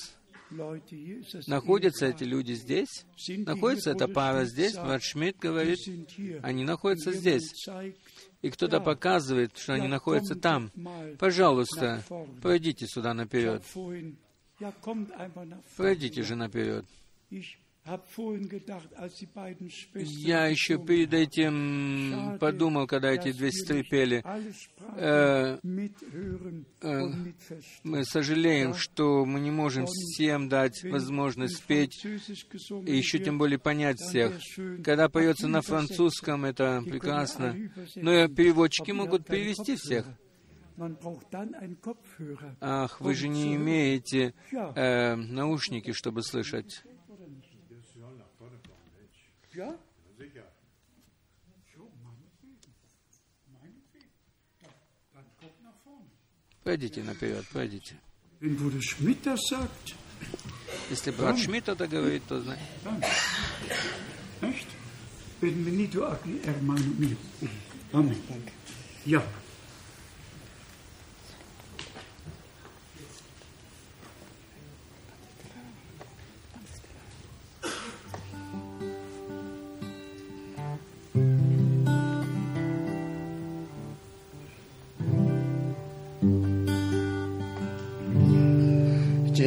[1.46, 3.04] Находятся эти люди здесь?
[3.28, 4.74] Находится эта пара здесь?
[4.74, 5.78] Брат Шмидт говорит,
[6.42, 7.50] они находятся здесь.
[8.42, 10.70] И кто-то показывает, что они находятся там.
[11.18, 12.02] Пожалуйста,
[12.42, 13.62] пройдите сюда наперед.
[15.76, 16.84] Пройдите же наперед.
[19.94, 24.24] Я еще перед этим подумал, когда эти две сестры пели.
[24.96, 25.58] Э,
[26.80, 27.00] э,
[27.82, 33.98] мы сожалеем, что мы не можем всем дать возможность спеть, и еще тем более понять
[33.98, 34.32] всех.
[34.82, 37.54] Когда поется на французском, это прекрасно.
[37.96, 40.06] Но переводчики могут перевести всех.
[42.60, 46.82] Ах, вы же не имеете э, наушники, чтобы слышать.
[49.54, 49.76] Ja?
[50.18, 50.44] Sicher.
[56.64, 57.94] Пойдите наперед, пойдите.
[60.90, 62.58] Если брат Шмидт это говорит, то знай.
[65.40, 67.18] Benvenuto hermano mio.
[67.92, 68.16] Amen.
[69.04, 69.22] Ja.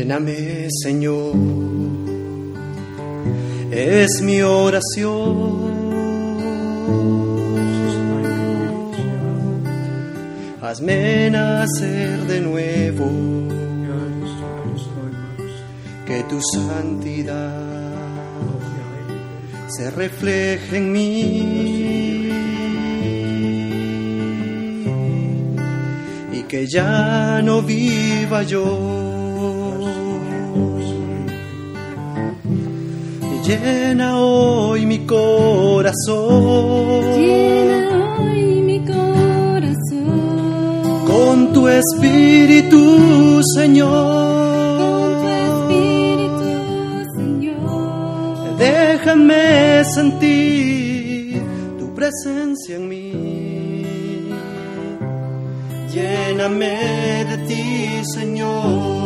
[0.07, 1.35] Lléname, Señor,
[3.71, 5.67] es mi oración.
[10.61, 13.11] Hazme nacer de nuevo,
[16.05, 17.67] que tu santidad
[19.67, 22.31] se refleje en mí.
[26.31, 29.06] Y que ya no viva yo
[33.47, 39.05] Llena hoy mi corazón Llena hoy mi corazón
[41.07, 45.21] con tu espíritu, con Señor.
[45.21, 46.49] tu espíritu,
[47.15, 48.57] Señor.
[48.57, 51.41] Déjame sentir
[51.79, 54.25] tu presencia en mí.
[55.93, 57.63] Lléname de ti,
[58.13, 58.96] Señor.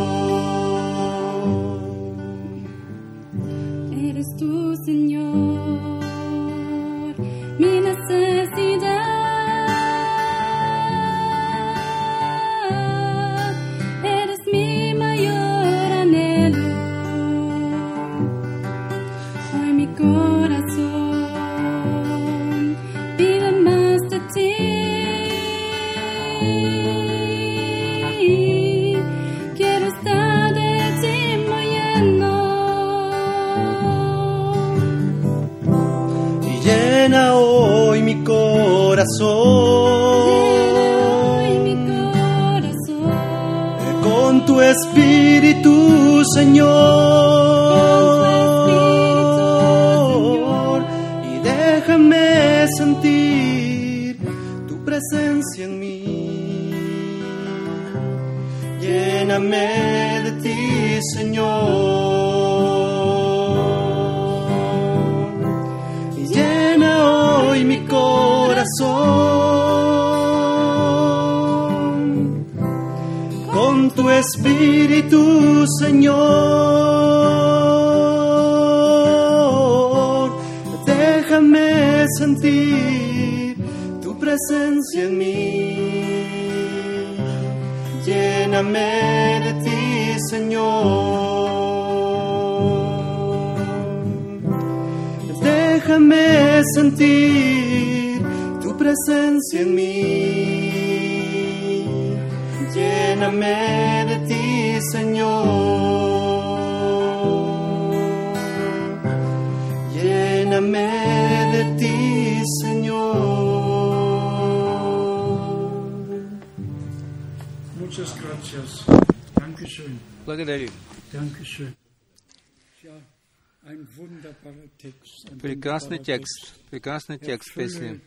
[125.40, 128.00] Прекрасный текст, прекрасный текст песни.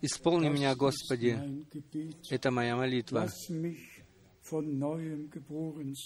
[0.00, 1.38] «Исполни меня, Господи».
[2.30, 3.28] Это моя молитва.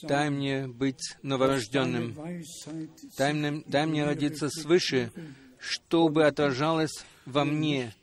[0.03, 2.15] Дай мне быть новорожденным.
[3.17, 5.11] Дай мне, дай мне родиться свыше,
[5.59, 7.95] чтобы отражалась во мне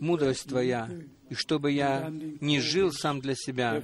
[0.00, 0.88] мудрость Твоя,
[1.28, 2.08] и чтобы я
[2.40, 3.82] не жил сам для себя.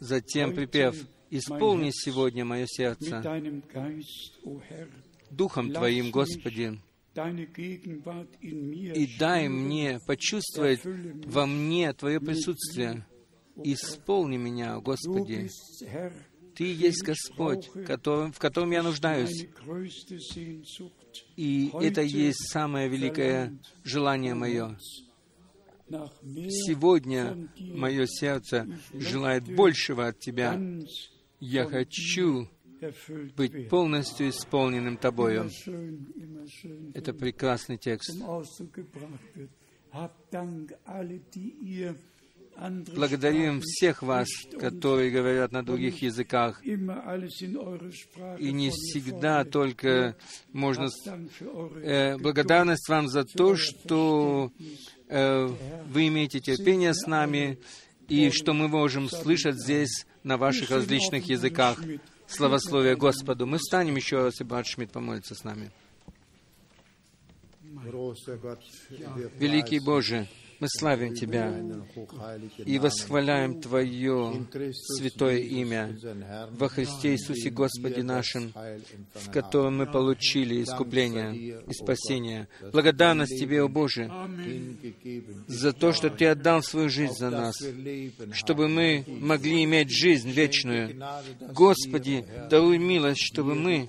[0.00, 0.96] Затем припев
[1.30, 3.22] «Исполни сегодня мое сердце
[5.30, 6.80] Духом Твоим, Господи,
[8.94, 10.80] и дай мне почувствовать
[11.26, 13.06] во мне Твое присутствие.
[13.64, 15.48] Исполни меня, Господи.
[16.54, 19.46] Ты есть Господь, которым- в котором я нуждаюсь.
[21.36, 24.78] И это есть самое великое желание мое.
[26.48, 30.58] Сегодня мое сердце желает большего от Тебя.
[31.40, 32.48] Я хочу
[33.36, 35.50] быть полностью исполненным Тобою.
[36.94, 38.10] Это прекрасный текст.
[42.94, 46.64] Благодарим всех вас, которые говорят на других языках.
[46.64, 46.70] И
[48.52, 50.16] не всегда только
[50.52, 50.88] можно...
[51.82, 54.50] Э, благодарность вам за то, что
[55.08, 55.46] э,
[55.88, 57.58] вы имеете терпение с нами,
[58.08, 61.78] и что мы можем слышать здесь на ваших различных языках
[62.26, 63.46] славословие Господу.
[63.46, 65.70] Мы встанем еще раз, и брат Шмидт помолится с нами.
[69.38, 70.26] Великий Боже,
[70.60, 71.54] мы славим Тебя
[72.64, 74.46] и восхваляем Твое
[74.96, 75.96] святое имя
[76.52, 78.52] во Христе Иисусе Господе нашим,
[79.14, 82.48] в котором мы получили искупление и спасение.
[82.72, 84.10] Благодарность Тебе, о Боже,
[85.46, 87.54] за то, что Ты отдал свою жизнь за нас,
[88.32, 91.00] чтобы мы могли иметь жизнь вечную.
[91.52, 93.86] Господи, даруй милость, чтобы мы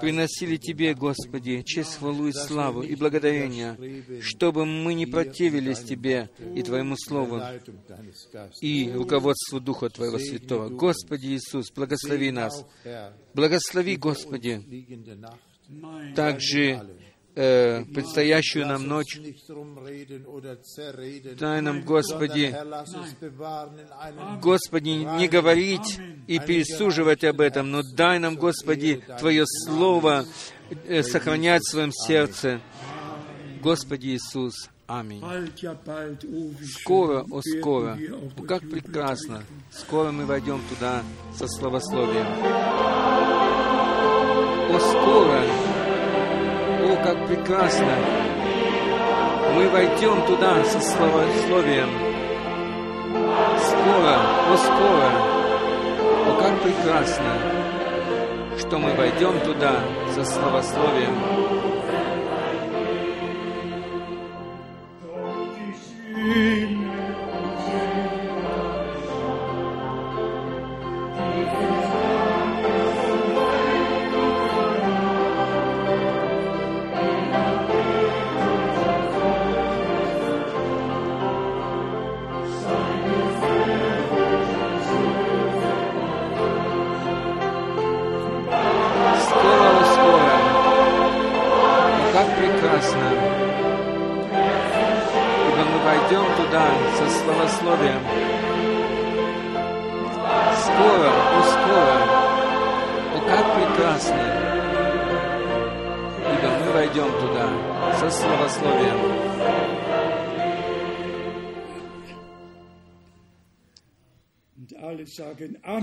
[0.00, 6.62] приносили Тебе, Господи, честь, хвалу и славу и благодарение, чтобы мы не противились Тебе и
[6.62, 7.40] Твоему Слову
[8.60, 10.68] и руководству Духа Твоего Святого.
[10.68, 12.64] Господи Иисус, благослови нас.
[13.34, 14.62] Благослови, Господи,
[16.14, 16.82] также
[17.38, 19.20] э, предстоящую нам ночь.
[21.38, 22.54] Дай нам, Господи,
[24.42, 30.24] Господи, не говорить и пересуживать об этом, но дай нам, Господи, Твое Слово
[30.86, 32.60] э, сохранять в своем сердце.
[33.62, 34.54] Господи Иисус,
[34.86, 35.22] аминь.
[36.80, 37.98] Скоро, о скоро,
[38.36, 41.02] о как прекрасно, скоро мы войдем туда
[41.36, 42.26] со словословием.
[44.70, 45.67] О скоро,
[46.88, 47.92] о как прекрасно,
[49.54, 51.90] мы войдем туда со словословием.
[53.58, 54.16] Скоро,
[54.48, 55.10] о скоро,
[56.28, 57.32] о как прекрасно,
[58.58, 59.80] что мы войдем туда
[60.14, 61.14] со словословием.
[66.14, 66.67] Скоро,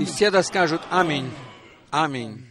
[0.06, 1.30] Все да скажут «Аминь,
[1.92, 2.46] Аминь».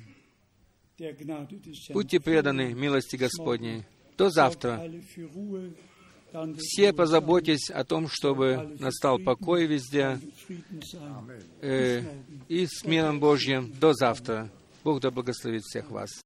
[1.91, 3.85] Будьте преданы милости Господней.
[4.17, 4.81] До завтра.
[6.59, 10.21] Все позаботьтесь о том, чтобы настал покой везде
[11.61, 12.03] э,
[12.49, 13.73] и с миром Божьим.
[13.81, 14.51] До завтра.
[14.83, 16.11] Бог да благословит всех вас.